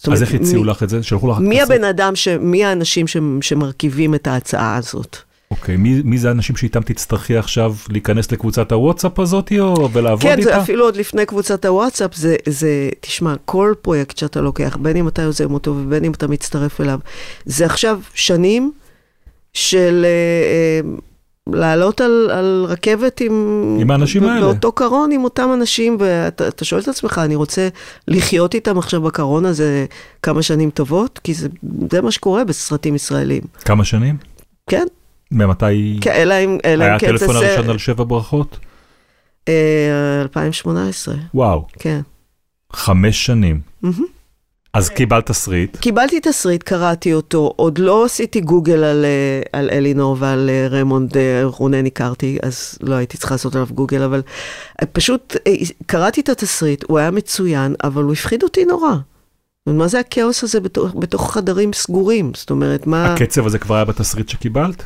אז 0.00 0.06
אומרת, 0.06 0.22
איך 0.22 0.34
הציעו 0.34 0.62
מי- 0.62 0.68
לך 0.70 0.82
את 0.82 0.88
זה? 0.88 1.02
שלחו 1.02 1.30
לך 1.30 1.38
מי? 1.38 1.62
הבן 1.62 1.84
אדם, 1.84 2.16
ש... 2.16 2.28
מי 2.28 2.64
האנשים 2.64 3.06
ש... 3.06 3.16
שמרכיבים 3.40 4.14
את 4.14 4.26
ההצעה 4.26 4.76
הזאת? 4.76 5.16
אוקיי, 5.52 5.76
מי 5.76 6.02
מי 6.04 6.18
זה 6.18 6.28
האנשים 6.28 6.56
שאיתם 6.56 6.80
תצטרכי 6.80 7.36
עכשיו 7.36 7.74
להיכנס 7.88 8.32
לקבוצת 8.32 8.72
הוואטסאפ 8.72 9.18
הזאתי, 9.18 9.60
או 9.60 9.88
ולעבוד 9.92 10.22
כן, 10.22 10.38
איתה? 10.38 10.62
אפילו 10.62 10.84
עוד 10.84 10.96
לפני 10.96 11.26
קבוצת 11.26 11.64
הוואטסאפ, 11.64 12.14
זה, 12.14 12.36
זה, 12.48 12.88
תשמע, 13.00 13.34
כל 13.44 13.74
פרויקט 13.82 14.18
שאתה 14.18 14.40
לוקח, 14.40 14.76
בין 14.76 14.96
אם 14.96 15.08
אתה 15.08 15.22
יוזם 15.22 15.54
אותו 15.54 15.74
ובין 15.76 16.04
אם 16.04 16.12
אתה 16.12 16.28
מצטרף 16.28 16.80
אליו, 16.80 16.98
זה 17.44 17.66
עכשיו 17.66 18.00
שנים 18.14 18.72
של 19.52 20.04
אה, 20.04 20.08
אה, 20.08 20.96
לעלות 21.46 22.00
על, 22.00 22.30
על 22.32 22.66
רכבת 22.68 23.20
עם... 23.20 23.76
עם 23.80 23.90
האנשים 23.90 24.22
ב- 24.22 24.26
האלה. 24.26 24.40
באותו 24.40 24.72
קרון 24.72 25.12
עם 25.12 25.24
אותם 25.24 25.50
אנשים, 25.54 25.96
ואתה 26.00 26.48
אתה 26.48 26.64
שואל 26.64 26.80
את 26.80 26.88
עצמך, 26.88 27.20
אני 27.24 27.34
רוצה 27.34 27.68
לחיות 28.08 28.54
איתם 28.54 28.78
עכשיו 28.78 29.02
בקרון 29.02 29.46
הזה 29.46 29.86
כמה 30.22 30.42
שנים 30.42 30.70
טובות? 30.70 31.20
כי 31.24 31.34
זה, 31.34 31.48
זה 31.90 32.00
מה 32.00 32.10
שקורה 32.10 32.44
בסרטים 32.44 32.94
ישראלים. 32.94 33.42
כמה 33.64 33.84
שנים? 33.84 34.16
כן, 34.70 34.86
ממתי 35.32 35.98
כן, 36.00 36.12
אלא 36.12 36.34
אם 36.34 36.58
אלא 36.64 36.84
היה 36.84 36.94
אם 36.94 36.98
כן 36.98 37.06
זה... 37.06 37.24
הטלפון 37.24 37.36
הראשון 37.36 37.70
על 37.70 37.78
שבע 37.78 38.04
ברכות? 38.04 38.58
אה, 39.48 40.20
2018, 40.22 41.14
וואו, 41.34 41.66
כן. 41.78 42.00
חמש 42.72 43.26
שנים. 43.26 43.60
אז 44.74 44.88
קיבלת 44.88 45.26
תסריט, 45.26 45.76
קיבלתי 45.76 46.20
תסריט, 46.20 46.62
קראתי 46.62 47.14
אותו, 47.14 47.52
עוד 47.56 47.78
לא 47.78 48.04
עשיתי 48.04 48.40
גוגל 48.40 48.84
על, 48.84 49.04
אה, 49.04 49.42
על 49.52 49.70
אלינור 49.72 50.16
ועל 50.20 50.50
אה, 50.50 50.68
רמונד 50.70 51.16
אה, 51.16 51.42
רונן 51.44 51.86
הכרתי, 51.86 52.38
אז 52.42 52.78
לא 52.82 52.94
הייתי 52.94 53.16
צריכה 53.18 53.34
לעשות 53.34 53.54
עליו 53.54 53.66
גוגל, 53.74 54.02
אבל 54.02 54.22
אה, 54.82 54.86
פשוט 54.86 55.36
אה, 55.46 55.52
קראתי 55.86 56.20
את 56.20 56.28
התסריט, 56.28 56.84
הוא 56.88 56.98
היה 56.98 57.10
מצוין, 57.10 57.74
אבל 57.84 58.02
הוא 58.02 58.12
הפחיד 58.12 58.42
אותי 58.42 58.64
נורא. 58.64 58.94
מה 59.66 59.88
זה 59.88 60.00
הכאוס 60.00 60.44
הזה 60.44 60.60
בתוך, 60.60 60.94
בתוך 60.98 61.34
חדרים 61.34 61.72
סגורים? 61.72 62.32
זאת 62.34 62.50
אומרת, 62.50 62.86
מה... 62.86 63.12
הקצב 63.12 63.46
הזה 63.46 63.58
כבר 63.58 63.74
היה 63.74 63.84
בתסריט 63.84 64.28
שקיבלת? 64.28 64.84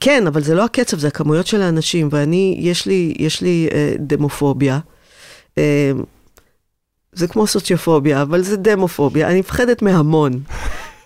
כן, 0.00 0.26
אבל 0.26 0.42
זה 0.42 0.54
לא 0.54 0.64
הקצב, 0.64 0.98
זה 0.98 1.08
הכמויות 1.08 1.46
של 1.46 1.62
האנשים, 1.62 2.08
ואני, 2.12 2.56
יש 2.60 2.86
לי, 2.86 3.14
יש 3.18 3.40
לי 3.40 3.68
אה, 3.72 3.94
דמופוביה. 3.98 4.78
אה, 5.58 5.92
זה 7.12 7.28
כמו 7.28 7.46
סוציופוביה, 7.46 8.22
אבל 8.22 8.42
זה 8.42 8.56
דמופוביה, 8.56 9.28
אני 9.30 9.40
מפחדת 9.40 9.82
מהמון. 9.82 10.32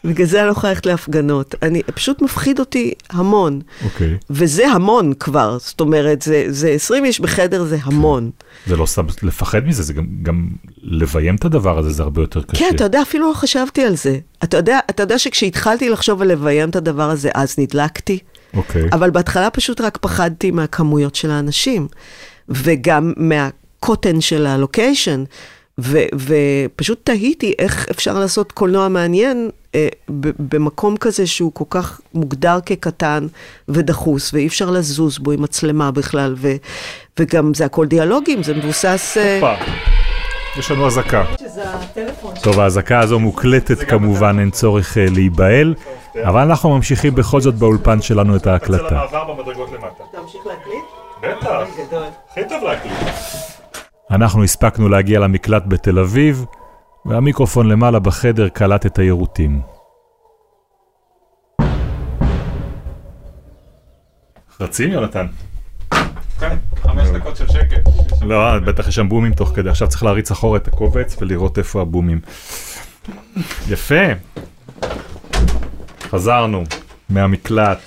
בגלל 0.05 0.27
זה 0.27 0.39
אני 0.39 0.47
לא 0.47 0.53
יכולה 0.53 0.73
ללכת 0.73 0.87
להפגנות. 0.87 1.55
אני, 1.63 1.83
פשוט 1.83 2.23
מפחיד 2.23 2.59
אותי 2.59 2.93
המון. 3.11 3.61
אוקיי. 3.85 4.17
וזה 4.31 4.69
המון 4.69 5.13
כבר, 5.15 5.59
זאת 5.61 5.81
אומרת, 5.81 6.23
זה, 6.23 6.45
זה 6.49 6.69
20 6.69 7.05
איש 7.05 7.21
בחדר 7.21 7.65
זה 7.65 7.79
המון. 7.83 8.31
זה 8.67 8.77
לא 8.77 8.87
סתם 8.87 9.07
לפחד 9.23 9.67
מזה, 9.67 9.83
זה 9.83 9.93
גם, 9.93 10.07
גם 10.23 10.49
לביים 10.83 11.35
את 11.35 11.45
הדבר 11.45 11.79
הזה, 11.79 11.91
זה 11.91 12.03
הרבה 12.03 12.23
יותר 12.23 12.43
קשה. 12.43 12.59
כן, 12.59 12.75
אתה 12.75 12.85
יודע, 12.85 13.03
אפילו 13.03 13.29
לא 13.29 13.35
חשבתי 13.35 13.83
על 13.83 13.97
זה. 13.97 14.19
אתה 14.45 14.57
יודע, 14.57 14.79
אתה 14.91 15.03
יודע 15.03 15.19
שכשהתחלתי 15.19 15.89
לחשוב 15.89 16.23
על 16.23 16.29
לביים 16.29 16.71
את 16.71 16.77
הדבר 16.77 17.11
הזה, 17.11 17.31
אז 17.35 17.55
נדלקתי. 17.59 18.19
אוקיי. 18.55 18.89
אבל 18.93 19.11
בהתחלה 19.11 19.51
פשוט 19.51 19.81
רק 19.81 19.99
פחדתי 20.01 20.51
מהכמויות 20.51 21.15
של 21.15 21.31
האנשים, 21.31 21.89
וגם 22.49 23.13
מהקוטן 23.17 24.21
של 24.21 24.47
הלוקיישן, 24.47 25.25
ו- 25.81 26.07
ופשוט 26.15 27.01
תהיתי 27.05 27.55
איך 27.59 27.87
אפשר 27.91 28.19
לעשות 28.19 28.53
קולנוע 28.53 28.89
מעניין 28.89 29.51
אה, 29.75 29.89
ב- 30.21 30.31
במקום 30.55 30.97
כזה 30.97 31.27
שהוא 31.27 31.53
כל 31.55 31.65
כך 31.71 32.01
מוגדר 32.15 32.59
כקטן 32.67 33.27
ודחוס, 33.69 34.35
ואי 34.35 34.47
אפשר 34.47 34.71
לזוז 34.71 35.19
בו 35.19 35.31
עם 35.33 35.43
מצלמה 35.43 35.91
בכלל, 35.91 36.35
ו- 36.39 36.57
וגם 37.19 37.55
זה 37.55 37.65
הכל 37.65 37.87
דיאלוגים, 37.87 38.43
זה 38.43 38.55
מבוסס... 38.55 39.17
אה, 39.17 39.57
יש 40.59 40.71
לנו 40.71 40.87
אזעקה. 40.87 41.25
טוב, 42.43 42.61
האזעקה 42.61 43.01
הזו 43.01 43.19
מוקלטת 43.19 43.79
כמובן, 43.91 44.37
אין 44.39 44.51
צורך 44.51 44.99
אה, 44.99 45.07
אבל 46.25 46.41
אנחנו 46.41 46.77
ממשיכים 46.77 47.15
בכל 47.15 47.41
זאת 47.41 47.55
באולפן 47.55 48.03
שלנו 48.03 48.37
את 48.37 48.47
ההקלטה. 48.47 48.95
מעבר 48.95 49.25
במדרגות 49.25 49.73
למטה. 49.73 50.05
תמשיך 50.13 50.41
להקליט? 50.47 50.85
בטח, 51.23 51.87
גדול. 51.89 52.05
הכי 52.31 52.41
טוב 52.49 52.65
להקליט. 52.65 52.95
אנחנו 54.11 54.45
הספקנו 54.45 54.89
להגיע 54.89 55.21
למקלט 55.21 55.63
בתל 55.69 55.99
אביב, 55.99 56.45
והמיקרופון 57.07 57.69
למעלה 57.69 57.99
בחדר 57.99 58.49
קלט 58.49 58.87
את 58.87 58.99
היירוטים. 58.99 59.61
רצים, 64.61 64.93
יונתן? 64.93 65.27
כן, 66.41 66.57
חמש 66.83 67.09
דקות 67.09 67.37
של 67.37 67.49
שקט. 67.49 67.89
לא, 68.23 68.59
בטח 68.59 68.89
יש 68.89 68.95
שם 68.95 69.09
בומים 69.09 69.35
תוך 69.35 69.53
כדי, 69.55 69.69
עכשיו 69.69 69.89
צריך 69.89 70.03
להריץ 70.03 70.31
אחורה 70.31 70.57
את 70.57 70.69
הקובץ 70.69 71.17
ולראות 71.21 71.59
איפה 71.59 71.81
הבומים. 71.81 72.21
יפה. 73.69 74.05
חזרנו 76.11 76.65
מהמקלט. 77.09 77.79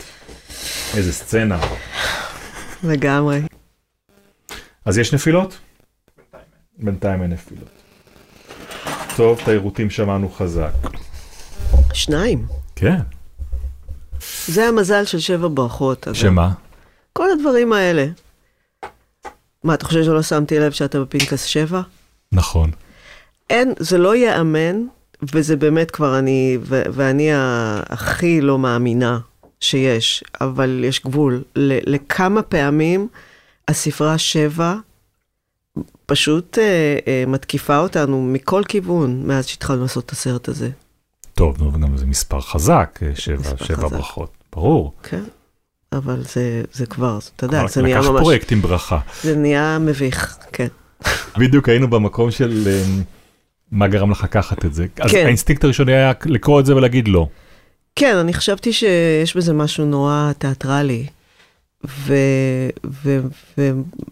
איזה 0.98 1.14
סצנה. 1.14 1.60
לגמרי. 2.84 3.42
אז 4.86 4.98
יש 4.98 5.14
נפילות? 5.14 5.60
בינתיים 6.78 7.22
אין 7.22 7.32
נפילות. 7.32 7.70
טוב, 9.16 9.40
את 9.44 9.48
היירוטים 9.48 9.90
שמענו 9.90 10.30
חזק. 10.30 10.72
שניים. 11.94 12.46
כן. 12.76 13.00
זה 14.48 14.66
המזל 14.66 15.06
של 15.06 15.20
שבע 15.20 15.48
ברכות. 15.54 16.08
אגב. 16.08 16.16
שמה? 16.16 16.50
כל 17.14 17.28
הדברים 17.32 17.74
האלה. 17.74 18.06
מה, 19.64 19.74
אתה 19.74 19.86
חושב 19.86 20.04
שלא 20.04 20.22
שמתי 20.22 20.60
לב 20.60 20.72
שאתה 20.72 21.00
בפנקס 21.00 21.44
שבע? 21.44 21.82
נכון. 22.32 22.72
אין, 23.50 23.74
זה 23.80 23.98
לא 23.98 24.16
ייאמן, 24.16 24.86
וזה 25.34 25.56
באמת 25.56 25.92
כבר 25.92 26.20
אני, 26.20 26.58
ו- 26.62 26.84
ואני 26.94 27.30
הכי 27.90 28.42
לא 28.42 28.60
מאמינה 28.60 29.20
שיש, 29.60 30.24
אבל 30.42 30.82
יש 30.84 31.02
גבול. 31.06 31.44
ל- 31.56 31.94
לכמה 31.96 32.42
פעמים 32.42 33.08
הספרה 33.68 34.18
שבע 34.18 34.76
פשוט 36.06 36.58
אה, 36.58 36.64
אה, 37.08 37.24
מתקיפה 37.28 37.78
אותנו 37.78 38.22
מכל 38.24 38.62
כיוון 38.68 39.24
מאז 39.28 39.46
שהתחלנו 39.48 39.82
לעשות 39.82 40.06
את 40.06 40.12
הסרט 40.12 40.48
הזה. 40.48 40.70
טוב, 41.34 41.56
נו, 41.64 41.74
וגם 41.74 41.98
זה 41.98 42.06
מספר 42.06 42.42
חזק, 42.42 43.00
אה, 43.02 43.16
שבע, 43.16 43.40
מספר 43.40 43.66
שבע 43.66 43.76
חזק. 43.88 43.96
ברכות. 43.96 44.32
ברור. 44.54 44.94
כן, 45.04 45.24
אבל 45.92 46.22
זה, 46.34 46.64
זה 46.74 46.86
כבר, 46.86 47.20
אתה 47.36 47.46
יודע, 47.46 47.68
זה 47.68 47.82
נהיה 47.82 48.00
לקח 48.00 48.10
ממש, 48.10 48.22
פרויקט 48.22 48.52
עם 48.52 48.62
ברכה. 48.62 49.00
זה 49.24 49.36
נהיה 49.36 49.78
מביך, 49.80 50.38
כן. 50.52 50.68
בדיוק 51.38 51.70
היינו 51.70 51.88
במקום 51.90 52.32
של 52.32 52.64
אה, 52.68 52.84
מה 53.74 53.88
גרם 53.88 54.12
לך 54.12 54.24
לקחת 54.24 54.66
את 54.66 54.74
זה. 54.74 54.86
אז 55.00 55.12
כן. 55.12 55.26
האינסטינקט 55.26 55.64
הראשוני 55.64 55.94
היה 55.94 56.12
לקרוא 56.26 56.60
את 56.60 56.66
זה 56.66 56.76
ולהגיד 56.76 57.08
לא. 57.08 57.28
כן, 57.96 58.16
אני 58.16 58.34
חשבתי 58.34 58.74
שיש 58.74 59.38
בזה 59.38 59.54
משהו 59.54 59.86
נורא 59.86 60.32
תיאטרלי 60.38 61.06
ו- 61.88 62.70
ו- 62.86 63.20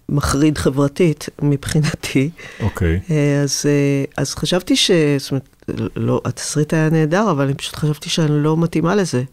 ומחריד 0.10 0.58
חברתית 0.58 1.30
מבחינתי. 1.42 2.30
אוקיי. 2.60 3.00
אה, 3.12 3.42
אז, 3.42 3.66
אה, 3.66 4.04
אז 4.18 4.36
חשבתי 4.36 4.76
ש... 4.76 4.92
זאת 5.18 5.32
אומרת, 5.32 5.50
לא, 5.96 6.22
התסריט 6.26 6.74
היה 6.74 6.90
נהדר, 6.90 7.32
אבל 7.32 7.46
אני 7.46 7.54
פשוט 7.54 7.76
חשבתי 7.76 8.10
שאני 8.10 8.44
לא 8.44 8.58
מתאימה 8.58 8.96
לזה 8.96 9.24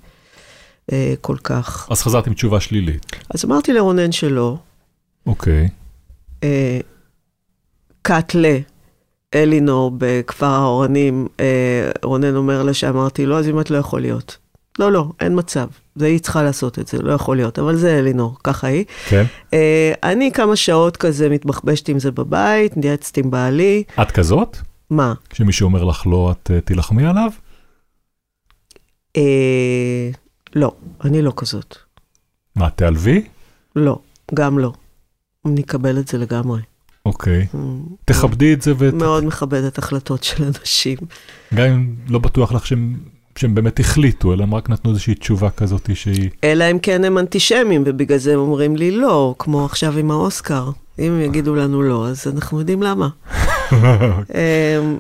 אה, 0.93 1.15
כל 1.21 1.37
כך. 1.43 1.89
אז 1.91 2.03
חזרת 2.03 2.27
עם 2.27 2.35
תשובה 2.35 2.61
שלילית. 2.61 3.07
אז 3.35 3.45
אמרתי 3.45 3.73
לרונן 3.73 4.13
שלא, 4.13 4.57
אוקיי. 5.27 5.69
אה, 6.43 6.81
קאט 8.03 8.35
ל... 8.35 8.47
אלינור 9.35 9.93
בכפר 9.99 10.47
האורנים, 10.47 11.29
אה, 11.41 11.91
רונן 12.05 12.37
אומר 12.37 12.63
לה 12.63 12.75
שאמרתי 12.75 13.27
לו, 13.27 13.39
אז 13.39 13.49
אם 13.49 13.61
את 13.61 13.71
לא 13.71 13.77
יכול 13.77 14.01
להיות. 14.01 14.39
לא, 14.79 14.93
לא, 14.93 15.11
אין 15.21 15.39
מצב. 15.39 15.67
זה 15.97 16.07
היא 16.07 16.19
צריכה 16.19 16.43
לעשות 16.43 16.79
את 16.79 16.89
זה, 16.89 17.03
לא 17.03 17.13
יכול 17.13 17.37
להיות, 17.37 17.59
אבל 17.59 17.77
זה 17.77 17.99
אלינור, 17.99 18.37
ככה 18.45 18.67
היא. 18.67 18.85
כן? 19.09 19.25
אה, 19.53 19.93
אני 20.03 20.33
כמה 20.33 20.57
שעות 20.57 20.97
כזה 20.97 21.29
מתבחבשת 21.29 21.89
עם 21.89 21.99
זה 21.99 22.11
בבית, 22.11 22.77
נתייעצת 22.77 23.17
עם 23.17 23.31
בעלי. 23.31 23.83
את 24.03 24.11
כזאת? 24.11 24.57
מה? 24.91 25.15
כשמישהו 25.31 25.65
אומר 25.65 25.85
לך 25.85 26.07
לא, 26.07 26.33
את 26.33 26.51
אה, 26.51 26.61
תילחמי 26.61 27.07
עליו? 27.07 27.31
אה, 29.17 30.11
לא, 30.57 30.73
אני 31.05 31.23
לא 31.23 31.33
כזאת. 31.37 31.77
מה, 32.57 32.71
תיעלבי? 32.71 33.23
לא, 33.77 33.99
גם 34.35 34.59
לא. 34.59 34.73
אני 35.47 35.61
אקבל 35.61 35.99
את 35.99 36.09
זה 36.09 36.19
לגמרי. 36.19 36.61
אוקיי. 37.09 37.47
אה, 37.55 37.61
תכבדי 38.05 38.53
את 38.53 38.63
זה, 38.63 38.73
וגם 38.79 38.99
מאוד 38.99 39.25
מכבדת 39.25 39.79
החלטות 39.79 40.25
של 40.25 40.45
אנשים. 40.45 40.99
אם 41.53 41.95
לא 42.09 42.19
בטוח 42.19 42.53
לך 42.53 42.67
שהם, 42.67 42.97
שהם 43.37 43.55
באמת 43.55 43.81
החליטו, 43.81 44.33
אלא 44.33 44.43
הם 44.43 44.55
רק 44.55 44.71
נתנו 44.71 44.91
איזושהי 44.91 45.15
תשובה 45.15 45.51
כזאת 45.51 45.91
שהיא... 45.95 46.31
אלא 46.45 46.71
אם 46.71 46.79
כן 46.79 47.05
הם 47.05 47.19
אנטישמים, 47.19 47.83
ובגלל 47.87 48.19
זה 48.19 48.33
הם 48.33 48.39
אומרים 48.39 48.77
לי 48.77 48.91
לא, 48.91 49.35
כמו 49.39 49.65
עכשיו 49.65 49.99
עם 49.99 50.11
האוסקר. 50.11 50.71
אם 50.99 51.13
הם 51.13 51.21
יגידו 51.21 51.55
לנו 51.55 51.83
לא, 51.83 52.07
אז 52.07 52.27
אנחנו 52.35 52.59
יודעים 52.59 52.83
למה. 52.83 53.09
אמ, 53.73 54.99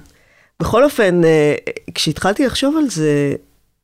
בכל 0.60 0.84
אופן, 0.84 1.24
אה, 1.24 1.54
כשהתחלתי 1.94 2.46
לחשוב 2.46 2.76
על 2.76 2.88
זה, 2.90 3.34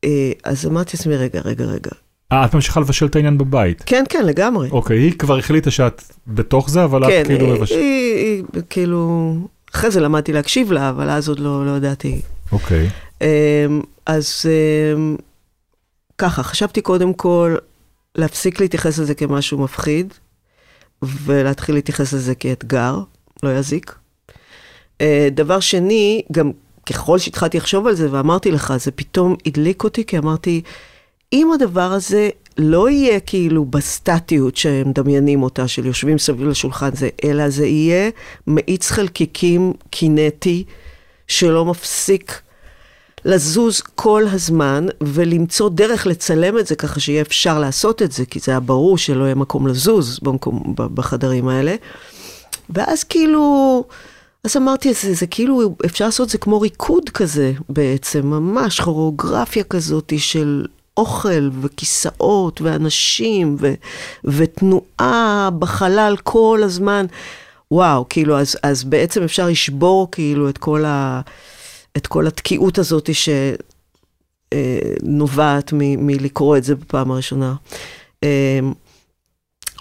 אה, 0.04 0.32
אז 0.44 0.66
אמרתי 0.66 0.96
לעצמי, 0.96 1.16
רגע, 1.16 1.40
רגע, 1.44 1.64
רגע. 1.64 1.90
אה, 2.32 2.44
את 2.44 2.54
ממשיכה 2.54 2.80
לבשל 2.80 3.06
את 3.06 3.16
העניין 3.16 3.38
בבית. 3.38 3.82
כן, 3.86 4.04
כן, 4.08 4.26
לגמרי. 4.26 4.70
אוקיי, 4.70 4.98
היא 4.98 5.12
כבר 5.12 5.38
החליטה 5.38 5.70
שאת 5.70 6.02
בתוך 6.26 6.70
זה, 6.70 6.84
אבל 6.84 7.06
כן, 7.06 7.22
את 7.22 7.26
כאילו 7.26 7.46
היא, 7.46 7.54
מבשלת. 7.54 7.78
היא, 7.78 8.42
היא, 8.54 8.62
כאילו, 8.70 9.34
אחרי 9.74 9.90
זה 9.90 10.00
למדתי 10.00 10.32
להקשיב 10.32 10.72
לה, 10.72 10.88
אבל 10.88 11.10
אז 11.10 11.28
עוד 11.28 11.38
לא, 11.38 11.66
לא 11.66 11.76
ידעתי. 11.76 12.20
אוקיי. 12.52 12.88
אמ, 13.20 13.26
אז 14.06 14.42
אמ, 14.94 15.16
ככה, 16.18 16.42
חשבתי 16.42 16.80
קודם 16.80 17.12
כל 17.14 17.56
להפסיק 18.14 18.60
להתייחס 18.60 18.98
לזה 18.98 19.14
כמשהו 19.14 19.58
מפחיד, 19.58 20.14
ולהתחיל 21.02 21.74
להתייחס 21.74 22.12
לזה 22.12 22.34
כאתגר, 22.34 22.98
לא 23.42 23.58
יזיק. 23.58 23.94
אה, 25.00 25.28
דבר 25.32 25.60
שני, 25.60 26.22
גם 26.32 26.50
ככל 26.86 27.18
שהתחלתי 27.18 27.56
לחשוב 27.56 27.86
על 27.86 27.94
זה, 27.94 28.08
ואמרתי 28.10 28.50
לך, 28.50 28.74
זה 28.76 28.90
פתאום 28.90 29.36
הדליק 29.46 29.84
אותי, 29.84 30.04
כי 30.04 30.18
אמרתי, 30.18 30.62
אם 31.34 31.52
הדבר 31.52 31.92
הזה 31.92 32.28
לא 32.58 32.90
יהיה 32.90 33.20
כאילו 33.20 33.64
בסטטיות 33.64 34.56
שהם 34.56 34.88
מדמיינים 34.88 35.42
אותה, 35.42 35.68
של 35.68 35.86
יושבים 35.86 36.18
סביב 36.18 36.48
לשולחן 36.48 36.90
זה, 36.92 37.08
אלא 37.24 37.48
זה 37.48 37.66
יהיה 37.66 38.10
מאיץ 38.46 38.90
חלקיקים 38.90 39.72
קינטי, 39.90 40.64
שלא 41.28 41.64
מפסיק 41.64 42.40
לזוז 43.24 43.80
כל 43.80 44.24
הזמן, 44.32 44.86
ולמצוא 45.00 45.68
דרך 45.68 46.06
לצלם 46.06 46.58
את 46.58 46.66
זה 46.66 46.74
ככה 46.74 47.00
שיהיה 47.00 47.22
אפשר 47.22 47.58
לעשות 47.58 48.02
את 48.02 48.12
זה, 48.12 48.26
כי 48.26 48.38
זה 48.38 48.52
היה 48.52 48.60
ברור 48.60 48.98
שלא 48.98 49.24
יהיה 49.24 49.34
מקום 49.34 49.66
לזוז 49.66 50.18
במקום, 50.22 50.74
בחדרים 50.76 51.48
האלה. 51.48 51.74
ואז 52.70 53.04
כאילו, 53.04 53.84
אז 54.44 54.56
אמרתי, 54.56 54.94
זה, 54.94 55.14
זה 55.14 55.26
כאילו, 55.26 55.76
אפשר 55.86 56.04
לעשות 56.04 56.28
זה 56.28 56.38
כמו 56.38 56.60
ריקוד 56.60 57.10
כזה 57.10 57.52
בעצם, 57.68 58.26
ממש 58.26 58.80
כוריאוגרפיה 58.80 59.64
כזאת 59.64 60.12
של 60.18 60.66
אוכל 60.96 61.50
וכיסאות 61.60 62.60
ואנשים 62.60 63.56
ו, 63.60 63.74
ותנועה 64.24 65.48
בחלל 65.58 66.16
כל 66.22 66.60
הזמן. 66.62 67.06
וואו, 67.70 68.06
כאילו, 68.08 68.38
אז, 68.38 68.56
אז 68.62 68.84
בעצם 68.84 69.22
אפשר 69.22 69.46
לשבור 69.46 70.08
כאילו 70.12 70.48
את 70.48 70.58
כל, 70.58 70.84
ה, 70.84 71.20
את 71.96 72.06
כל 72.06 72.26
התקיעות 72.26 72.78
הזאת 72.78 73.10
שנובעת 74.54 75.72
מלקרוא 75.76 76.56
את 76.56 76.64
זה 76.64 76.74
בפעם 76.74 77.10
הראשונה. 77.10 77.54
אה, 78.24 78.58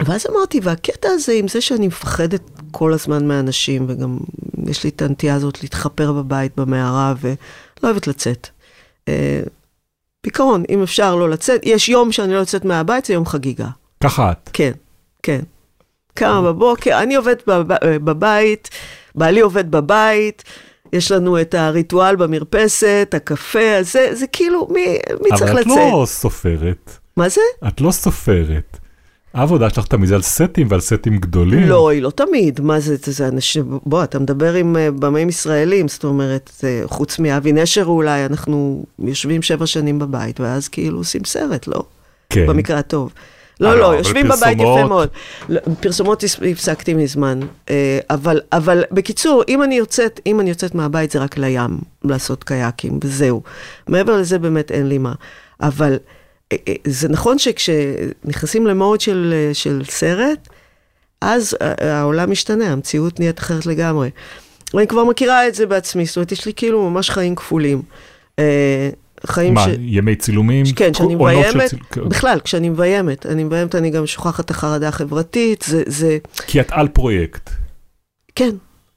ואז 0.05 0.25
אמרתי, 0.29 0.59
והקטע 0.63 1.09
הזה 1.09 1.33
עם 1.33 1.47
זה 1.47 1.61
שאני 1.61 1.87
מפחדת 1.87 2.41
כל 2.71 2.93
הזמן 2.93 3.27
מאנשים, 3.27 3.85
וגם 3.89 4.17
יש 4.67 4.83
לי 4.83 4.89
את 4.89 5.01
הנטייה 5.01 5.35
הזאת 5.35 5.63
להתחפר 5.63 6.11
בבית 6.11 6.51
במערה, 6.57 7.13
ולא 7.21 7.35
אוהבת 7.83 8.07
לצאת. 8.07 8.47
אה, 10.23 10.29
בעיקרון, 10.29 10.63
אם 10.69 10.83
אפשר 10.83 11.15
לא 11.15 11.29
לצאת, 11.29 11.61
יש 11.63 11.89
יום 11.89 12.11
שאני 12.11 12.33
לא 12.33 12.39
יוצאת 12.39 12.65
מהבית, 12.65 13.05
זה 13.05 13.13
יום 13.13 13.25
חגיגה. 13.25 13.67
ככה 14.03 14.31
את. 14.31 14.49
כן, 14.53 14.71
כן. 15.23 15.39
קמה 16.13 16.41
בבוקר, 16.41 16.99
אני 17.03 17.15
עובדת 17.15 17.43
בב- 17.47 17.73
בבית, 18.05 18.69
בעלי 19.15 19.39
עובד 19.41 19.71
בבית, 19.71 20.43
יש 20.93 21.11
לנו 21.11 21.41
את 21.41 21.53
הריטואל 21.53 22.15
במרפסת, 22.15 23.13
הקפה, 23.17 23.59
זה, 23.81 24.09
זה 24.15 24.27
כאילו, 24.27 24.67
מי, 24.71 24.85
מי 25.23 25.29
צריך 25.29 25.41
אבל 25.51 25.61
את 25.61 25.65
לצאת? 25.65 25.77
לא 25.91 26.03
סופרת. 26.05 26.97
מה 27.17 27.29
זה? 27.29 27.41
את 27.67 27.81
לא 27.81 27.91
סופרת. 27.91 28.77
העבודה 29.33 29.69
שלך 29.69 29.87
תמיד 29.87 30.09
זה 30.09 30.15
על 30.15 30.21
סטים 30.21 30.67
ועל 30.69 30.79
סטים 30.79 31.17
גדולים. 31.17 31.67
לא, 31.67 31.89
היא 31.89 32.01
לא 32.01 32.09
תמיד. 32.09 32.61
מה 32.61 32.79
זה, 32.79 32.95
זה, 33.03 33.11
זה 33.11 33.27
אנשים, 33.27 33.79
בוא, 33.85 34.03
אתה 34.03 34.19
מדבר 34.19 34.53
עם 34.53 34.77
אה, 34.77 34.91
במאים 34.91 35.29
ישראלים, 35.29 35.87
זאת 35.87 36.03
אומרת, 36.03 36.49
זה, 36.59 36.81
חוץ 36.85 37.19
מאבי 37.19 37.51
נשר 37.51 37.83
אולי, 37.85 38.25
אנחנו 38.25 38.85
יושבים 38.99 39.41
שבע 39.41 39.65
שנים 39.65 39.99
בבית, 39.99 40.39
ואז 40.39 40.67
כאילו 40.67 40.97
עושים 40.97 41.21
סרט, 41.25 41.67
לא? 41.67 41.83
כן. 42.29 42.47
במקרה 42.47 42.79
הטוב. 42.79 43.13
אה, 43.15 43.67
לא, 43.67 43.73
לא, 43.75 43.79
לא, 43.79 43.97
יושבים 43.97 44.25
בבית 44.27 44.57
יפה 44.57 44.85
מאוד. 44.87 45.09
לא, 45.49 45.59
פרסומות 45.79 46.23
הפס- 46.23 46.39
הפסקתי 46.51 46.93
מזמן. 46.93 47.39
אה, 47.69 47.99
אבל, 48.09 48.41
אבל 48.53 48.83
בקיצור, 48.91 49.43
אם 49.47 49.63
אני 49.63 49.75
יוצאת, 49.75 50.19
אם 50.25 50.39
אני 50.39 50.49
יוצאת 50.49 50.75
מהבית 50.75 51.11
זה 51.11 51.19
רק 51.19 51.37
לים, 51.37 51.77
לעשות 52.03 52.43
קייקים, 52.43 52.99
וזהו. 53.03 53.41
מעבר 53.87 54.17
לזה 54.17 54.39
באמת 54.39 54.71
אין 54.71 54.87
לי 54.89 54.97
מה. 54.97 55.13
אבל 55.61 55.91
אה, 55.91 55.97
אה, 55.97 55.97
זה 56.87 57.09
נכון 57.09 57.39
שכשנכנסים 57.39 58.67
למוד 58.67 59.01
של, 59.01 59.33
אה, 59.35 59.53
של 59.53 59.81
סרט, 59.85 60.49
אז 61.21 61.57
אה, 61.61 61.99
העולם 61.99 62.31
משתנה, 62.31 62.71
המציאות 62.71 63.19
נהיית 63.19 63.39
אחרת 63.39 63.65
לגמרי. 63.65 64.09
ואני 64.73 64.87
כבר 64.87 65.03
מכירה 65.03 65.47
את 65.47 65.55
זה 65.55 65.65
בעצמי, 65.65 66.05
זאת 66.05 66.17
אומרת, 66.17 66.31
יש 66.31 66.45
לי 66.45 66.53
כאילו 66.55 66.89
ממש 66.89 67.09
חיים 67.09 67.35
כפולים. 67.35 67.81
אה, 68.39 68.89
חיים 69.25 69.53
מה, 69.53 69.65
ש... 69.65 69.67
ימי 69.79 70.15
צילומים? 70.15 70.65
כן, 70.75 70.93
כשאני 70.93 71.09
של 71.09 71.15
מביימת, 71.15 71.71
כן. 71.91 72.09
בכלל, 72.09 72.39
כשאני 72.43 72.69
מביימת, 72.69 73.25
אני 73.25 73.43
מביימת, 73.43 73.75
אני 73.75 73.89
גם 73.89 74.05
שוכחת 74.05 74.45
את 74.45 74.51
החרדה 74.51 74.87
החברתית, 74.87 75.65
זה, 75.67 75.83
זה, 75.85 76.17
כי 76.47 76.61
את 76.61 76.67
על 76.71 76.87
פרויקט. 76.87 77.49
כן, 78.35 78.55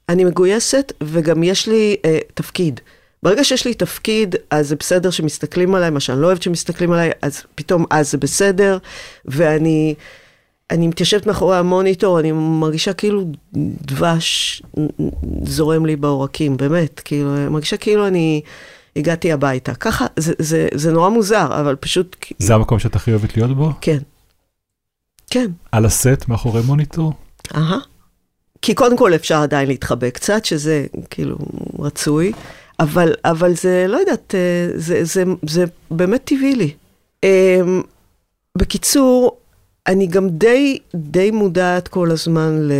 אני 0.09 0.23
מגויסת, 0.23 0.93
וגם 1.03 1.43
יש 1.43 1.67
לי 1.67 1.95
אה, 2.05 2.19
תפקיד. 2.33 2.79
ברגע 3.23 3.43
שיש 3.43 3.65
לי 3.65 3.73
תפקיד, 3.73 4.35
אז 4.51 4.67
זה 4.67 4.75
בסדר 4.75 5.09
שמסתכלים 5.09 5.75
עליי, 5.75 5.89
מה 5.89 5.99
שאני 5.99 6.21
לא 6.21 6.27
אוהבת 6.27 6.41
שמסתכלים 6.41 6.91
עליי, 6.91 7.11
אז 7.21 7.43
פתאום 7.55 7.85
אז 7.89 8.11
זה 8.11 8.17
בסדר, 8.17 8.77
ואני 9.25 9.95
אני 10.71 10.87
מתיישבת 10.87 11.27
מאחורי 11.27 11.57
המוניטור, 11.57 12.19
אני 12.19 12.31
מרגישה 12.31 12.93
כאילו 12.93 13.23
דבש 13.81 14.61
זורם 15.43 15.85
לי 15.85 15.95
בעורקים, 15.95 16.57
באמת, 16.57 16.99
כאילו, 16.99 17.29
מרגישה 17.51 17.77
כאילו 17.77 18.07
אני 18.07 18.41
הגעתי 18.95 19.31
הביתה. 19.31 19.75
ככה, 19.75 20.05
זה, 20.17 20.33
זה, 20.39 20.67
זה 20.73 20.91
נורא 20.91 21.09
מוזר, 21.09 21.59
אבל 21.61 21.75
פשוט, 21.75 22.15
זה 22.39 22.55
המקום 22.55 22.79
שאת 22.79 22.95
הכי 22.95 23.11
אוהבת 23.11 23.37
להיות 23.37 23.57
בו? 23.57 23.71
כן. 23.81 23.97
כן. 25.29 25.51
על 25.71 25.85
הסט 25.85 26.27
מאחורי 26.27 26.61
מוניטור? 26.61 27.13
אהה. 27.55 27.77
כי 28.61 28.73
קודם 28.73 28.97
כל 28.97 29.15
אפשר 29.15 29.41
עדיין 29.41 29.67
להתחבא 29.67 30.09
קצת, 30.09 30.45
שזה 30.45 30.85
כאילו 31.09 31.37
רצוי, 31.79 32.31
אבל, 32.79 33.13
אבל 33.25 33.55
זה, 33.55 33.85
לא 33.87 33.97
יודעת, 33.97 34.35
אה, 34.35 34.69
זה, 34.75 35.03
זה, 35.03 35.23
זה 35.47 35.65
באמת 35.91 36.21
טבעי 36.23 36.55
לי. 36.55 36.71
אמ, 37.23 37.81
בקיצור, 38.57 39.37
אני 39.87 40.07
גם 40.07 40.29
די, 40.29 40.77
די 40.95 41.31
מודעת 41.31 41.87
כל 41.87 42.11
הזמן 42.11 42.57
ל, 42.61 42.71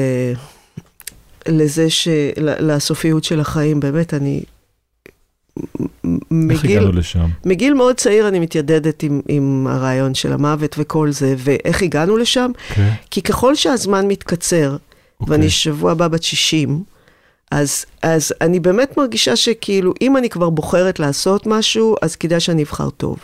לזה 1.47 1.89
ש... 1.89 2.07
ל- 2.37 2.71
לסופיות 2.71 3.23
של 3.23 3.39
החיים, 3.39 3.79
באמת, 3.79 4.13
אני... 4.13 4.41
מ- 6.31 6.51
איך 6.51 6.65
הגענו 6.65 6.91
לשם? 6.91 7.25
מגיל 7.45 7.73
מאוד 7.73 7.95
צעיר 7.95 8.27
אני 8.27 8.39
מתיידדת 8.39 9.03
עם, 9.03 9.21
עם 9.27 9.67
הרעיון 9.69 10.13
של 10.13 10.33
המוות 10.33 10.75
וכל 10.79 11.11
זה, 11.11 11.35
ואיך 11.37 11.81
הגענו 11.81 12.17
לשם? 12.17 12.51
כן. 12.73 12.93
כי 13.11 13.21
ככל 13.21 13.55
שהזמן 13.55 14.07
מתקצר, 14.07 14.77
אוקיי. 15.19 15.31
ואני 15.37 15.49
שבוע 15.49 15.91
הבא 15.91 16.07
בת 16.07 16.23
60, 16.23 16.83
אז, 17.51 17.85
אז 18.01 18.33
אני 18.41 18.59
באמת 18.59 18.97
מרגישה 18.97 19.35
שכאילו, 19.35 19.93
אם 20.01 20.17
אני 20.17 20.29
כבר 20.29 20.49
בוחרת 20.49 20.99
לעשות 20.99 21.47
משהו, 21.47 21.95
אז 22.01 22.15
כדאי 22.15 22.39
שאני 22.39 22.63
אבחר 22.63 22.89
טוב. 22.89 23.17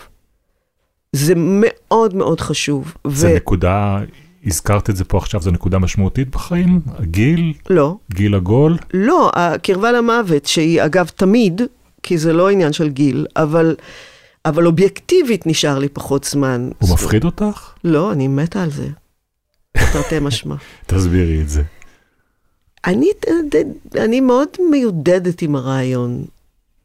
זה 1.13 1.33
מאוד 1.35 2.15
מאוד 2.15 2.41
חשוב. 2.41 2.93
זה 3.07 3.33
נקודה, 3.35 3.99
הזכרת 4.45 4.89
את 4.89 4.95
זה 4.95 5.03
פה 5.03 5.17
עכשיו, 5.17 5.41
זו 5.41 5.51
נקודה 5.51 5.79
משמעותית 5.79 6.29
בחיים? 6.29 6.81
הגיל? 6.97 7.53
לא, 7.69 7.95
גיל 8.13 8.35
עגול? 8.35 8.77
לא, 8.93 9.31
הקרבה 9.35 9.91
למוות, 9.91 10.45
שהיא 10.45 10.85
אגב 10.85 11.07
תמיד, 11.15 11.61
כי 12.03 12.17
זה 12.17 12.33
לא 12.33 12.49
עניין 12.49 12.73
של 12.73 12.89
גיל, 12.89 13.25
אבל, 13.35 13.75
אבל 14.45 14.67
אובייקטיבית 14.67 15.47
נשאר 15.47 15.79
לי 15.79 15.89
פחות 15.89 16.23
זמן. 16.23 16.69
הוא 16.79 16.89
מפחיד 16.93 17.23
אותך? 17.23 17.69
לא, 17.83 18.11
אני 18.11 18.27
מתה 18.27 18.63
על 18.63 18.71
זה. 18.71 18.87
תרתי 19.93 20.19
משמע. 20.21 20.55
תסבירי 20.87 21.41
את 21.41 21.49
זה. 21.49 21.63
אני, 22.85 23.09
אני 23.95 24.21
מאוד 24.21 24.49
מיודדת 24.69 25.41
עם 25.41 25.55
הרעיון 25.55 26.25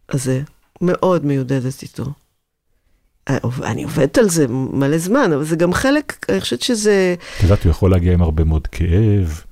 הזה, 0.09 0.41
מאוד 0.81 1.25
מיודדת 1.25 1.83
איתו. 1.83 2.05
אני 3.63 3.85
עובדת 3.85 4.19
על 4.19 4.29
זה 4.29 4.47
מלא 4.49 4.99
זמן, 4.99 5.33
אבל 5.33 5.45
זה 5.45 5.57
גם 5.57 5.73
חלק, 5.73 6.27
אני 6.29 6.41
חושבת 6.41 6.63
שזה... 6.63 7.15
את 7.37 7.43
יודעת, 7.43 7.65
הוא 7.65 7.71
יכול 7.71 7.91
להגיע 7.91 8.13
עם 8.13 8.23
הרבה 8.23 8.45
מאוד 8.45 8.67
כאב. 8.67 9.43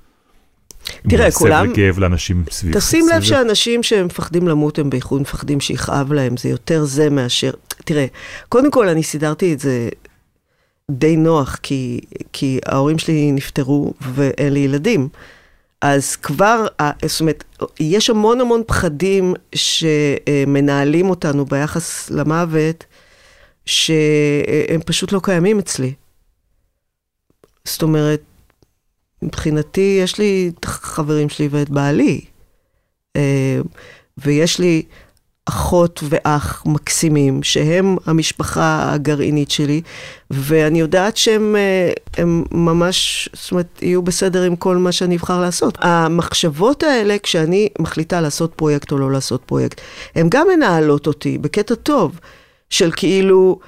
תראה, 1.09 1.31
כולם... 1.31 1.73
לכאב 1.73 1.99
לאנשים 1.99 2.45
סביבך. 2.51 2.77
תשים 2.77 3.07
לב 3.15 3.23
שאנשים 3.23 3.83
שמפחדים 3.83 4.49
למות, 4.49 4.79
הם 4.79 4.91
בייחוד 4.91 5.21
מפחדים 5.21 5.61
שיכאב 5.61 6.13
להם, 6.13 6.37
זה 6.37 6.49
יותר 6.49 6.85
זה 6.85 7.11
מאשר... 7.11 7.51
תראה, 7.85 8.07
קודם 8.49 8.71
כל 8.71 8.89
אני 8.89 9.03
סידרתי 9.03 9.53
את 9.53 9.61
זה 9.61 9.89
די 10.91 11.17
נוח, 11.17 11.59
כי, 11.63 12.01
כי 12.33 12.59
ההורים 12.67 12.99
שלי 12.99 13.33
נפטרו 13.33 13.95
ואין 14.01 14.53
לי 14.53 14.61
ילדים. 14.61 15.09
אז 15.95 16.17
כבר, 16.17 16.67
זאת 17.07 17.21
אומרת, 17.21 17.45
יש 17.81 18.11
המון 18.11 18.41
המון 18.41 18.63
פחדים 18.67 19.35
שמנהלים 19.55 21.11
אותנו 21.11 21.45
ביחס 21.45 22.11
למוות, 22.11 22.85
שהם 23.67 24.81
פשוט 24.87 25.13
לא 25.13 25.21
קיימים 25.23 25.59
אצלי. 25.59 25.95
זאת 27.65 27.83
אומרת, 27.83 28.23
מבחינתי, 29.23 29.99
יש 30.03 30.19
לי 30.19 30.53
את 30.59 30.65
החברים 30.65 31.29
שלי 31.29 31.49
ואת 31.51 31.71
בעלי. 31.71 32.21
ויש 34.19 34.59
לי 34.59 34.83
אחות 35.49 36.01
ואח 36.09 36.63
מקסימים, 36.67 37.43
שהם 37.43 37.97
המשפחה 38.07 38.93
הגרעינית 38.93 39.51
שלי, 39.51 39.81
ואני 40.31 40.81
יודעת 40.81 41.17
שהם 41.17 41.57
הם 42.17 42.45
ממש, 42.51 43.29
זאת 43.33 43.51
אומרת, 43.51 43.79
יהיו 43.83 44.03
בסדר 44.03 44.43
עם 44.43 44.57
כל 44.57 44.77
מה 44.77 44.93
שאני 44.93 45.17
אבחר 45.17 45.41
לעשות. 45.41 45.79
המחשבות 45.81 46.83
האלה, 46.83 47.17
כשאני 47.23 47.69
מחליטה 47.79 48.21
לעשות 48.21 48.53
פרויקט 48.57 48.93
או 48.93 48.99
לא 48.99 49.13
לעשות 49.13 49.43
פרויקט, 49.47 49.81
הן 50.15 50.29
גם 50.29 50.47
מנהלות 50.57 51.07
אותי 51.07 51.39
בקטע 51.39 51.75
טוב, 51.75 52.21
של 52.71 52.91
כאילו... 52.97 53.59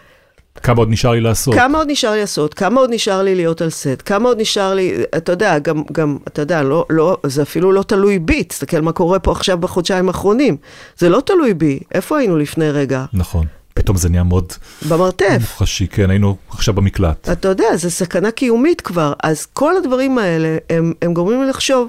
כמה 0.63 0.79
עוד 0.79 0.89
נשאר 0.91 1.11
לי 1.11 1.21
לעשות? 1.21 1.55
כמה 1.55 1.79
עוד 1.79 1.89
נשאר 1.91 2.13
לי 2.13 2.21
לעשות? 2.21 2.55
כמה 2.55 2.81
עוד 2.81 2.91
נשאר 2.93 3.23
לי 3.23 3.35
להיות 3.35 3.63
על 3.63 3.71
סט? 3.71 4.03
כמה 4.05 4.29
עוד 4.29 4.41
נשאר 4.41 4.75
לי, 4.75 4.95
אתה 5.17 5.33
יודע, 5.33 5.59
גם, 5.59 5.83
גם 5.93 6.17
אתה 6.29 6.43
יודע, 6.43 6.63
לא, 6.63 6.87
לא, 6.91 7.17
זה 7.27 7.43
אפילו 7.43 7.73
לא 7.73 7.83
תלוי 7.83 8.19
בי, 8.19 8.45
תסתכל 8.45 8.81
מה 8.81 8.93
קורה 8.93 9.19
פה 9.19 9.33
עכשיו 9.33 9.59
בחודשיים 9.59 10.09
האחרונים. 10.09 10.57
זה 10.99 11.09
לא 11.09 11.21
תלוי 11.21 11.55
בי, 11.55 11.81
איפה 11.95 12.19
היינו 12.19 12.39
לפני 12.39 12.71
רגע? 12.71 13.05
נכון, 13.13 13.47
פתאום 13.75 13.97
זה 13.97 14.09
נהיה 14.09 14.23
מאוד... 14.23 14.53
במרתף. 14.89 15.39
מוחשי, 15.41 15.87
כן, 15.87 16.11
היינו 16.11 16.37
עכשיו 16.49 16.75
במקלט. 16.75 17.29
אתה 17.29 17.49
יודע, 17.49 17.77
זה 17.77 17.91
סכנה 17.91 18.31
קיומית 18.31 18.81
כבר, 18.81 19.13
אז 19.23 19.47
כל 19.47 19.77
הדברים 19.77 20.19
האלה, 20.19 20.57
הם, 20.71 20.93
הם 21.03 21.15
גורמים 21.15 21.43
לי 21.43 21.49
לחשוב, 21.49 21.89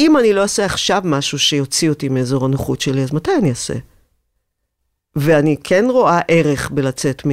אם 0.00 0.16
אני 0.16 0.32
לא 0.32 0.42
אעשה 0.42 0.64
עכשיו 0.64 1.02
משהו 1.04 1.38
שיוציא 1.38 1.88
אותי 1.88 2.08
מאזור 2.08 2.44
הנוחות 2.44 2.80
שלי, 2.80 3.02
אז 3.02 3.12
מתי 3.12 3.30
אני 3.38 3.50
אעשה? 3.50 3.74
ואני 5.16 5.56
כן 5.64 5.84
רואה 5.90 6.20
ערך 6.28 6.70
בלצאת 6.70 7.26
מ... 7.26 7.30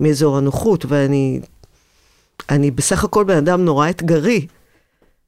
מאזור 0.00 0.38
הנוחות, 0.38 0.84
ואני 0.88 1.40
אני 2.50 2.70
בסך 2.70 3.04
הכל 3.04 3.24
בן 3.24 3.36
אדם 3.36 3.64
נורא 3.64 3.90
אתגרי. 3.90 4.46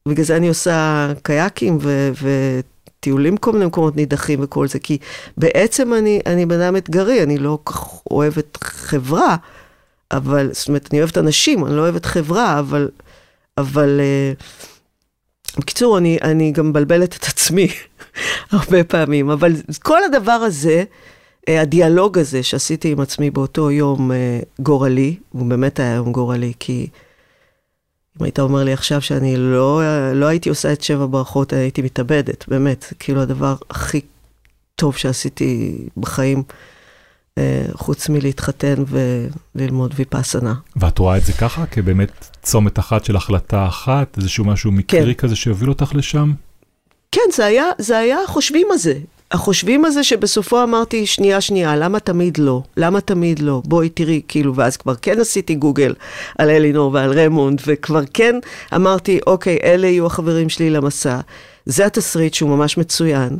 בגלל 0.08 0.24
זה 0.24 0.36
אני 0.36 0.48
עושה 0.48 1.08
קייקים 1.22 1.78
ו, 1.80 2.10
וטיולים 2.22 3.36
כל 3.36 3.52
מיני 3.52 3.66
מקומות 3.66 3.96
נידחים 3.96 4.38
וכל 4.42 4.68
זה, 4.68 4.78
כי 4.78 4.98
בעצם 5.36 5.94
אני, 5.94 6.20
אני 6.26 6.46
בן 6.46 6.60
אדם 6.60 6.76
אתגרי, 6.76 7.22
אני 7.22 7.38
לא 7.38 7.58
כך 7.64 8.06
אוהבת 8.10 8.58
חברה, 8.64 9.36
אבל, 10.12 10.50
זאת 10.52 10.68
אומרת, 10.68 10.88
אני 10.92 11.00
אוהבת 11.00 11.18
אנשים, 11.18 11.66
אני 11.66 11.76
לא 11.76 11.80
אוהבת 11.80 12.06
חברה, 12.06 12.58
אבל, 12.58 12.88
אבל, 13.58 14.00
uh, 14.00 15.60
בקיצור, 15.60 15.98
אני, 15.98 16.18
אני 16.22 16.52
גם 16.52 16.68
מבלבלת 16.68 17.16
את 17.16 17.24
עצמי 17.24 17.68
הרבה 18.52 18.84
פעמים, 18.84 19.30
אבל 19.30 19.52
כל 19.82 20.04
הדבר 20.04 20.32
הזה, 20.32 20.84
הדיאלוג 21.48 22.18
הזה 22.18 22.42
שעשיתי 22.42 22.92
עם 22.92 23.00
עצמי 23.00 23.30
באותו 23.30 23.70
יום 23.70 24.10
גורלי, 24.58 25.16
הוא 25.30 25.46
באמת 25.46 25.80
היה 25.80 25.94
יום 25.94 26.12
גורלי, 26.12 26.52
כי 26.58 26.86
אם 28.20 28.24
היית 28.24 28.38
אומר 28.38 28.64
לי 28.64 28.72
עכשיו 28.72 29.00
שאני 29.00 29.36
לא, 29.36 29.82
לא 30.14 30.26
הייתי 30.26 30.48
עושה 30.48 30.72
את 30.72 30.82
שבע 30.82 31.06
ברכות, 31.06 31.52
הייתי 31.52 31.82
מתאבדת, 31.82 32.44
באמת, 32.48 32.92
כאילו 32.98 33.22
הדבר 33.22 33.56
הכי 33.70 34.00
טוב 34.76 34.96
שעשיתי 34.96 35.78
בחיים. 35.96 36.42
אה, 37.38 37.64
חוץ 37.72 38.08
מלהתחתן 38.08 38.74
וללמוד 39.54 39.94
ויפאסנה. 39.96 40.54
ואת 40.76 40.98
רואה 40.98 41.16
את 41.16 41.24
זה 41.24 41.32
ככה, 41.32 41.66
כבאמת 41.66 42.28
צומת 42.42 42.78
אחת 42.78 43.04
של 43.04 43.16
החלטה 43.16 43.66
אחת, 43.66 44.18
איזשהו 44.18 44.44
משהו 44.44 44.72
מקרי 44.72 45.14
כזה 45.14 45.36
שיוביל 45.36 45.68
אותך 45.68 45.94
לשם? 45.94 46.32
כן, 47.12 47.20
זה 47.34 47.44
היה, 47.44 47.64
זה 47.78 47.98
היה 47.98 48.18
החושבים 48.24 48.66
הזה. 48.70 48.94
החושבים 49.32 49.84
הזה 49.84 50.04
שבסופו 50.04 50.62
אמרתי, 50.62 51.06
שנייה, 51.06 51.40
שנייה, 51.40 51.76
למה 51.76 52.00
תמיד 52.00 52.38
לא? 52.38 52.62
למה 52.76 53.00
תמיד 53.00 53.38
לא? 53.38 53.62
בואי 53.64 53.88
תראי, 53.88 54.20
כאילו, 54.28 54.54
ואז 54.54 54.76
כבר 54.76 54.94
כן 54.94 55.20
עשיתי 55.20 55.54
גוגל 55.54 55.94
על 56.38 56.50
אלינור 56.50 56.92
ועל 56.94 57.18
רמונד, 57.18 57.60
וכבר 57.66 58.02
כן 58.14 58.34
אמרתי, 58.74 59.20
אוקיי, 59.26 59.58
אלה 59.62 59.86
יהיו 59.86 60.06
החברים 60.06 60.48
שלי 60.48 60.70
למסע. 60.70 61.20
זה 61.66 61.86
התסריט 61.86 62.34
שהוא 62.34 62.50
ממש 62.50 62.78
מצוין. 62.78 63.38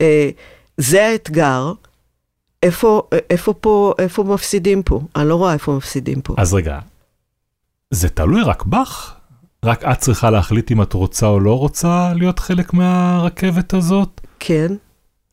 אה, 0.00 0.30
זה 0.76 1.06
האתגר. 1.06 1.72
איפה, 2.62 3.02
איפה 3.30 3.52
פה, 3.52 3.94
איפה 3.98 4.24
מפסידים 4.24 4.82
פה? 4.82 5.00
אני 5.16 5.28
לא 5.28 5.34
רואה 5.34 5.52
איפה 5.52 5.72
מפסידים 5.72 6.20
פה. 6.20 6.34
אז 6.38 6.54
רגע, 6.54 6.78
זה 7.90 8.08
תלוי 8.08 8.42
רק 8.42 8.64
בך? 8.64 9.14
רק 9.64 9.84
את 9.84 9.98
צריכה 9.98 10.30
להחליט 10.30 10.72
אם 10.72 10.82
את 10.82 10.92
רוצה 10.92 11.26
או 11.26 11.40
לא 11.40 11.58
רוצה 11.58 12.12
להיות 12.14 12.38
חלק 12.38 12.74
מהרכבת 12.74 13.74
הזאת? 13.74 14.20
כן. 14.38 14.72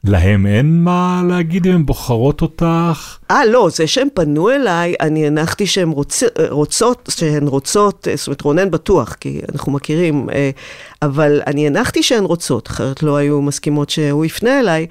להם 0.10 0.46
אין 0.48 0.84
מה 0.84 1.22
להגיד 1.30 1.68
אם 1.68 1.74
הן 1.74 1.86
בוחרות 1.86 2.42
אותך? 2.42 3.18
אה, 3.32 3.46
לא, 3.46 3.70
זה 3.76 3.88
שהם 3.88 4.08
פנו 4.14 4.50
אליי, 4.50 4.94
אני 5.02 5.28
הנחתי 5.28 5.68
שהן 5.68 5.90
רוצ... 5.90 6.24
רוצות, 6.50 7.10
שהן 7.12 7.48
רוצות, 7.48 8.08
זאת 8.16 8.28
אומרת, 8.28 8.42
רונן 8.42 8.72
בטוח, 8.72 9.14
כי 9.20 9.42
אנחנו 9.54 9.72
מכירים, 9.72 10.30
אה, 10.30 10.50
אבל 11.02 11.42
אני 11.48 11.68
הנחתי 11.68 12.04
שהן 12.04 12.24
רוצות, 12.24 12.68
אחרת 12.68 13.04
לא 13.04 13.16
היו 13.18 13.42
מסכימות 13.42 13.90
שהוא 13.90 14.26
יפנה 14.26 14.60
אליי. 14.60 14.88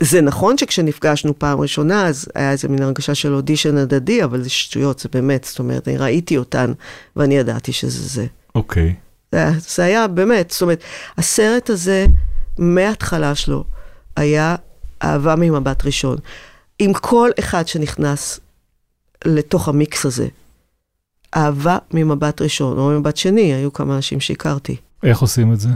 זה 0.00 0.20
נכון 0.20 0.58
שכשנפגשנו 0.58 1.38
פעם 1.38 1.60
ראשונה, 1.60 2.06
אז 2.06 2.28
היה 2.34 2.50
איזה 2.50 2.68
מין 2.68 2.82
הרגשה 2.82 3.14
של 3.14 3.34
אודישן 3.34 3.76
הדדי, 3.76 4.24
אבל 4.24 4.42
זה 4.42 4.50
שטויות, 4.50 4.98
זה 4.98 5.08
באמת, 5.12 5.44
זאת 5.44 5.58
אומרת, 5.58 5.88
אני 5.88 5.96
ראיתי 5.96 6.38
אותן, 6.38 6.72
ואני 7.16 7.36
ידעתי 7.36 7.72
שזה 7.72 8.08
זה. 8.08 8.26
אוקיי. 8.54 8.94
זה, 9.32 9.38
היה- 9.38 9.52
זה 9.68 9.84
היה 9.84 10.06
באמת, 10.06 10.50
זאת 10.50 10.62
אומרת, 10.62 10.82
הסרט 11.18 11.70
הזה, 11.70 12.06
מההתחלה 12.58 13.34
שלו, 13.34 13.64
היה 14.16 14.56
אהבה 15.02 15.34
ממבט 15.38 15.84
ראשון. 15.84 16.16
עם 16.78 16.92
כל 16.92 17.30
אחד 17.38 17.68
שנכנס 17.68 18.40
לתוך 19.24 19.68
המיקס 19.68 20.06
הזה, 20.06 20.28
אהבה 21.36 21.78
ממבט 21.90 22.42
ראשון, 22.42 22.78
או 22.78 22.88
ממבט 22.88 23.16
שני, 23.16 23.54
היו 23.54 23.72
כמה 23.72 23.96
אנשים 23.96 24.20
שהכרתי. 24.20 24.76
איך 25.02 25.20
עושים 25.20 25.52
את 25.52 25.60
זה? 25.60 25.68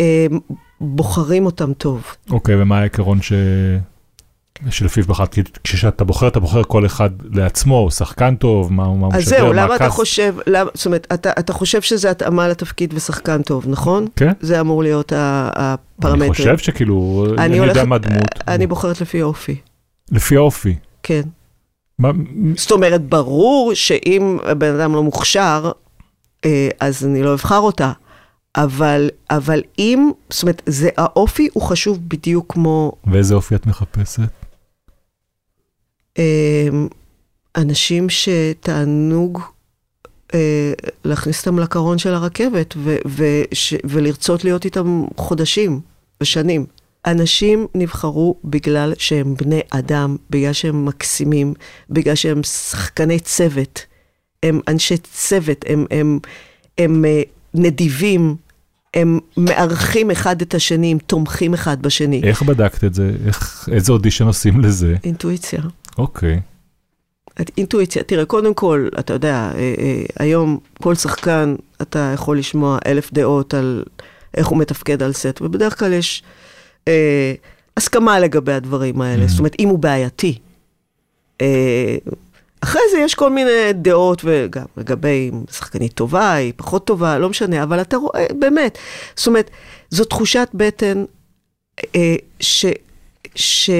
אה, 0.00 0.26
בוחרים 0.80 1.46
אותם 1.46 1.72
טוב. 1.72 2.04
אוקיי, 2.30 2.62
ומה 2.62 2.78
העיקרון 2.78 3.22
ש... 3.22 3.32
שלפיו 4.70 5.04
בחרת? 5.04 5.34
כי 5.34 5.42
כשאתה 5.64 6.04
בוחר, 6.04 6.28
אתה 6.28 6.40
בוחר 6.40 6.62
כל 6.62 6.86
אחד 6.86 7.10
לעצמו, 7.32 7.78
הוא 7.78 7.90
שחקן 7.90 8.36
טוב, 8.36 8.72
מה 8.72 8.82
מה 8.82 8.88
הוא 8.88 9.08
משדר, 9.08 9.18
אז 9.18 9.24
זהו, 9.28 9.46
מה 9.46 9.52
למה 9.52 9.76
אתה? 9.76 9.88
חושב, 9.90 10.34
למה, 10.46 10.70
זאת 10.74 10.86
אומרת, 10.86 11.06
אתה, 11.14 11.30
אתה 11.38 11.52
חושב 11.52 11.80
שזה 11.82 12.10
התאמה 12.10 12.48
לתפקיד 12.48 12.94
ושחקן 12.94 13.42
טוב, 13.42 13.64
נכון? 13.68 14.06
כן. 14.16 14.32
זה 14.40 14.60
אמור 14.60 14.82
להיות 14.82 15.12
הפרמטרים. 15.16 16.22
אני 16.22 16.30
חושב 16.30 16.58
שכאילו, 16.58 17.26
אני 17.38 17.56
יודע 17.56 17.70
הולכת- 17.72 17.86
מה 17.86 17.98
דמות. 17.98 18.28
אני 18.48 18.66
בוחרת 18.66 19.00
לפי 19.00 19.22
אופי, 19.22 19.56
לפי 20.10 20.36
האופי. 20.36 20.74
כן. 21.02 21.22
מה- 21.98 22.10
זאת 22.56 22.70
אומרת, 22.70 23.02
ברור 23.08 23.74
שאם 23.74 24.38
הבן 24.44 24.74
אדם 24.74 24.92
לא 24.94 25.02
מוכשר, 25.02 25.70
אה, 26.44 26.68
אז 26.80 27.04
אני 27.06 27.22
לא 27.22 27.32
אבחר 27.34 27.58
אותה. 27.58 27.92
אבל, 28.56 29.10
אבל 29.30 29.62
אם, 29.78 30.10
זאת 30.30 30.42
אומרת, 30.42 30.62
זה, 30.66 30.88
האופי 30.96 31.48
הוא 31.52 31.62
חשוב 31.62 31.98
בדיוק 32.08 32.52
כמו 32.52 32.92
ואיזה 33.06 33.34
אופי 33.34 33.54
את 33.54 33.66
מחפשת? 33.66 34.22
אה, 36.18 36.68
אנשים 37.56 38.06
שתענוג 38.08 39.40
אה, 40.34 40.72
להכניס 41.04 41.38
אותם 41.46 41.58
לקרון 41.58 41.98
של 41.98 42.14
הרכבת 42.14 42.74
ו, 42.76 42.96
וש, 43.06 43.74
ולרצות 43.84 44.44
להיות 44.44 44.64
איתם 44.64 45.04
חודשים 45.16 45.80
ושנים. 46.22 46.66
אנשים 47.06 47.66
נבחרו 47.74 48.34
בגלל 48.44 48.94
שהם 48.98 49.34
בני 49.34 49.60
אדם, 49.70 50.16
בגלל 50.30 50.52
שהם 50.52 50.84
מקסימים, 50.84 51.54
בגלל 51.90 52.14
שהם 52.14 52.42
שחקני 52.42 53.20
צוות. 53.20 53.86
הם 54.42 54.60
אנשי 54.68 54.96
צוות, 54.96 55.64
הם, 55.68 55.86
הם, 55.90 56.18
הם 56.78 57.04
אה, 57.04 57.22
נדיבים, 57.54 58.36
הם 58.94 59.18
מארחים 59.36 60.10
אחד 60.10 60.42
את 60.42 60.54
השני, 60.54 60.92
הם 60.92 60.98
תומכים 60.98 61.54
אחד 61.54 61.82
בשני. 61.82 62.20
איך 62.24 62.42
בדקת 62.42 62.84
את 62.84 62.94
זה? 62.94 63.12
איך, 63.26 63.68
איזה 63.72 63.92
אודישן 63.92 64.26
עושים 64.26 64.60
לזה? 64.60 64.96
אינטואיציה. 65.04 65.60
אוקיי. 65.98 66.40
אינטואיציה, 67.56 68.02
תראה, 68.02 68.24
קודם 68.24 68.54
כל, 68.54 68.88
אתה 68.98 69.12
יודע, 69.12 69.50
אה, 69.54 69.74
אה, 69.78 70.02
היום 70.18 70.58
כל 70.82 70.94
שחקן, 70.94 71.54
אתה 71.82 72.10
יכול 72.14 72.38
לשמוע 72.38 72.78
אלף 72.86 73.12
דעות 73.12 73.54
על 73.54 73.84
איך 74.36 74.46
הוא 74.46 74.58
מתפקד 74.58 75.02
על 75.02 75.12
סט, 75.12 75.38
ובדרך 75.42 75.78
כלל 75.78 75.92
יש 75.92 76.22
אה, 76.88 77.32
הסכמה 77.76 78.18
לגבי 78.20 78.52
הדברים 78.52 79.00
האלה, 79.00 79.24
Mhm. 79.24 79.28
זאת 79.28 79.38
אומרת, 79.38 79.54
אם 79.58 79.68
הוא 79.68 79.78
בעייתי. 79.78 80.38
אה, 81.40 81.96
אחרי 82.60 82.80
זה 82.92 82.98
יש 82.98 83.14
כל 83.14 83.30
מיני 83.30 83.50
דעות, 83.74 84.22
וגם 84.24 84.64
לגבי 84.76 85.30
אם 85.32 85.42
שחקנית 85.52 85.92
טובה, 85.92 86.32
היא 86.32 86.52
פחות 86.56 86.86
טובה, 86.86 87.18
לא 87.18 87.28
משנה, 87.28 87.62
אבל 87.62 87.80
אתה 87.80 87.96
רואה, 87.96 88.26
באמת, 88.38 88.78
זאת 89.16 89.26
אומרת, 89.26 89.50
זו 89.90 90.04
תחושת 90.04 90.48
בטן 90.54 91.04
אה, 91.96 92.16
ש... 92.40 92.66
ש... 93.34 93.70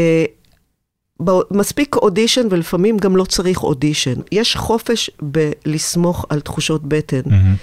מספיק 1.51 1.97
אודישן 1.97 2.47
ולפעמים 2.51 2.97
גם 2.97 3.17
לא 3.17 3.25
צריך 3.25 3.63
אודישן. 3.63 4.15
יש 4.33 4.57
חופש 4.57 5.11
בלסמוך 5.23 6.27
על 6.29 6.41
תחושות 6.41 6.83
בטן. 6.85 7.21
מהמם. 7.27 7.55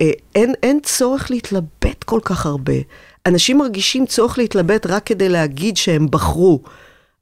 אה, 0.00 0.10
אין, 0.34 0.54
אין 0.62 0.80
צורך 0.82 1.30
להתלבט 1.30 2.04
כל 2.04 2.20
כך 2.24 2.46
הרבה. 2.46 2.72
אנשים 3.26 3.58
מרגישים 3.58 4.06
צורך 4.06 4.38
להתלבט 4.38 4.86
רק 4.86 5.06
כדי 5.06 5.28
להגיד 5.28 5.76
שהם 5.76 6.10
בחרו. 6.10 6.62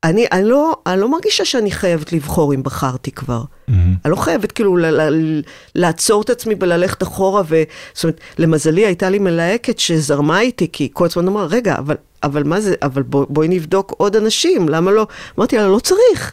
אני, 0.05 0.27
אני, 0.33 0.45
לא, 0.45 0.77
אני 0.87 1.01
לא 1.01 1.09
מרגישה 1.09 1.45
שאני 1.45 1.71
חייבת 1.71 2.13
לבחור 2.13 2.55
אם 2.55 2.63
בחרתי 2.63 3.11
כבר. 3.11 3.43
מהמם. 3.69 3.95
אני 4.05 4.11
לא 4.11 4.17
חייבת 4.17 4.53
כאילו 4.53 4.77
ל- 4.77 4.87
ל- 4.87 5.43
לעצור 5.75 6.23
את 6.23 6.31
עצמי 6.31 6.55
וללכת 6.61 7.03
אחורה, 7.03 7.43
ו... 7.49 7.63
זאת 7.95 8.05
אומרת, 8.05 8.21
למזלי 8.39 8.87
הייתה 8.87 9.11
לי 9.11 9.19
מלהקת 9.19 9.79
שזרמה 9.79 10.41
איתי, 10.41 10.69
כי 10.73 10.89
כל 10.93 11.07
הזמן 11.07 11.29
אמרה, 11.29 11.47
רגע, 11.47 11.75
אבל, 11.79 11.97
אבל 12.23 12.43
מה 12.45 12.61
זה, 12.61 12.75
אבל 12.83 13.03
בוא, 13.03 13.27
בואי 13.29 13.49
נבדוק 13.49 13.95
עוד 13.97 14.17
אנשים, 14.17 14.69
למה 14.69 14.91
לא? 14.91 15.07
אמרתי 15.39 15.57
לה, 15.57 15.69
לא 15.69 15.79
צריך, 15.79 16.33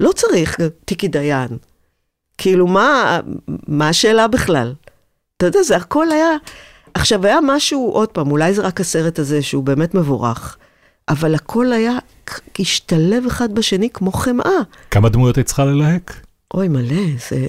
לא 0.00 0.12
צריך, 0.12 0.56
טיקי 0.84 1.08
דיין. 1.08 1.48
כאילו, 2.38 2.66
מה, 2.66 3.20
מה 3.68 3.88
השאלה 3.88 4.28
בכלל? 4.28 4.74
אתה 5.36 5.46
יודע, 5.46 5.62
זה 5.62 5.76
הכל 5.76 6.10
היה... 6.10 6.30
עכשיו, 6.94 7.26
היה 7.26 7.38
משהו, 7.42 7.90
עוד 7.92 8.08
פעם, 8.08 8.30
אולי 8.30 8.54
זה 8.54 8.62
רק 8.62 8.80
הסרט 8.80 9.18
הזה 9.18 9.42
שהוא 9.42 9.64
באמת 9.64 9.94
מבורך, 9.94 10.56
אבל 11.08 11.34
הכל 11.34 11.72
היה, 11.72 11.98
השתלב 12.58 13.26
אחד 13.26 13.54
בשני 13.54 13.88
כמו 13.94 14.12
חמאה. 14.12 14.60
כמה 14.90 15.08
דמויות 15.08 15.36
היית 15.36 15.46
צריכה 15.46 15.64
ללהק? 15.64 16.26
אוי, 16.54 16.68
מלא, 16.68 17.02
זה... 17.30 17.48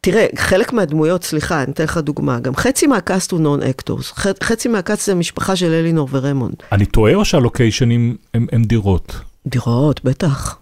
תראה, 0.00 0.26
חלק 0.36 0.72
מהדמויות, 0.72 1.24
סליחה, 1.24 1.62
אני 1.62 1.72
אתן 1.72 1.84
לך 1.84 1.98
דוגמה, 1.98 2.40
גם 2.40 2.56
חצי 2.56 2.86
מהקאסט 2.86 3.32
הוא 3.32 3.40
non 3.40 3.62
actors, 3.62 4.12
חצי 4.42 4.68
מהקאסט 4.68 5.06
זה 5.06 5.12
המשפחה 5.12 5.56
של 5.56 5.72
אלינור 5.72 6.08
ורמונד. 6.10 6.54
אני 6.72 6.86
טועה 6.86 7.14
או 7.14 7.24
שהלוקיישנים 7.24 8.16
הם, 8.34 8.46
הם 8.52 8.64
דירות? 8.64 9.20
דירות, 9.46 10.04
בטח, 10.04 10.58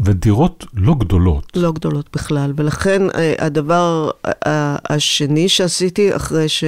ודירות 0.00 0.64
לא 0.74 0.94
גדולות. 0.94 1.52
לא 1.56 1.72
גדולות 1.72 2.08
בכלל, 2.12 2.52
ולכן 2.56 3.02
אה, 3.14 3.34
הדבר 3.38 4.10
השני 4.90 5.48
שעשיתי 5.48 6.16
אחרי 6.16 6.48
ש... 6.48 6.64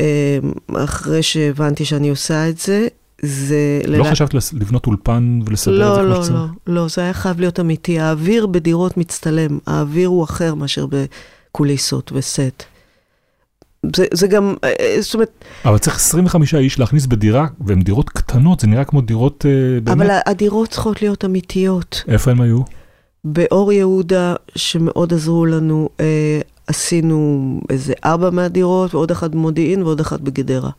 אה, 0.00 0.38
אחרי 0.76 1.22
שהבנתי 1.22 1.84
שאני 1.84 2.08
עושה 2.08 2.48
את 2.48 2.58
זה, 2.58 2.88
זה... 3.22 3.80
לא 3.86 3.96
ללה- 3.98 4.10
חשבת 4.10 4.34
לבנות 4.52 4.86
אולפן 4.86 5.38
ולסדר 5.46 5.90
את 5.90 5.94
זה 5.94 6.02
לא, 6.02 6.06
כמו 6.06 6.14
לא, 6.14 6.22
שצריך? 6.24 6.38
לא, 6.66 6.74
לא, 6.74 6.88
זה 6.88 7.00
היה 7.02 7.12
חייב 7.12 7.40
להיות 7.40 7.60
אמיתי. 7.60 7.98
האוויר 7.98 8.46
בדירות 8.46 8.96
מצטלם, 8.96 9.58
האוויר 9.66 10.08
הוא 10.08 10.24
אחר 10.24 10.54
מאשר 10.54 10.86
בקוליסות 10.86 12.12
וסט. 12.14 12.62
זה, 13.96 14.04
זה 14.14 14.26
גם, 14.26 14.54
אה, 14.64 14.72
אה, 14.80 14.96
זאת 15.00 15.14
אומרת, 15.14 15.44
אבל 15.64 15.78
צריך 15.78 15.96
25 15.96 16.54
איש 16.54 16.78
להכניס 16.78 17.06
בדירה, 17.06 17.46
והן 17.60 17.82
דירות 17.82 18.10
קטנות, 18.10 18.60
זה 18.60 18.66
נראה 18.66 18.84
כמו 18.84 19.00
דירות 19.00 19.46
אה, 19.48 19.80
באמת. 19.80 19.88
אבל 20.00 20.16
הדירות 20.26 20.68
צריכות 20.68 21.02
להיות 21.02 21.24
אמיתיות. 21.24 22.04
איפה 22.08 22.30
הם 22.30 22.40
היו? 22.40 22.60
באור 23.24 23.72
יהודה, 23.72 24.34
שמאוד 24.56 25.14
עזרו 25.14 25.46
לנו, 25.46 25.88
אה, 26.00 26.40
עשינו 26.66 27.60
איזה 27.70 27.92
ארבע 28.04 28.30
מהדירות, 28.30 28.94
ועוד 28.94 29.10
אחת 29.10 29.30
במודיעין 29.30 29.82
ועוד 29.82 30.00
אחת 30.00 30.20
בגדרה. 30.20 30.70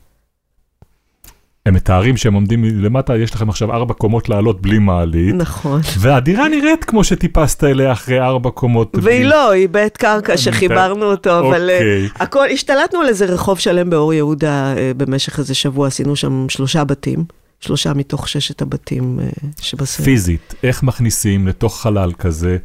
הם 1.68 1.74
מתארים 1.74 2.18
שהם 2.18 2.34
עומדים 2.34 2.64
למטה, 2.66 3.18
יש 3.18 3.36
לכם 3.36 3.50
עכשיו 3.50 3.72
ארבע 3.74 3.94
קומות 3.94 4.30
לעלות 4.30 4.62
בלי 4.62 4.80
מעלית, 4.80 5.36
נכון. 5.36 5.82
והדירה 6.00 6.48
נראית 6.48 6.84
כמו 6.84 7.04
שטיפסת 7.04 7.64
אליה 7.64 7.92
אחרי 7.92 8.20
ארבע 8.22 8.50
קומות. 8.50 8.98
והיא 9.02 9.20
בלי- 9.20 9.30
לא, 9.30 9.52
היא 9.52 9.70
בית 9.70 9.98
קרקע 9.98 10.38
שחיברנו 10.38 11.06
אותו, 11.06 11.40
אבל... 11.40 11.62
אוקיי. 11.74 12.10
הכל, 12.16 12.46
השתלטנו 12.54 13.00
על 13.00 13.08
איזה 13.08 13.26
רחוב 13.26 13.60
שלם 13.60 13.90
באור 13.90 14.14
יהודה 14.14 14.74
אה, 14.78 14.92
במשך 14.98 15.40
איזה 15.40 15.54
שבוע, 15.56 15.88
עשינו 15.88 16.16
שם 16.16 16.46
שלושה 16.50 16.84
בתים. 16.84 17.24
שלושה 17.60 17.94
מתוך 17.94 18.30
ששת 18.30 18.62
הבתים 18.62 19.20
שבסרט. 19.62 20.06
פיזית, 20.06 20.54
איך 20.64 20.84
מכניסים 20.84 21.48
לתוך 21.48 21.82
חלל 21.82 22.12
כזה 22.20 22.58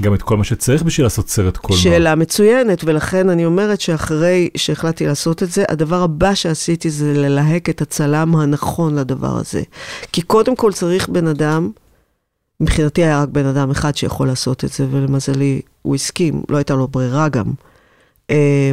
גם 0.00 0.14
את 0.14 0.22
כל 0.22 0.36
מה 0.36 0.44
שצריך 0.44 0.82
בשביל 0.82 1.06
לעשות 1.06 1.28
סרט 1.28 1.56
קולנוע? 1.56 1.82
שאלה 1.82 2.14
מצוינת, 2.14 2.84
ולכן 2.84 3.28
אני 3.28 3.44
אומרת 3.44 3.80
שאחרי 3.80 4.48
שהחלטתי 4.56 5.06
לעשות 5.06 5.42
את 5.42 5.50
זה, 5.50 5.64
הדבר 5.68 6.02
הבא 6.02 6.34
שעשיתי 6.34 6.90
זה 6.90 7.12
ללהק 7.14 7.68
את 7.68 7.82
הצלם 7.82 8.36
הנכון 8.36 8.94
לדבר 8.94 9.36
הזה. 9.36 9.62
כי 10.12 10.22
קודם 10.22 10.56
כל 10.56 10.72
צריך 10.72 11.08
בן 11.08 11.26
אדם, 11.26 11.70
מבחינתי 12.60 13.04
היה 13.04 13.22
רק 13.22 13.28
בן 13.28 13.46
אדם 13.46 13.70
אחד 13.70 13.96
שיכול 13.96 14.26
לעשות 14.26 14.64
את 14.64 14.70
זה, 14.70 14.86
ולמזלי 14.90 15.60
הוא 15.82 15.94
הסכים, 15.94 16.42
לא 16.48 16.56
הייתה 16.56 16.74
לו 16.74 16.88
ברירה 16.88 17.28
גם. 17.28 17.52
אה, 18.30 18.72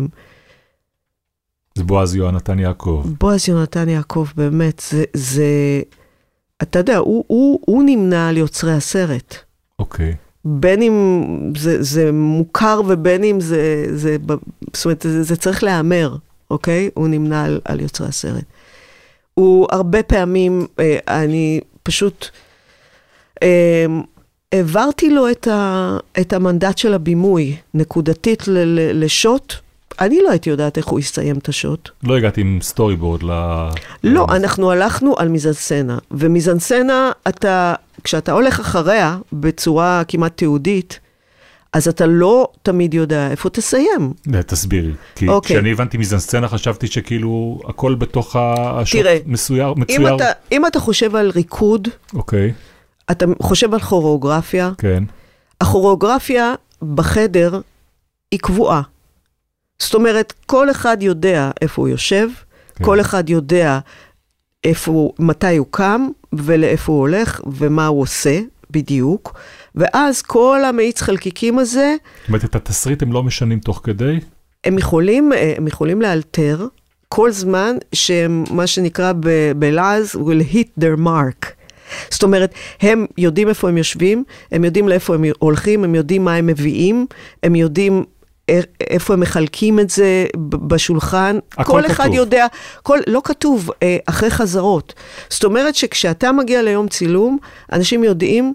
זה 1.76 1.84
בועז 1.84 2.16
יהונתן 2.16 2.60
יעקב. 2.60 3.06
בועז 3.20 3.50
יונתן 3.50 3.90
יעקב, 3.90 4.28
באמת, 4.36 4.82
זה, 4.90 5.04
זה 5.14 5.46
אתה 6.62 6.80
יודע, 6.80 6.98
הוא, 6.98 7.24
הוא, 7.28 7.60
הוא 7.66 7.84
נמנה 7.84 8.30
על 8.30 8.38
יוצרי 8.38 8.74
הסרט. 8.74 9.36
אוקיי. 9.80 10.16
בין 10.50 10.82
אם 10.82 11.26
זה, 11.58 11.84
זה 11.84 12.12
מוכר 12.12 12.82
ובין 12.88 13.24
אם 13.24 13.40
זה, 13.40 13.86
זה, 13.96 14.18
זאת 14.74 14.86
אומרת, 14.86 15.02
זה, 15.02 15.24
זה 15.24 15.36
צריך 15.36 15.64
להיאמר, 15.64 16.16
אוקיי? 16.52 16.90
הוא 16.94 17.08
נמנה 17.08 17.44
על, 17.44 17.60
על 17.66 17.80
יוצרי 17.80 18.08
הסרט. 18.08 18.44
הוא 19.34 19.68
הרבה 19.72 20.04
פעמים, 20.04 20.68
אה, 20.80 20.98
אני 21.08 21.60
פשוט 21.84 22.28
אה, 23.44 23.86
העברתי 24.52 25.10
לו 25.10 25.32
את, 25.32 25.48
ה, 25.48 25.98
את 26.22 26.34
המנדט 26.34 26.78
של 26.78 26.94
הבימוי, 26.94 27.56
נקודתית 27.74 28.44
לשוט. 28.94 29.54
אני 30.00 30.20
לא 30.22 30.30
הייתי 30.30 30.50
יודעת 30.50 30.78
איך 30.78 30.88
הוא 30.88 31.00
יסיים 31.00 31.38
את 31.38 31.50
השוט. 31.50 31.90
לא 32.04 32.18
הגעתי 32.18 32.42
עם 32.42 32.60
סטורי 32.62 32.96
בורד 32.96 33.24
ל... 33.24 33.32
לא, 34.04 34.26
אנחנו 34.30 34.72
הלכנו 34.72 35.16
על 35.18 35.28
מיזנסצנה, 35.28 35.98
ומיזנסצנה, 36.12 37.12
אתה, 37.28 37.74
כשאתה 38.04 38.32
הולך 38.32 38.60
אחריה 38.60 39.18
בצורה 39.34 40.04
כמעט 40.08 40.38
תיעודית, 40.38 41.00
אז 41.74 41.88
אתה 41.88 42.06
לא 42.06 42.48
תמיד 42.64 42.94
יודע 42.94 43.32
איפה 43.32 43.50
תסיים. 43.50 44.14
אה, 44.34 44.44
תסבירי. 44.44 44.92
כי 45.16 45.28
אוקיי. 45.28 45.56
כשאני 45.56 45.72
הבנתי 45.72 45.98
מזנסצנה 45.98 46.48
חשבתי 46.48 46.88
שכאילו 46.88 47.60
הכל 47.68 47.96
בתוך 47.96 48.36
השוט 48.36 49.02
תראה, 49.02 49.18
מסויר, 49.26 49.68
אם 49.68 49.82
מצויר. 49.82 50.16
אתה, 50.16 50.26
אם 50.52 50.68
אתה 50.68 50.80
חושב 50.80 51.16
על 51.16 51.30
ריקוד, 51.30 51.88
אוקיי, 52.14 52.54
אתה 53.12 53.26
חושב 53.42 53.74
על 53.74 53.80
כוריאוגרפיה, 53.80 54.72
כן. 54.78 55.04
הכוריאוגרפיה 55.62 56.54
בחדר 56.82 57.60
היא 58.32 58.40
קבועה. 58.40 58.82
זאת 59.80 59.94
אומרת, 59.94 60.34
כל 60.46 60.72
אחד 60.72 60.98
יודע 61.02 61.52
איפה 61.62 61.82
הוא 61.82 61.90
יושב, 61.90 62.30
כן. 62.76 62.84
כל 62.84 63.02
אחד 63.02 63.30
יודע 63.30 63.80
איפה 64.64 64.92
הוא, 64.92 65.14
מתי 65.20 65.58
הוא 65.58 65.68
קם 65.72 66.08
ולאיפה 66.34 66.92
הוא 66.92 67.00
הולך 67.00 67.42
ומה 67.52 67.88
הוא 67.88 68.02
עושה 68.02 68.40
בדיוק, 68.72 69.40
ואז 69.76 70.22
כל 70.22 70.66
המאיץ 70.66 71.02
חלקיקים 71.02 71.60
הזה, 71.60 71.96
זאת 72.20 72.28
אומרת, 72.28 72.46
את 72.46 72.56
התסריט 72.56 73.02
הם 73.02 73.12
לא 73.12 73.24
משנים 73.24 73.60
תוך 73.60 73.82
כדי? 73.84 74.20
הם 74.64 74.78
יכולים, 74.78 75.34
אה, 75.34 75.54
הם 75.58 75.68
יכולים 75.68 76.02
לאלתר 76.02 76.68
כל 77.10 77.32
זמן 77.32 77.76
שהם, 77.94 78.44
מה 78.52 78.68
שנקרא 78.68 79.14
בלעז, 79.60 80.16
will 80.16 80.54
hit 80.54 80.82
their 80.82 81.00
mark. 81.00 81.48
זאת 82.10 82.24
אומרת, 82.24 82.54
הם 82.82 83.06
יודעים 83.18 83.50
איפה 83.50 83.70
הם 83.70 83.78
יושבים, 83.78 84.24
הם 84.52 84.64
יודעים 84.64 84.88
לאיפה 84.88 85.16
הם 85.16 85.24
הולכים, 85.40 85.84
הם 85.84 85.96
יודעים 85.96 86.26
מה 86.26 86.36
הם 86.36 86.48
מביאים, 86.48 87.06
הם 87.44 87.56
יודעים 87.56 88.04
איפה 88.82 89.14
הם 89.14 89.20
מחלקים 89.20 89.80
את 89.80 89.90
זה 89.90 90.26
בשולחן. 90.50 91.40
הכל 91.58 91.72
כל 91.72 91.86
אחד 91.86 92.04
כתוב. 92.04 92.16
יודע, 92.16 92.48
כל, 92.84 93.00
לא 93.08 93.22
כתוב, 93.24 93.70
אה, 93.84 93.98
אחרי 94.06 94.30
חזרות. 94.30 94.94
זאת 95.30 95.44
אומרת 95.44 95.76
שכשאתה 95.76 96.32
מגיע 96.32 96.62
ליום 96.62 96.88
צילום, 96.88 97.38
אנשים 97.74 98.04
יודעים 98.04 98.54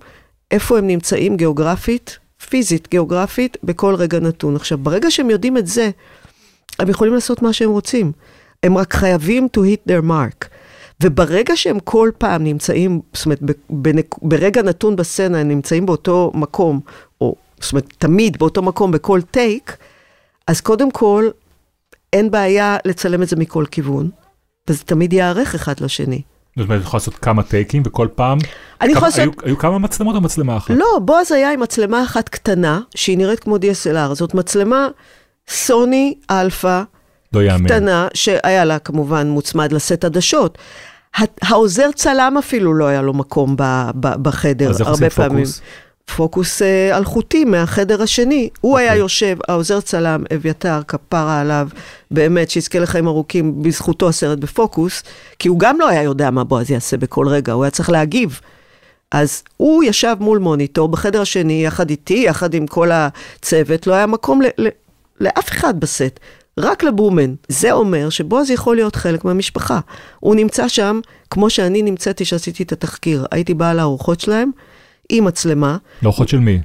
איפה 0.51 0.78
הם 0.78 0.86
נמצאים 0.86 1.36
גיאוגרפית, 1.36 2.18
פיזית, 2.49 2.88
גיאוגרפית, 2.90 3.57
בכל 3.64 3.95
רגע 3.95 4.20
נתון. 4.20 4.57
עכשיו, 4.57 4.78
ברגע 4.78 5.11
שהם 5.11 5.30
יודעים 5.30 5.59
את 5.59 5.66
זה, 5.66 5.90
הם 6.78 6.88
יכולים 6.88 7.14
לעשות 7.14 7.43
מה 7.43 7.53
שהם 7.53 7.70
רוצים. 7.70 8.12
הם 8.62 8.78
רק 8.78 8.95
חייבים 8.95 9.49
to 9.57 9.61
hit 9.61 9.90
their 9.93 10.05
mark. 10.09 10.47
וברגע 11.03 11.57
שהם 11.57 11.80
כל 11.80 12.11
פעם 12.18 12.45
נמצאים, 12.45 13.01
זאת 13.12 13.24
אומרת, 13.26 13.40
בנק- 13.70 14.18
ברגע 14.22 14.62
נתון 14.62 14.97
בסצנה, 14.97 15.38
הם 15.38 15.49
נמצאים 15.49 15.86
באותו 15.86 16.30
מקום, 16.34 16.80
זאת 17.62 17.72
אומרת, 17.72 17.92
תמיד 17.98 18.38
באותו 18.38 18.62
מקום, 18.62 18.90
בכל 18.92 19.20
טייק, 19.30 19.76
אז 20.46 20.60
קודם 20.60 20.90
כל, 20.90 21.28
אין 22.12 22.30
בעיה 22.30 22.76
לצלם 22.84 23.22
את 23.22 23.28
זה 23.28 23.36
מכל 23.36 23.64
כיוון, 23.70 24.10
וזה 24.70 24.82
תמיד 24.84 25.12
ייערך 25.12 25.54
אחד 25.54 25.80
לשני. 25.80 26.22
זאת 26.58 26.64
אומרת, 26.64 26.80
את 26.80 26.86
יכולה 26.86 26.98
לעשות 27.00 27.14
כמה 27.14 27.42
טייקים 27.42 27.82
וכל 27.86 28.08
פעם... 28.14 28.38
אני 28.80 28.92
יכולה 28.92 29.06
לעשות... 29.08 29.20
היו- 29.22 29.30
היו 29.44 29.58
כמה 29.58 29.78
מצלמות 29.78 30.14
או 30.16 30.20
מצלמה 30.20 30.56
אחת? 30.56 30.70
לא, 30.70 30.98
בועז 31.02 31.32
היה 31.32 31.52
עם 31.52 31.60
מצלמה 31.60 32.02
אחת 32.04 32.28
קטנה, 32.28 32.80
שהיא 32.94 33.18
נראית 33.18 33.40
כמו 33.40 33.56
DSLR. 33.56 34.14
זאת 34.14 34.34
מצלמה 34.34 34.88
סוני 35.48 36.14
אלפא, 36.30 36.82
לא 37.32 37.42
יאמן. 37.42 37.64
קטנה, 37.64 38.08
שהיה 38.14 38.64
לה 38.64 38.78
כמובן 38.78 39.28
מוצמד 39.28 39.72
לסט 39.72 40.04
עדשות. 40.04 40.58
העוזר 41.42 41.90
צלם 41.94 42.34
אפילו 42.38 42.74
לא 42.74 42.84
היה 42.86 43.02
לו 43.02 43.12
מקום 43.12 43.56
ב- 43.58 43.90
ב- 44.00 44.22
בחדר, 44.22 44.70
אז 44.70 44.80
איך 44.80 44.88
הרבה 44.88 45.06
עושים 45.06 45.10
פעמים. 45.10 45.44
פוקוס? 45.44 45.60
פוקוס 46.16 46.62
אה, 46.62 46.96
אלחוטי 46.96 47.44
מהחדר 47.44 48.03
השני. 48.03 48.48
הוא 48.61 48.78
היה 48.78 48.88
אוקיי. 48.88 49.00
יושב, 49.00 49.36
העוזר 49.48 49.80
צלם, 49.80 50.24
אביתר, 50.34 50.80
כפרה 50.88 51.40
עליו, 51.40 51.68
באמת, 52.11 52.50
שיזכה 52.50 52.78
לחיים 52.78 53.07
ארוכים, 53.07 53.62
בזכותו 53.62 54.09
הסרט 54.09 54.38
בפוקוס, 54.38 55.03
כי 55.38 55.48
הוא 55.48 55.59
גם 55.59 55.80
לא 55.80 55.88
היה 55.88 56.03
יודע 56.03 56.30
מה 56.30 56.44
בועז 56.44 56.70
יעשה 56.70 56.96
בכל 56.96 57.28
רגע, 57.28 57.53
הוא 57.53 57.64
היה 57.64 57.70
צריך 57.70 57.90
להגיב. 57.90 58.40
אז 59.12 59.42
הוא 59.57 59.84
ישב 59.84 60.16
מול 60.20 60.38
מוניטור 60.38 60.88
בחדר 60.88 61.20
השני, 61.20 61.64
יחד 61.64 61.90
איתי, 61.90 62.24
יחד 62.26 62.55
עם 62.55 62.66
כל 62.66 62.90
הצוות, 62.92 63.86
לא 63.86 63.94
היה 63.94 64.07
מקום 64.07 64.42
ל- 64.42 64.46
ל- 64.59 64.68
לאף 65.20 65.48
אחד 65.48 65.80
בסט, 65.80 66.20
רק 66.59 66.82
לבומן. 66.82 67.34
זה 67.48 67.72
אומר 67.72 68.11
שבועז 68.11 68.50
יכול 68.50 68.76
להיות 68.76 68.96
חלק 68.96 69.24
מהמשפחה. 69.24 69.80
הוא 70.20 70.34
נמצא 70.34 70.68
שם, 70.68 71.00
כמו 71.30 71.50
שאני 71.50 71.82
נמצאתי 71.82 72.24
כשעשיתי 72.24 72.62
את 72.62 72.72
התחקיר. 72.72 73.26
הייתי 73.30 73.55
באה 73.55 73.74
לארוחות 73.74 74.20
שלהם, 74.20 74.50
עם 75.09 75.24
מצלמה, 75.24 75.76
לאורחות 76.03 76.28
של 76.28 76.38
מי? 76.38 76.61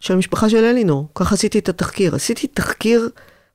של 0.00 0.14
המשפחה 0.14 0.48
של 0.48 0.64
אלינור. 0.64 1.08
ככה 1.14 1.34
עשיתי 1.34 1.58
את 1.58 1.68
התחקיר. 1.68 2.14
עשיתי 2.14 2.46
תחקיר 2.46 3.08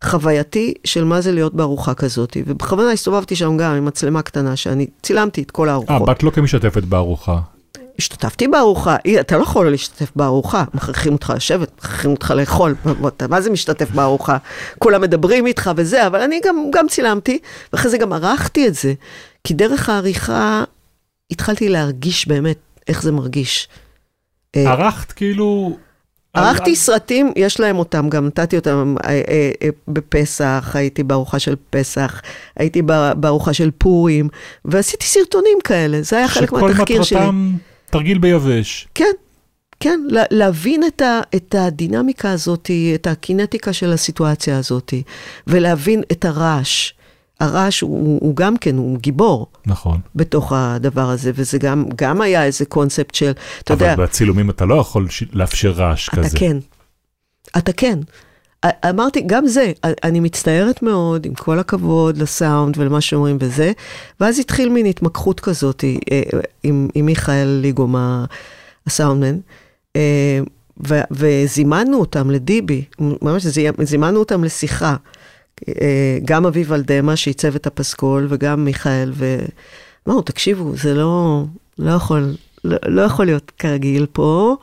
חווייתי 0.04 0.74
של 0.84 1.04
מה 1.04 1.22
זה 1.22 1.32
להיות 1.32 1.54
בארוחה 1.54 1.94
כזאת, 1.94 2.38
ובכוונה 2.46 2.92
הסתובבתי 2.92 3.36
שם 3.36 3.58
גם 3.58 3.72
עם 3.72 3.86
מצלמה 3.86 4.22
קטנה, 4.22 4.56
שאני 4.56 4.88
צילמתי 5.02 5.42
את 5.42 5.52
כל 5.52 5.68
אה, 5.68 5.74
הארוחות. 5.74 6.10
בת 6.10 6.24
לא 6.24 6.30
כמשתתפת 6.30 6.84
בארוחה. 6.84 7.40
השתתפתי 8.00 8.48
בארוחה, 8.48 8.96
אתה 9.20 9.38
לא 9.38 9.44
יכול 9.44 9.70
להשתתף 9.70 10.12
בארוחה, 10.16 10.64
מכריחים 10.74 11.14
אותך 11.14 11.34
לשבת, 11.36 11.72
מכריחים 11.78 12.12
אותך 12.12 12.32
לאכול, 12.32 12.76
מה 13.30 13.42
זה 13.42 13.50
משתתף 13.50 13.92
בארוחה? 13.92 14.38
כולם 14.80 15.02
מדברים 15.02 15.48
איתך 15.48 15.72
וזה, 15.76 16.08
אבל 16.08 16.22
אני 16.22 16.40
גם, 16.46 16.56
גם 16.74 16.88
צילמתי, 16.88 17.40
ואחרי 17.74 17.92
זה 17.92 17.98
גם 17.98 18.14
ערכתי 18.14 18.68
את 18.68 18.76
זה, 18.76 18.94
כי 19.44 19.54
דרך 19.54 19.90
העריכה 19.90 20.64
התחלתי 21.32 21.70
להרגיש 21.70 22.28
באמת 22.28 22.58
איך 22.88 23.04
זה 23.04 23.12
מרגיש. 23.12 23.68
אה, 24.56 24.72
ערכת 24.72 25.12
כאילו... 25.12 25.78
ערכתי 26.34 26.70
על- 26.70 26.76
סרטים, 26.76 27.32
יש 27.36 27.60
להם 27.60 27.78
אותם, 27.78 28.10
גם 28.10 28.26
נתתי 28.28 28.56
אותם 28.56 28.96
אה, 29.06 29.10
אה, 29.10 29.52
אה, 29.64 29.70
בפסח, 29.88 30.72
הייתי 30.74 31.04
בארוחה 31.04 31.40
של 31.40 31.56
פסח, 31.70 32.22
הייתי 32.56 32.82
בארוחה 33.18 33.54
של 33.54 33.72
פורים, 33.78 34.30
ועשיתי 34.66 35.06
סרטונים 35.06 35.58
כאלה, 35.64 36.02
זה 36.02 36.18
היה 36.18 36.28
חלק 36.28 36.52
מהתחקיר 36.52 37.04
שלי. 37.04 37.20
שכל 37.20 37.26
מטרתם 37.26 37.52
תרגיל 37.86 38.18
ביבש. 38.18 38.88
כן, 38.96 39.12
כן, 39.80 40.00
לה- 40.10 40.24
להבין 40.32 40.84
את, 40.84 41.02
ה, 41.02 41.20
את 41.36 41.56
הדינמיקה 41.58 42.32
הזאת, 42.32 42.72
את 42.96 43.08
הקינטיקה 43.08 43.74
של 43.74 43.94
הסיטואציה 43.94 44.58
הזאת, 44.58 44.94
ולהבין 45.48 46.02
את 46.12 46.26
הרעש. 46.26 46.92
הרעש 47.40 47.82
הוא, 47.82 48.20
הוא 48.22 48.36
גם 48.36 48.58
כן, 48.58 48.78
הוא 48.78 48.98
גיבור 49.00 49.48
נכון. 49.66 50.00
בתוך 50.16 50.54
הדבר 50.56 51.10
הזה, 51.10 51.32
וזה 51.36 51.58
גם, 51.58 51.86
גם 51.96 52.22
היה 52.22 52.46
איזה 52.46 52.66
קונספט 52.66 53.16
של, 53.16 53.32
אתה 53.64 53.74
יודע, 53.74 53.94
אבל 53.94 54.04
בצילומים 54.04 54.50
אתה 54.50 54.66
לא 54.66 54.76
יכול 54.76 55.08
לאפשר 55.34 55.72
רעש 55.72 56.10
אתה 56.10 56.18
כזה. 56.18 56.38
כן, 56.38 56.58
אתה 57.58 57.72
כן. 57.74 58.00
אמרתי, 58.90 59.22
גם 59.26 59.48
זה, 59.48 59.72
אני 60.04 60.20
מצטערת 60.20 60.82
מאוד, 60.82 61.26
עם 61.26 61.34
כל 61.34 61.60
הכבוד 61.60 62.18
לסאונד 62.18 62.78
ולמה 62.78 63.02
שאומרים 63.02 63.38
וזה, 63.40 63.72
ואז 64.20 64.40
התחיל 64.40 64.70
מין 64.70 64.86
התמקחות 64.86 65.40
כזאת 65.40 65.84
אה, 66.12 66.22
עם, 66.64 66.88
עם 66.96 67.06
מיכאל 67.06 67.48
ליגום, 67.48 67.96
הסאונדמן, 68.88 69.38
אה, 69.96 70.40
ו- 70.88 71.02
וזימנו 71.12 72.00
אותם 72.00 72.32
לדיבי, 72.32 72.84
ממש 73.00 73.46
זי- 73.46 73.68
זימנו 73.84 74.20
אותם 74.20 74.44
לשיחה. 74.44 74.96
אה, 75.70 76.18
גם 76.26 76.46
אביב 76.46 76.74
אלדמה 76.74 77.16
שעיצב 77.16 77.56
את 77.56 77.68
הפסקול, 77.68 78.28
וגם 78.30 78.66
מיכאל, 78.66 79.12
ואמרנו, 79.14 80.22
תקשיבו, 80.22 80.76
זה 80.76 80.94
לא, 80.94 81.44
לא 81.80 81.92
יכול, 81.92 82.36
לא, 82.64 82.78
לא 82.86 83.02
יכול 83.02 83.26
להיות 83.26 83.52
כרגיל 83.60 84.06
פה, 84.12 84.56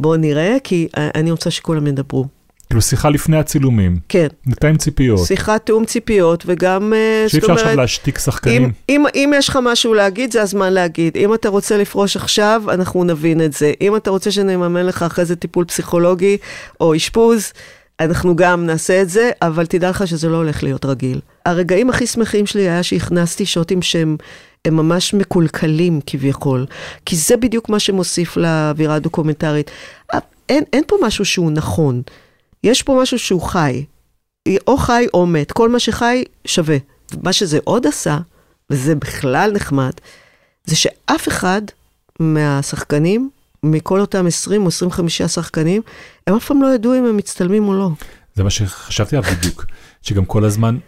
בואו 0.00 0.16
נראה, 0.16 0.56
כי 0.64 0.88
אני 0.94 1.30
רוצה 1.30 1.50
שכולם 1.50 1.86
ידברו. 1.86 2.26
כאילו 2.72 2.82
שיחה 2.82 3.10
לפני 3.10 3.36
הצילומים, 3.36 3.96
כן, 4.08 4.26
נתאם 4.46 4.76
ציפיות, 4.76 5.26
שיחת 5.26 5.66
תיאום 5.66 5.84
ציפיות, 5.84 6.44
וגם, 6.46 6.92
אה, 6.92 7.24
שאי 7.28 7.38
אפשר 7.38 7.52
עכשיו 7.52 7.76
להשתיק 7.76 8.16
אם, 8.16 8.20
שחקנים. 8.20 8.72
אם, 8.88 9.04
אם 9.14 9.32
יש 9.36 9.48
לך 9.48 9.58
משהו 9.62 9.94
להגיד, 9.94 10.32
זה 10.32 10.42
הזמן 10.42 10.72
להגיד. 10.72 11.16
אם 11.16 11.34
אתה 11.34 11.48
רוצה 11.48 11.76
לפרוש 11.76 12.16
עכשיו, 12.16 12.62
אנחנו 12.68 13.04
נבין 13.04 13.40
את 13.40 13.52
זה. 13.52 13.72
אם 13.80 13.96
אתה 13.96 14.10
רוצה 14.10 14.30
שנממן 14.30 14.86
לך 14.86 15.02
אחרי 15.02 15.24
זה 15.24 15.36
טיפול 15.36 15.64
פסיכולוגי 15.64 16.36
או 16.80 16.96
אשפוז, 16.96 17.52
אנחנו 18.10 18.36
גם 18.36 18.66
נעשה 18.66 19.02
את 19.02 19.08
זה, 19.08 19.30
אבל 19.42 19.66
תדע 19.66 19.90
לך 19.90 20.06
שזה 20.06 20.28
לא 20.28 20.36
הולך 20.36 20.62
להיות 20.62 20.84
רגיל. 20.84 21.20
הרגעים 21.46 21.90
הכי 21.90 22.06
שמחים 22.06 22.46
שלי 22.46 22.62
היה 22.62 22.82
שהכנסתי 22.82 23.46
שוטים 23.46 23.82
שהם 23.82 24.16
הם 24.64 24.76
ממש 24.76 25.14
מקולקלים 25.14 26.00
כביכול, 26.06 26.66
כי 27.06 27.16
זה 27.16 27.36
בדיוק 27.36 27.68
מה 27.68 27.78
שמוסיף 27.78 28.36
לאווירה 28.36 28.94
הדוקומנטרית. 28.94 29.70
אין, 30.48 30.64
אין 30.72 30.84
פה 30.86 30.96
משהו 31.02 31.24
שהוא 31.24 31.50
נכון, 31.50 32.02
יש 32.64 32.82
פה 32.82 32.98
משהו 33.02 33.18
שהוא 33.18 33.42
חי. 33.42 33.84
או 34.66 34.76
חי 34.76 35.06
או 35.14 35.26
מת, 35.26 35.52
כל 35.52 35.68
מה 35.68 35.78
שחי 35.78 36.24
שווה. 36.44 36.76
מה 37.22 37.32
שזה 37.32 37.58
עוד 37.64 37.86
עשה, 37.86 38.18
וזה 38.70 38.94
בכלל 38.94 39.50
נחמד, 39.54 39.92
זה 40.64 40.76
שאף 40.76 41.28
אחד 41.28 41.62
מהשחקנים, 42.20 43.30
מכל 43.62 44.00
אותם 44.00 44.26
20 44.26 44.62
או 44.62 44.68
25 44.68 45.22
שחקנים, 45.22 45.82
הם 46.26 46.34
אף 46.34 46.46
פעם 46.46 46.62
לא 46.62 46.74
ידעו 46.74 46.94
אם 46.94 47.04
הם 47.04 47.16
מצטלמים 47.16 47.68
או 47.68 47.74
לא. 47.74 47.90
זה 48.34 48.42
מה 48.42 48.50
שחשבתי 48.50 49.16
עליו 49.16 49.30
בדיוק, 49.32 49.64
שגם 50.02 50.24
כל 50.24 50.44
הזמן, 50.44 50.78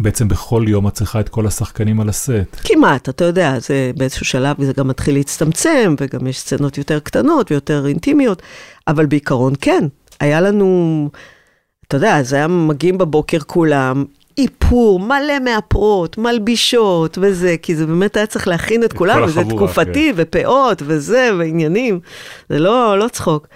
בעצם 0.00 0.28
בכל 0.28 0.64
יום 0.68 0.88
את 0.88 0.92
צריכה 0.92 1.20
את 1.20 1.28
כל 1.28 1.46
השחקנים 1.46 2.00
על 2.00 2.08
הסט. 2.08 2.56
כמעט, 2.64 3.08
אתה 3.08 3.24
יודע, 3.24 3.58
זה 3.58 3.90
באיזשהו 3.96 4.26
שלב 4.26 4.64
זה 4.64 4.72
גם 4.72 4.88
מתחיל 4.88 5.14
להצטמצם, 5.14 5.94
וגם 6.00 6.26
יש 6.26 6.40
סצנות 6.40 6.78
יותר 6.78 6.98
קטנות 6.98 7.50
ויותר 7.50 7.86
אינטימיות, 7.86 8.42
אבל 8.88 9.06
בעיקרון 9.06 9.52
כן. 9.60 9.84
היה 10.20 10.40
לנו, 10.40 11.10
אתה 11.88 11.96
יודע, 11.96 12.22
זה 12.22 12.36
היה 12.36 12.48
מגיעים 12.48 12.98
בבוקר 12.98 13.38
כולם, 13.38 14.04
איפור, 14.38 15.00
מלא 15.00 15.38
מאפרות, 15.44 16.18
מלבישות 16.18 17.18
וזה, 17.20 17.56
כי 17.62 17.76
זה 17.76 17.86
באמת 17.86 18.16
היה 18.16 18.26
צריך 18.26 18.48
להכין 18.48 18.84
את 18.84 18.92
כולם, 18.92 19.18
כל 19.18 19.24
וזה 19.24 19.40
החבורה, 19.40 19.66
תקופתי, 19.66 20.12
ופאות, 20.16 20.82
וזה, 20.86 21.30
ועניינים. 21.38 22.00
זה 22.48 22.58
לא, 22.58 22.98
לא 22.98 23.08
צחוק. 23.08 23.46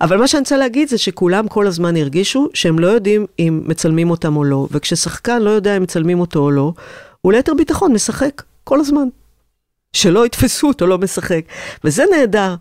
אבל 0.00 0.16
מה 0.16 0.28
שאני 0.28 0.40
רוצה 0.40 0.56
להגיד 0.56 0.88
זה 0.88 0.98
שכולם 0.98 1.48
כל 1.48 1.66
הזמן 1.66 1.96
הרגישו 1.96 2.48
שהם 2.54 2.78
לא 2.78 2.86
יודעים 2.86 3.26
אם 3.38 3.62
מצלמים 3.66 4.10
אותם 4.10 4.36
או 4.36 4.44
לא, 4.44 4.66
וכששחקן 4.70 5.42
לא 5.42 5.50
יודע 5.50 5.76
אם 5.76 5.82
מצלמים 5.82 6.20
אותו 6.20 6.40
או 6.40 6.50
לא, 6.50 6.72
הוא 7.20 7.32
ליתר 7.32 7.54
ביטחון 7.54 7.92
משחק 7.92 8.42
כל 8.64 8.80
הזמן. 8.80 9.08
שלא 9.92 10.26
יתפסו 10.26 10.68
אותו 10.68 10.86
לא 10.86 10.98
משחק. 10.98 11.40
וזה 11.84 12.04
נהדר, 12.10 12.54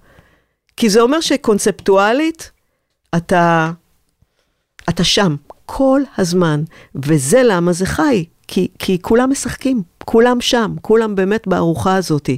כי 0.78 0.90
זה 0.90 1.02
אומר 1.02 1.22
שקונספטואלית, 1.22 2.52
אתה, 3.18 3.72
אתה 4.90 5.04
שם 5.04 5.36
כל 5.72 6.02
הזמן, 6.18 6.64
וזה 6.96 7.42
למה 7.46 7.74
זה 7.74 7.86
חי, 7.86 8.26
כי, 8.48 8.68
כי 8.80 8.98
כולם 9.02 9.30
משחקים, 9.32 9.84
כולם 10.06 10.42
שם, 10.42 10.76
כולם 10.82 11.16
באמת 11.16 11.48
בארוחה 11.48 11.96
הזאת. 11.96 12.30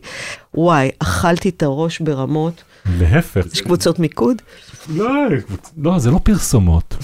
וואי, 0.54 0.90
אכלתי 1.00 1.50
את 1.50 1.64
הראש 1.64 2.00
ברמות. 2.00 2.64
להפך. 2.86 3.46
יש 3.54 3.62
קבוצות 3.62 4.00
מיקוד? 4.00 4.42
לא, 4.90 5.10
לא, 5.78 6.00
זה 6.00 6.12
לא 6.12 6.20
פרסומות. 6.24 6.96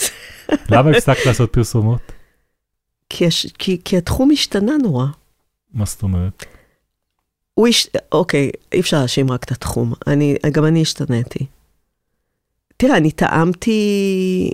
למה 0.70 0.90
הפסקת 0.90 1.26
לעשות 1.26 1.52
פרסומות? 1.52 2.12
כי, 3.08 3.24
יש, 3.24 3.46
כי, 3.58 3.80
כי 3.84 3.96
התחום 3.96 4.30
השתנה 4.30 4.72
נורא. 4.82 5.06
מה 5.74 5.84
זאת 5.84 6.02
אומרת? 6.02 6.44
הוא 7.54 7.68
הש... 7.68 7.86
אוקיי, 8.12 8.50
אי 8.72 8.80
אפשר 8.80 8.98
להאשים 8.98 9.30
רק 9.30 9.44
את 9.44 9.50
התחום. 9.50 9.92
אני, 10.06 10.36
גם 10.52 10.64
אני 10.64 10.82
השתניתי. 10.82 11.46
תראה, 12.76 12.96
אני 12.96 13.10
טעמתי, 13.10 14.50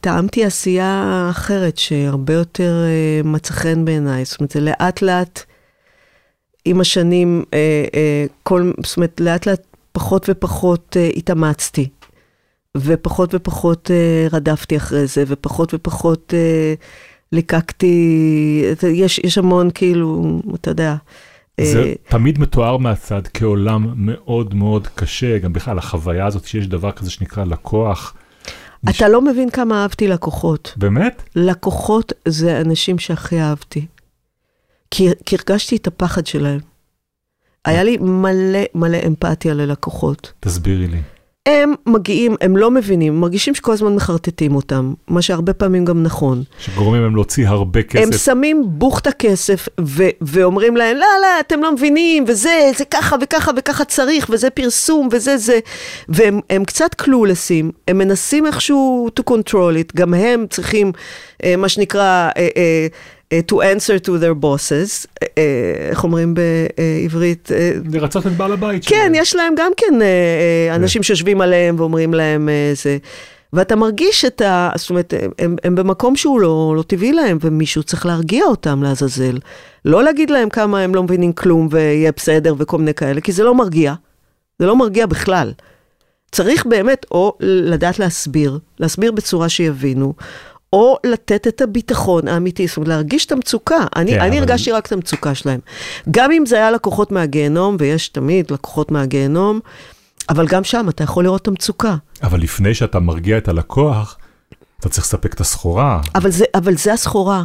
טעמתי 0.00 0.44
עשייה 0.44 1.26
אחרת, 1.30 1.78
שהרבה 1.78 2.34
יותר 2.34 2.84
אה, 2.84 3.20
מצא 3.24 3.54
חן 3.54 3.84
בעיניי. 3.84 4.24
זאת 4.24 4.40
אומרת, 4.40 4.50
זה 4.50 4.60
לאט 4.60 5.02
לאט, 5.02 5.44
עם 6.64 6.80
השנים, 6.80 7.44
אה, 7.54 7.84
אה, 7.94 8.26
כל, 8.42 8.72
זאת 8.84 8.96
אומרת, 8.96 9.20
לאט 9.20 9.46
לאט 9.46 9.66
פחות 9.92 10.26
ופחות 10.28 10.96
אה, 11.00 11.10
התאמצתי. 11.16 11.88
ופחות 12.76 13.34
ופחות 13.34 13.90
אה, 13.90 14.26
רדפתי 14.32 14.76
אחרי 14.76 15.06
זה, 15.06 15.24
ופחות 15.26 15.74
ופחות 15.74 16.34
אה, 16.36 16.74
ליקקתי, 17.32 18.64
יש, 18.92 19.18
יש 19.18 19.38
המון 19.38 19.70
כאילו, 19.74 20.40
אתה 20.54 20.70
יודע. 20.70 20.96
זה 21.60 21.94
תמיד 22.08 22.38
מתואר 22.38 22.76
מהצד 22.76 23.22
כעולם 23.34 23.92
מאוד 23.96 24.54
מאוד 24.54 24.88
קשה, 24.94 25.38
גם 25.38 25.52
בכלל 25.52 25.78
החוויה 25.78 26.26
הזאת 26.26 26.44
שיש 26.44 26.66
דבר 26.66 26.92
כזה 26.92 27.10
שנקרא 27.10 27.44
לקוח. 27.44 28.14
אתה 28.90 29.08
לא 29.08 29.20
מבין 29.20 29.50
כמה 29.50 29.82
אהבתי 29.82 30.08
לקוחות. 30.08 30.74
באמת? 30.76 31.22
לקוחות 31.36 32.12
זה 32.28 32.56
האנשים 32.56 32.98
שהכי 32.98 33.40
אהבתי. 33.40 33.86
כי, 34.90 35.08
כי 35.26 35.36
הרגשתי 35.36 35.76
את 35.76 35.86
הפחד 35.86 36.26
שלהם. 36.26 36.60
היה 37.64 37.82
לי 37.82 37.96
מלא 37.96 38.60
מלא 38.74 38.98
אמפתיה 39.06 39.54
ללקוחות. 39.54 40.32
תסבירי 40.40 40.86
לי. 40.86 41.02
הם 41.46 41.74
מגיעים, 41.86 42.36
הם 42.40 42.56
לא 42.56 42.70
מבינים, 42.70 43.20
מרגישים 43.20 43.54
שכל 43.54 43.72
הזמן 43.72 43.94
מחרטטים 43.94 44.56
אותם, 44.56 44.94
מה 45.08 45.22
שהרבה 45.22 45.52
פעמים 45.52 45.84
גם 45.84 46.02
נכון. 46.02 46.42
שגורמים 46.58 47.02
להם 47.02 47.14
להוציא 47.14 47.48
הרבה 47.48 47.80
הם 47.80 47.86
כסף. 48.10 48.24
שמים 48.24 48.62
בוכטה 48.66 49.12
כסף 49.12 49.68
ו- 49.80 50.08
ואומרים 50.20 50.76
להם, 50.76 50.96
לא, 50.96 51.06
לא, 51.22 51.26
אתם 51.40 51.62
לא 51.62 51.72
מבינים, 51.72 52.24
וזה, 52.28 52.70
זה 52.76 52.84
ככה 52.84 53.16
וככה 53.20 53.50
וככה 53.56 53.84
צריך, 53.84 54.26
וזה 54.30 54.50
פרסום, 54.50 55.08
וזה 55.12 55.36
זה. 55.36 55.58
והם 56.08 56.40
הם 56.50 56.64
קצת 56.64 56.94
קלולסים, 56.94 57.70
הם 57.88 57.98
מנסים 57.98 58.46
איכשהו 58.46 59.08
to 59.20 59.32
control 59.32 59.52
it, 59.84 59.96
גם 59.96 60.14
הם 60.14 60.46
צריכים, 60.50 60.92
אה, 61.44 61.56
מה 61.56 61.68
שנקרא, 61.68 62.30
אה, 62.36 62.48
אה, 62.56 62.86
to 63.48 63.54
answer 63.54 63.98
to 64.06 64.08
their 64.08 64.44
bosses, 64.44 65.06
אה, 65.22 65.26
אה, 65.38 65.88
איך 65.90 66.04
אומרים 66.04 66.34
בעברית? 66.34 67.52
אה, 67.52 67.72
לרצות 67.92 68.26
את 68.26 68.32
בעל 68.32 68.52
הבית 68.52 68.84
כן, 68.86 68.96
שלהם. 68.96 69.14
יש 69.14 69.36
להם 69.36 69.54
גם 69.56 69.72
כן 69.76 70.02
אה, 70.02 70.06
אה, 70.68 70.74
אנשים 70.74 71.02
שיושבים 71.02 71.40
עליהם 71.40 71.74
ואומרים 71.78 72.14
להם 72.14 72.48
אה, 72.48 72.72
זה. 72.74 72.98
ואתה 73.52 73.76
מרגיש 73.76 74.24
את 74.24 74.40
ה... 74.40 74.70
זאת 74.76 74.90
אומרת, 74.90 75.14
הם, 75.38 75.56
הם 75.64 75.74
במקום 75.74 76.16
שהוא 76.16 76.40
לא, 76.40 76.74
לא 76.76 76.82
טבעי 76.82 77.12
להם, 77.12 77.38
ומישהו 77.40 77.82
צריך 77.82 78.06
להרגיע 78.06 78.44
אותם 78.44 78.82
לעזאזל. 78.82 79.38
לא 79.84 80.02
להגיד 80.02 80.30
להם 80.30 80.48
כמה 80.48 80.80
הם 80.80 80.94
לא 80.94 81.02
מבינים 81.02 81.32
כלום 81.32 81.68
ויהיה 81.70 82.12
בסדר 82.16 82.54
וכל 82.58 82.78
מיני 82.78 82.94
כאלה, 82.94 83.20
כי 83.20 83.32
זה 83.32 83.44
לא 83.44 83.54
מרגיע. 83.54 83.94
זה 84.58 84.66
לא 84.66 84.76
מרגיע 84.76 85.06
בכלל. 85.06 85.52
צריך 86.32 86.66
באמת 86.66 87.06
או 87.10 87.36
לדעת 87.40 87.98
להסביר, 87.98 88.58
להסביר 88.78 89.12
בצורה 89.12 89.48
שיבינו, 89.48 90.14
או 90.72 90.96
לתת 91.06 91.46
את 91.48 91.60
הביטחון 91.60 92.28
האמיתי, 92.28 92.66
זאת 92.66 92.76
אומרת, 92.76 92.88
להרגיש 92.88 93.26
את 93.26 93.32
המצוקה. 93.32 93.78
אני, 93.96 94.10
כן, 94.12 94.20
אני 94.20 94.38
אבל- 94.38 94.48
הרגשתי 94.48 94.72
רק 94.72 94.86
את 94.86 94.92
המצוקה 94.92 95.34
שלהם. 95.34 95.60
גם 96.10 96.32
אם 96.32 96.46
זה 96.46 96.56
היה 96.56 96.70
לקוחות 96.70 97.12
מהגיהנום, 97.12 97.76
ויש 97.78 98.08
תמיד 98.08 98.50
לקוחות 98.50 98.90
מהגיהנום, 98.90 99.60
אבל 100.28 100.46
גם 100.46 100.64
שם 100.64 100.86
אתה 100.88 101.04
יכול 101.04 101.24
לראות 101.24 101.42
את 101.42 101.48
המצוקה. 101.48 101.96
אבל 102.22 102.40
לפני 102.40 102.74
שאתה 102.74 103.00
מרגיע 103.00 103.38
את 103.38 103.48
הלקוח, 103.48 104.18
אתה 104.80 104.88
צריך 104.88 105.06
לספק 105.06 105.34
את 105.34 105.40
הסחורה. 105.40 106.00
אבל 106.14 106.30
זה, 106.30 106.44
אבל 106.54 106.76
זה 106.76 106.92
הסחורה. 106.92 107.42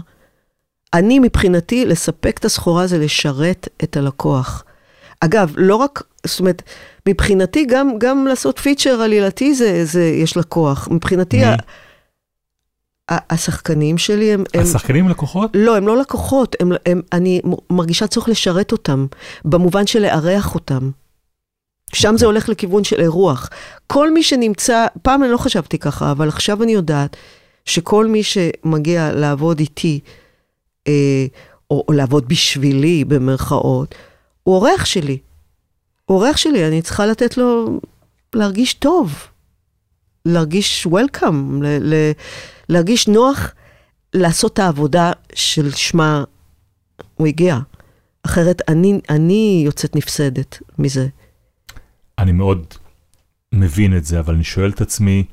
אני 0.93 1.19
מבחינתי, 1.19 1.85
לספק 1.85 2.37
את 2.39 2.45
הסחורה 2.45 2.87
זה 2.87 2.97
לשרת 2.97 3.67
את 3.83 3.97
הלקוח. 3.97 4.63
אגב, 5.19 5.53
לא 5.57 5.75
רק, 5.75 6.03
זאת 6.25 6.39
אומרת, 6.39 6.61
מבחינתי 7.09 7.65
גם, 7.65 7.91
גם 7.97 8.27
לעשות 8.27 8.59
פיצ'ר 8.59 9.01
עלילתי 9.01 9.53
זה, 9.55 9.85
זה, 9.85 10.03
יש 10.03 10.37
לקוח. 10.37 10.87
מבחינתי, 10.91 11.37
מי? 11.45 11.51
השחקנים 13.09 13.97
שלי 13.97 14.33
הם... 14.33 14.43
הם 14.53 14.61
השחקנים 14.61 15.05
הם 15.05 15.11
לקוחות? 15.11 15.51
לא, 15.53 15.77
הם 15.77 15.87
לא 15.87 15.97
לקוחות, 15.97 16.55
הם, 16.59 16.71
הם, 16.85 17.01
אני 17.13 17.41
מרגישה 17.69 18.07
צורך 18.07 18.29
לשרת 18.29 18.71
אותם, 18.71 19.05
במובן 19.45 19.87
של 19.87 19.99
לארח 19.99 20.55
אותם. 20.55 20.89
שם 21.93 22.07
אוקיי. 22.07 22.17
זה 22.17 22.25
הולך 22.25 22.49
לכיוון 22.49 22.83
של 22.83 23.01
אירוח. 23.01 23.49
כל 23.87 24.13
מי 24.13 24.23
שנמצא, 24.23 24.85
פעם 25.01 25.23
אני 25.23 25.31
לא 25.31 25.37
חשבתי 25.37 25.77
ככה, 25.77 26.11
אבל 26.11 26.27
עכשיו 26.27 26.63
אני 26.63 26.71
יודעת 26.71 27.15
שכל 27.65 28.05
מי 28.07 28.23
שמגיע 28.23 29.11
לעבוד 29.13 29.59
איתי, 29.59 29.99
אה, 30.87 31.25
או, 31.71 31.83
או 31.87 31.93
לעבוד 31.93 32.27
בשבילי, 32.27 33.05
במרכאות, 33.05 33.95
הוא 34.43 34.55
אורח 34.55 34.85
שלי. 34.85 35.17
הוא 36.05 36.17
אורח 36.17 36.37
שלי, 36.37 36.67
אני 36.67 36.81
צריכה 36.81 37.05
לתת 37.05 37.37
לו 37.37 37.79
להרגיש 38.35 38.73
טוב, 38.73 39.13
להרגיש 40.25 40.87
welcome, 40.87 41.61
ל, 41.61 41.93
ל, 41.93 42.11
להרגיש 42.69 43.07
נוח 43.07 43.53
לעשות 44.13 44.53
את 44.53 44.59
העבודה 44.59 45.11
של 45.33 45.71
שמה 45.71 46.23
הוא 47.15 47.27
הגיע. 47.27 47.57
אחרת 48.23 48.61
אני, 48.69 49.01
אני 49.09 49.61
יוצאת 49.65 49.95
נפסדת 49.95 50.59
מזה. 50.79 51.07
אני 52.19 52.31
מאוד 52.31 52.73
מבין 53.51 53.97
את 53.97 54.05
זה, 54.05 54.19
אבל 54.19 54.33
אני 54.33 54.43
שואל 54.43 54.69
את 54.69 54.81
עצמי, 54.81 55.23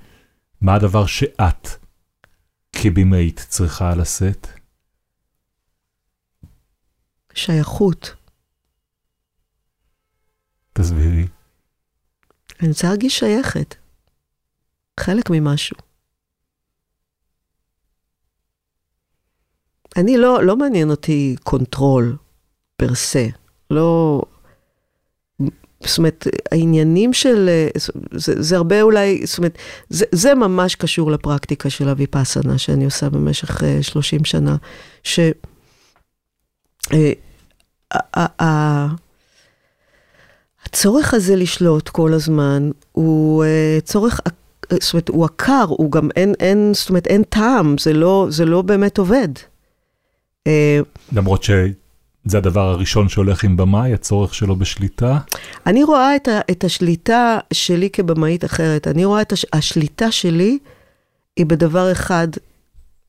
מה 0.61 0.75
הדבר 0.75 1.07
שאת 1.07 1.69
כבימאית 2.73 3.47
צריכה 3.49 3.95
לשאת? 3.95 4.47
שייכות. 7.35 8.15
תסבירי. 10.73 11.27
אני 12.61 12.69
רוצה 12.69 12.87
להרגיש 12.87 13.19
שייכת. 13.19 13.75
חלק 15.01 15.31
ממשהו. 15.31 15.77
אני 19.97 20.17
לא, 20.17 20.43
לא 20.43 20.57
מעניין 20.57 20.91
אותי 20.91 21.37
control 21.43 22.17
per 22.77 22.95
se. 22.95 23.27
לא... 23.71 24.23
זאת 25.87 25.99
אומרת, 25.99 26.27
העניינים 26.53 27.13
של... 27.13 27.49
אה, 27.49 27.69
זה, 28.13 28.43
זה 28.43 28.57
הרבה 28.57 28.83
אולי, 28.83 29.27
זאת 29.27 29.39
אומרת, 29.39 29.59
זה, 29.89 30.05
זה 30.13 30.35
ממש 30.35 30.75
קשור 30.75 31.11
לפרקטיקה 31.11 31.71
של 31.71 31.89
הוויפאסנה 31.89 32.59
שאני 32.59 32.85
עושה 32.85 33.11
במשך 33.11 33.61
אה, 33.61 33.83
30 33.83 34.25
שנה, 34.25 34.57
ש... 35.03 35.21
אה, 36.85 36.97
הצורך 40.67 41.15
הזה 41.15 41.37
לשלוט 41.37 41.89
כל 41.89 42.13
הזמן 42.13 42.71
הוא 42.93 43.45
uh, 43.45 43.81
צורך, 43.81 44.21
זאת 44.73 44.93
אומרת, 44.93 45.09
הוא 45.09 45.25
עקר, 45.25 45.65
הוא 45.69 45.93
גם 45.93 46.09
אין, 46.17 46.35
אין, 46.41 46.73
זאת 46.75 46.89
אומרת, 46.89 47.07
אין 47.07 47.23
טעם, 47.23 47.79
זה 47.79 47.93
לא, 47.93 48.27
זה 48.31 48.45
לא 48.45 48.63
באמת 48.63 48.99
עובד. 48.99 49.29
Uh, 50.49 50.51
למרות 51.13 51.43
שזה 51.43 52.39
הדבר 52.39 52.69
הראשון 52.69 53.09
שהולך 53.09 53.45
עם 53.45 53.57
במאי, 53.57 53.95
הצורך 53.95 54.35
שלו 54.35 54.57
בשליטה. 54.57 55.19
אני 55.67 55.85
רואה 55.85 56.17
את, 56.17 56.29
ה, 56.29 56.41
את 56.51 56.65
השליטה 56.65 57.39
שלי 57.53 57.91
כבמאית 57.91 58.45
אחרת. 58.45 58.89
אני 58.89 59.05
רואה 59.05 59.23
את 59.23 59.33
הש, 59.33 59.47
השליטה 59.53 60.13
שלי 60.13 60.59
היא 61.37 61.47
בדבר 61.47 61.93
אחד 61.93 62.29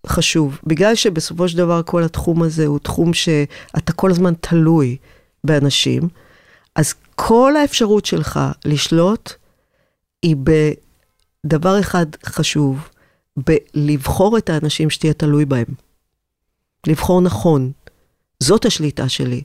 חשוב. 0.07 0.59
בגלל 0.63 0.95
שבסופו 0.95 1.49
של 1.49 1.57
דבר 1.57 1.81
כל 1.83 2.03
התחום 2.03 2.43
הזה 2.43 2.65
הוא 2.65 2.79
תחום 2.79 3.13
שאתה 3.13 3.93
כל 3.95 4.11
הזמן 4.11 4.33
תלוי 4.33 4.97
באנשים, 5.43 6.01
אז 6.75 6.93
כל 7.15 7.55
האפשרות 7.55 8.05
שלך 8.05 8.39
לשלוט 8.65 9.33
היא 10.21 10.35
בדבר 11.45 11.79
אחד 11.79 12.05
חשוב, 12.25 12.89
בלבחור 13.37 14.37
את 14.37 14.49
האנשים 14.49 14.89
שתהיה 14.89 15.13
תלוי 15.13 15.45
בהם. 15.45 15.84
לבחור 16.87 17.21
נכון. 17.21 17.71
זאת 18.39 18.65
השליטה 18.65 19.09
שלי. 19.09 19.41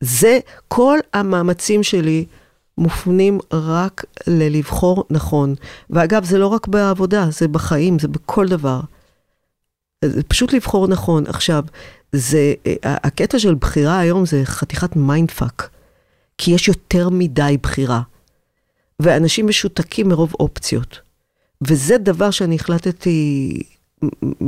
זה, 0.00 0.38
כל 0.68 0.98
המאמצים 1.12 1.82
שלי 1.82 2.24
מופנים 2.78 3.38
רק 3.52 4.04
ללבחור 4.26 5.04
נכון. 5.10 5.54
ואגב, 5.90 6.24
זה 6.24 6.38
לא 6.38 6.46
רק 6.46 6.66
בעבודה, 6.66 7.26
זה 7.30 7.48
בחיים, 7.48 7.98
זה 7.98 8.08
בכל 8.08 8.48
דבר. 8.48 8.80
זה 10.04 10.22
פשוט 10.22 10.52
לבחור 10.52 10.88
נכון. 10.88 11.26
עכשיו, 11.26 11.64
זה, 12.12 12.54
הקטע 12.82 13.38
של 13.38 13.54
בחירה 13.54 13.98
היום 13.98 14.26
זה 14.26 14.42
חתיכת 14.44 14.96
mindfuck, 14.96 15.68
כי 16.38 16.50
יש 16.50 16.68
יותר 16.68 17.08
מדי 17.08 17.56
בחירה. 17.62 18.02
ואנשים 19.00 19.48
משותקים 19.48 20.08
מרוב 20.08 20.32
אופציות. 20.40 21.00
וזה 21.68 21.98
דבר 21.98 22.30
שאני 22.30 22.54
החלטתי 22.54 23.62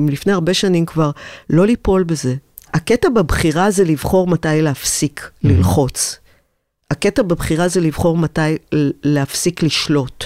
לפני 0.08 0.32
הרבה 0.32 0.54
שנים 0.54 0.86
כבר, 0.86 1.10
לא 1.50 1.66
ליפול 1.66 2.02
בזה. 2.02 2.34
הקטע 2.74 3.08
בבחירה 3.08 3.70
זה 3.70 3.84
לבחור 3.84 4.26
מתי 4.26 4.62
להפסיק. 4.62 5.30
ללחוץ. 5.42 6.18
הקטע 6.90 7.22
בבחירה 7.22 7.68
זה 7.68 7.80
לבחור 7.80 8.16
מתי 8.16 8.56
להפסיק 9.02 9.62
לשלוט. 9.62 10.24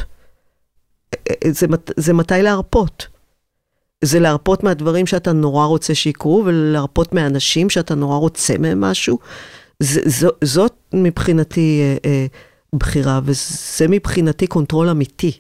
זה, 1.51 1.66
זה 1.97 2.12
מתי 2.12 2.43
להרפות. 2.43 3.07
זה 4.05 4.20
להרפות 4.20 4.64
מהדברים 4.64 5.07
שאתה 5.07 5.33
נורא 5.33 5.66
רוצה 5.66 5.95
שיקרו, 5.95 6.43
ולהרפות 6.47 7.12
מהאנשים 7.12 7.70
שאתה 7.70 7.95
נורא 7.95 8.16
רוצה 8.16 8.59
מהם 8.59 8.81
משהו. 8.81 9.18
זה, 9.81 10.01
זו, 10.05 10.29
זאת 10.45 10.74
מבחינתי 10.93 11.81
אה, 11.83 12.11
אה, 12.11 12.26
בחירה, 12.72 13.20
וזה 13.24 13.89
מבחינתי 13.89 14.47
control 14.47 14.89
אמיתי. 14.89 15.33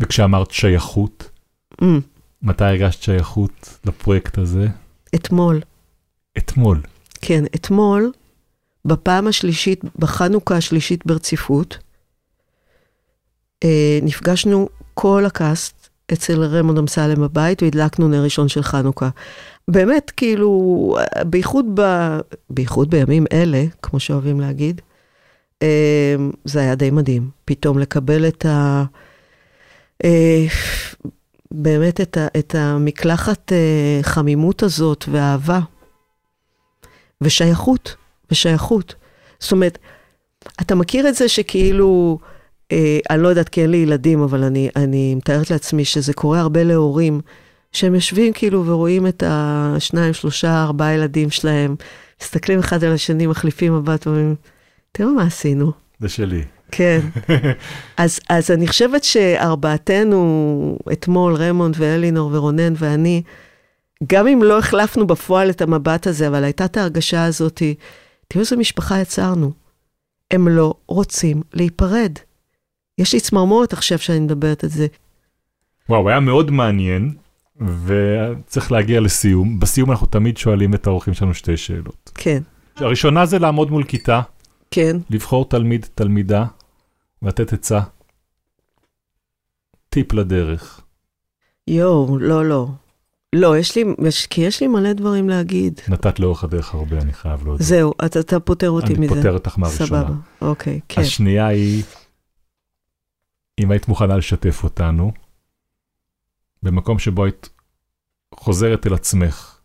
וכשאמרת 0.00 0.50
שייכות, 0.50 1.30
אממ. 1.80 1.84
מתי 2.42 2.64
הרגשת 2.64 3.02
שייכות 3.02 3.78
לפרויקט 3.84 4.38
הזה? 4.38 4.66
אתמול. 5.14 5.60
אתמול. 6.38 6.80
כן, 7.20 7.44
אתמול, 7.54 8.12
בפעם 8.84 9.26
השלישית, 9.26 9.84
בחנוכה 9.98 10.56
השלישית 10.56 11.06
ברציפות, 11.06 11.78
אה, 13.64 13.98
נפגשנו 14.02 14.68
כל 14.94 15.24
הקאסט 15.26 15.88
אצל 16.12 16.44
רמון 16.44 16.78
אמסלם 16.78 17.22
בבית 17.22 17.62
והדלקנו 17.62 18.08
נר 18.08 18.24
ראשון 18.24 18.48
של 18.48 18.62
חנוכה. 18.62 19.08
באמת, 19.68 20.10
כאילו, 20.16 20.96
בייחוד, 21.26 21.80
ב... 21.80 21.82
בייחוד 22.50 22.90
בימים 22.90 23.24
אלה, 23.32 23.64
כמו 23.82 24.00
שאוהבים 24.00 24.40
להגיד, 24.40 24.80
אה, 25.62 26.16
זה 26.44 26.60
היה 26.60 26.74
די 26.74 26.90
מדהים. 26.90 27.30
פתאום 27.44 27.78
לקבל 27.78 28.28
את 28.28 28.46
ה... 28.46 28.84
באמת 31.54 32.00
את, 32.00 32.16
ה, 32.16 32.26
את 32.38 32.54
המקלחת 32.54 33.52
אה, 33.52 33.98
חמימות 34.02 34.62
הזאת 34.62 35.04
ואהבה. 35.12 35.60
ושייכות, 37.22 37.96
ושייכות. 38.30 38.94
זאת 39.40 39.52
אומרת, 39.52 39.78
אתה 40.60 40.74
מכיר 40.74 41.08
את 41.08 41.14
זה 41.14 41.28
שכאילו, 41.28 42.18
אה, 42.72 42.98
אני 43.10 43.22
לא 43.22 43.28
יודעת 43.28 43.48
כי 43.48 43.62
אין 43.62 43.70
לי 43.70 43.76
ילדים, 43.76 44.22
אבל 44.22 44.44
אני, 44.44 44.68
אני 44.76 45.14
מתארת 45.14 45.50
לעצמי 45.50 45.84
שזה 45.84 46.12
קורה 46.12 46.40
הרבה 46.40 46.62
להורים, 46.62 47.20
שהם 47.72 47.94
יושבים 47.94 48.32
כאילו 48.32 48.66
ורואים 48.66 49.06
את 49.06 49.22
השניים, 49.26 50.12
שלושה, 50.12 50.62
ארבעה 50.62 50.94
ילדים 50.94 51.30
שלהם, 51.30 51.76
מסתכלים 52.22 52.58
אחד 52.58 52.84
על 52.84 52.92
השני, 52.92 53.26
מחליפים 53.26 53.76
מבט 53.76 54.06
ואומרים, 54.06 54.34
תראו 54.92 55.10
מה 55.10 55.22
עשינו. 55.22 55.72
זה 56.00 56.08
שלי. 56.08 56.44
כן. 56.72 57.00
אז, 57.96 58.20
אז 58.28 58.50
אני 58.50 58.66
חושבת 58.66 59.04
שארבעתנו, 59.04 60.78
אתמול, 60.92 61.34
רמונד 61.34 61.74
ואלינור 61.78 62.30
ורונן 62.32 62.72
ואני, 62.76 63.22
גם 64.06 64.26
אם 64.26 64.42
לא 64.42 64.58
החלפנו 64.58 65.06
בפועל 65.06 65.50
את 65.50 65.62
המבט 65.62 66.06
הזה, 66.06 66.28
אבל 66.28 66.44
הייתה 66.44 66.64
את 66.64 66.76
ההרגשה 66.76 67.24
הזאת, 67.24 67.62
תראו 68.28 68.44
איזה 68.44 68.56
משפחה 68.56 69.00
יצרנו. 69.00 69.52
הם 70.30 70.48
לא 70.48 70.74
רוצים 70.86 71.42
להיפרד. 71.54 72.12
יש 72.98 73.12
לי 73.12 73.20
צמרמורת 73.20 73.72
עכשיו 73.72 73.98
שאני 73.98 74.20
מדברת 74.20 74.64
על 74.64 74.70
זה. 74.70 74.86
וואו, 75.88 76.08
היה 76.08 76.20
מאוד 76.20 76.50
מעניין, 76.50 77.14
וצריך 77.86 78.72
להגיע 78.72 79.00
לסיום. 79.00 79.60
בסיום 79.60 79.90
אנחנו 79.90 80.06
תמיד 80.06 80.36
שואלים 80.36 80.74
את 80.74 80.86
האורחים 80.86 81.14
שלנו 81.14 81.34
שתי 81.34 81.56
שאלות. 81.56 82.10
כן. 82.14 82.42
הראשונה 82.76 83.26
זה 83.26 83.38
לעמוד 83.38 83.70
מול 83.70 83.84
כיתה. 83.84 84.20
כן. 84.70 84.96
לבחור 85.10 85.48
תלמיד, 85.48 85.86
תלמידה, 85.94 86.44
ולתת 87.22 87.52
עצה. 87.52 87.80
טיפ 89.88 90.12
לדרך. 90.12 90.80
יואו, 91.66 92.18
לא, 92.18 92.44
לא. 92.44 92.68
לא, 93.34 93.58
יש 93.58 93.76
לי, 93.76 93.84
יש, 94.06 94.26
כי 94.26 94.40
יש 94.40 94.60
לי 94.60 94.68
מלא 94.68 94.92
דברים 94.92 95.28
להגיד. 95.28 95.80
נתת 95.88 96.20
לאורך 96.20 96.44
הדרך 96.44 96.74
הרבה, 96.74 96.98
אני 96.98 97.12
חייב 97.12 97.44
להודות. 97.44 97.62
זהו, 97.62 97.92
אתה, 98.06 98.20
אתה 98.20 98.40
פוטר 98.40 98.70
אותי 98.70 98.86
אני 98.86 98.98
מזה. 98.98 99.14
אני 99.14 99.22
פוטר 99.22 99.34
אותך 99.34 99.58
מהראשונה. 99.58 99.86
סבבה, 99.86 100.14
אוקיי, 100.40 100.80
כן. 100.88 101.00
השנייה 101.00 101.46
היא, 101.46 101.82
אם 103.58 103.70
היית 103.70 103.88
מוכנה 103.88 104.16
לשתף 104.16 104.64
אותנו, 104.64 105.12
במקום 106.62 106.98
שבו 106.98 107.24
היית 107.24 107.48
חוזרת 108.34 108.86
אל 108.86 108.94
עצמך, 108.94 109.58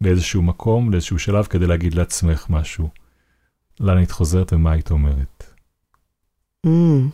לאיזשהו 0.00 0.42
מקום, 0.42 0.90
לאיזשהו 0.90 1.18
שלב, 1.18 1.44
כדי 1.44 1.66
להגיד 1.66 1.94
לעצמך 1.94 2.46
משהו. 2.50 2.88
לאן 3.80 3.96
היית 3.96 4.10
חוזרת 4.10 4.52
ומה 4.52 4.72
היית 4.72 4.90
אומרת? 4.90 5.49
Mm. 6.66 7.10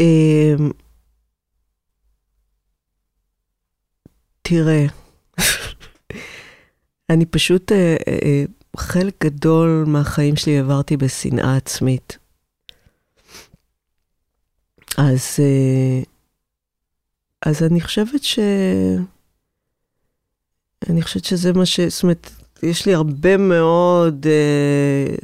Um, 0.00 0.72
תראה, 4.42 4.86
אני 7.10 7.26
פשוט, 7.26 7.72
uh, 7.72 7.74
uh, 7.74 8.76
חלק 8.76 9.24
גדול 9.24 9.84
מהחיים 9.86 10.36
שלי 10.36 10.56
העברתי 10.56 10.96
בשנאה 10.96 11.56
עצמית. 11.56 12.18
אז, 14.98 15.36
uh, 15.36 16.06
אז 17.46 17.62
אני 17.62 17.80
חושבת 17.80 18.22
ש... 18.22 18.38
אני 20.88 21.02
חושבת 21.02 21.24
שזה 21.24 21.52
מה 21.52 21.66
ש... 21.66 21.80
זאת 21.80 22.02
אומרת, 22.02 22.30
יש 22.62 22.86
לי 22.86 22.94
הרבה 22.94 23.36
מאוד 23.36 24.26
אה, 24.26 25.14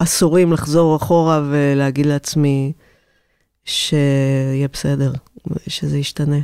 עשורים 0.00 0.52
לחזור 0.52 0.96
אחורה 0.96 1.42
ולהגיד 1.50 2.06
לעצמי 2.06 2.72
שיהיה 3.64 4.68
בסדר, 4.72 5.12
שזה 5.68 5.98
ישתנה. 5.98 6.40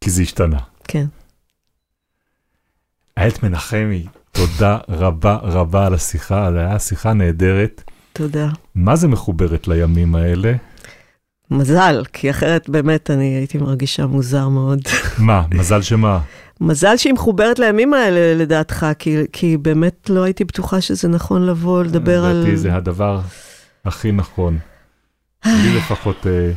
כי 0.00 0.10
זה 0.10 0.22
השתנה. 0.22 0.58
כן. 0.88 1.06
איילת 3.16 3.42
מנחמי, 3.42 4.06
תודה 4.32 4.78
רבה 4.88 5.36
רבה 5.42 5.86
על 5.86 5.94
השיחה, 5.94 6.48
זו 6.52 6.58
הייתה 6.58 6.78
שיחה 6.78 7.12
נהדרת. 7.12 7.82
תודה. 8.12 8.48
מה 8.74 8.96
זה 8.96 9.08
מחוברת 9.08 9.68
לימים 9.68 10.14
האלה? 10.14 10.52
מזל, 11.50 12.04
כי 12.12 12.30
אחרת 12.30 12.68
באמת 12.68 13.10
אני 13.10 13.24
הייתי 13.24 13.58
מרגישה 13.58 14.06
מוזר 14.06 14.48
מאוד. 14.48 14.80
מה? 15.18 15.46
מזל 15.50 15.82
שמה? 15.82 16.20
מזל 16.60 16.96
שהיא 16.96 17.12
מחוברת 17.12 17.58
לימים 17.58 17.94
האלה 17.94 18.34
לדעתך, 18.42 18.86
כי, 18.98 19.16
כי 19.32 19.56
באמת 19.56 20.10
לא 20.10 20.22
הייתי 20.22 20.44
בטוחה 20.44 20.80
שזה 20.80 21.08
נכון 21.08 21.46
לבוא 21.46 21.84
לדבר 21.84 22.24
על... 22.24 22.36
לדעתי 22.36 22.56
זה 22.56 22.74
הדבר 22.74 23.20
הכי 23.84 24.12
נכון. 24.12 24.58
לי 25.46 25.76
לפחות 25.76 26.26
אה, 26.26 26.50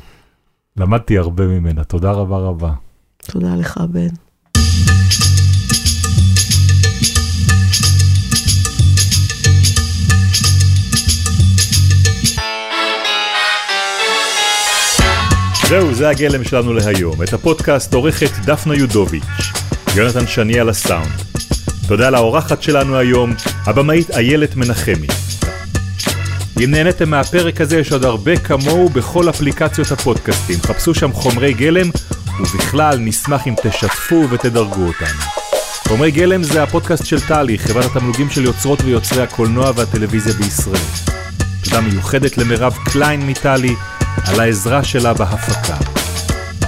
למדתי 0.77 1.17
הרבה 1.17 1.47
ממנה, 1.47 1.83
תודה 1.83 2.11
רבה 2.11 2.37
רבה. 2.37 2.71
תודה 3.17 3.55
לך, 3.55 3.77
בן. 3.89 4.07
זהו, 15.69 15.93
זה 15.93 16.09
הגלם 16.09 16.43
שלנו 16.43 16.73
להיום. 16.73 17.23
את 17.23 17.33
הפודקאסט 17.33 17.93
עורכת 17.93 18.45
דפנה 18.45 18.75
יודוביץ', 18.75 19.23
יונתן 19.95 20.27
שני 20.27 20.59
על 20.59 20.69
הסאונד. 20.69 21.11
תודה 21.87 22.09
לאורחת 22.09 22.61
שלנו 22.61 22.97
היום, 22.97 23.33
הבמאית 23.65 24.11
איילת 24.11 24.55
מנחמי. 24.55 25.07
אם 26.63 26.71
נהניתם 26.71 27.09
מהפרק 27.09 27.61
הזה, 27.61 27.79
יש 27.79 27.91
עוד 27.91 28.05
הרבה 28.05 28.37
כמוהו 28.37 28.89
בכל 28.89 29.29
אפליקציות 29.29 29.91
הפודקאסטים. 29.91 30.59
חפשו 30.61 30.93
שם 30.93 31.13
חומרי 31.13 31.53
גלם, 31.53 31.89
ובכלל 32.39 32.97
נשמח 32.99 33.47
אם 33.47 33.55
תשתפו 33.63 34.27
ותדרגו 34.29 34.87
אותנו. 34.87 35.19
חומרי 35.87 36.11
גלם 36.11 36.43
זה 36.43 36.63
הפודקאסט 36.63 37.05
של 37.05 37.19
טלי, 37.19 37.57
חברת 37.57 37.85
התמלוגים 37.85 38.29
של 38.29 38.43
יוצרות 38.43 38.81
ויוצרי 38.81 39.23
הקולנוע 39.23 39.71
והטלוויזיה 39.75 40.33
בישראל. 40.33 40.81
תודה 41.63 41.81
מיוחדת 41.81 42.37
למירב 42.37 42.73
קליין 42.85 43.27
מטלי 43.27 43.75
על 44.27 44.39
העזרה 44.39 44.83
שלה 44.83 45.13
בהפקה. 45.13 45.98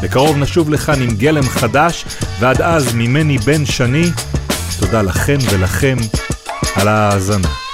בקרוב 0.01 0.37
נשוב 0.37 0.69
לכאן 0.69 1.01
עם 1.01 1.15
גלם 1.15 1.43
חדש, 1.43 2.05
ועד 2.39 2.61
אז 2.61 2.93
ממני 2.93 3.37
בן 3.37 3.65
שני, 3.65 4.03
תודה 4.79 5.01
לכן 5.01 5.37
ולכם 5.51 5.97
על 6.75 6.87
ההאזנה. 6.87 7.70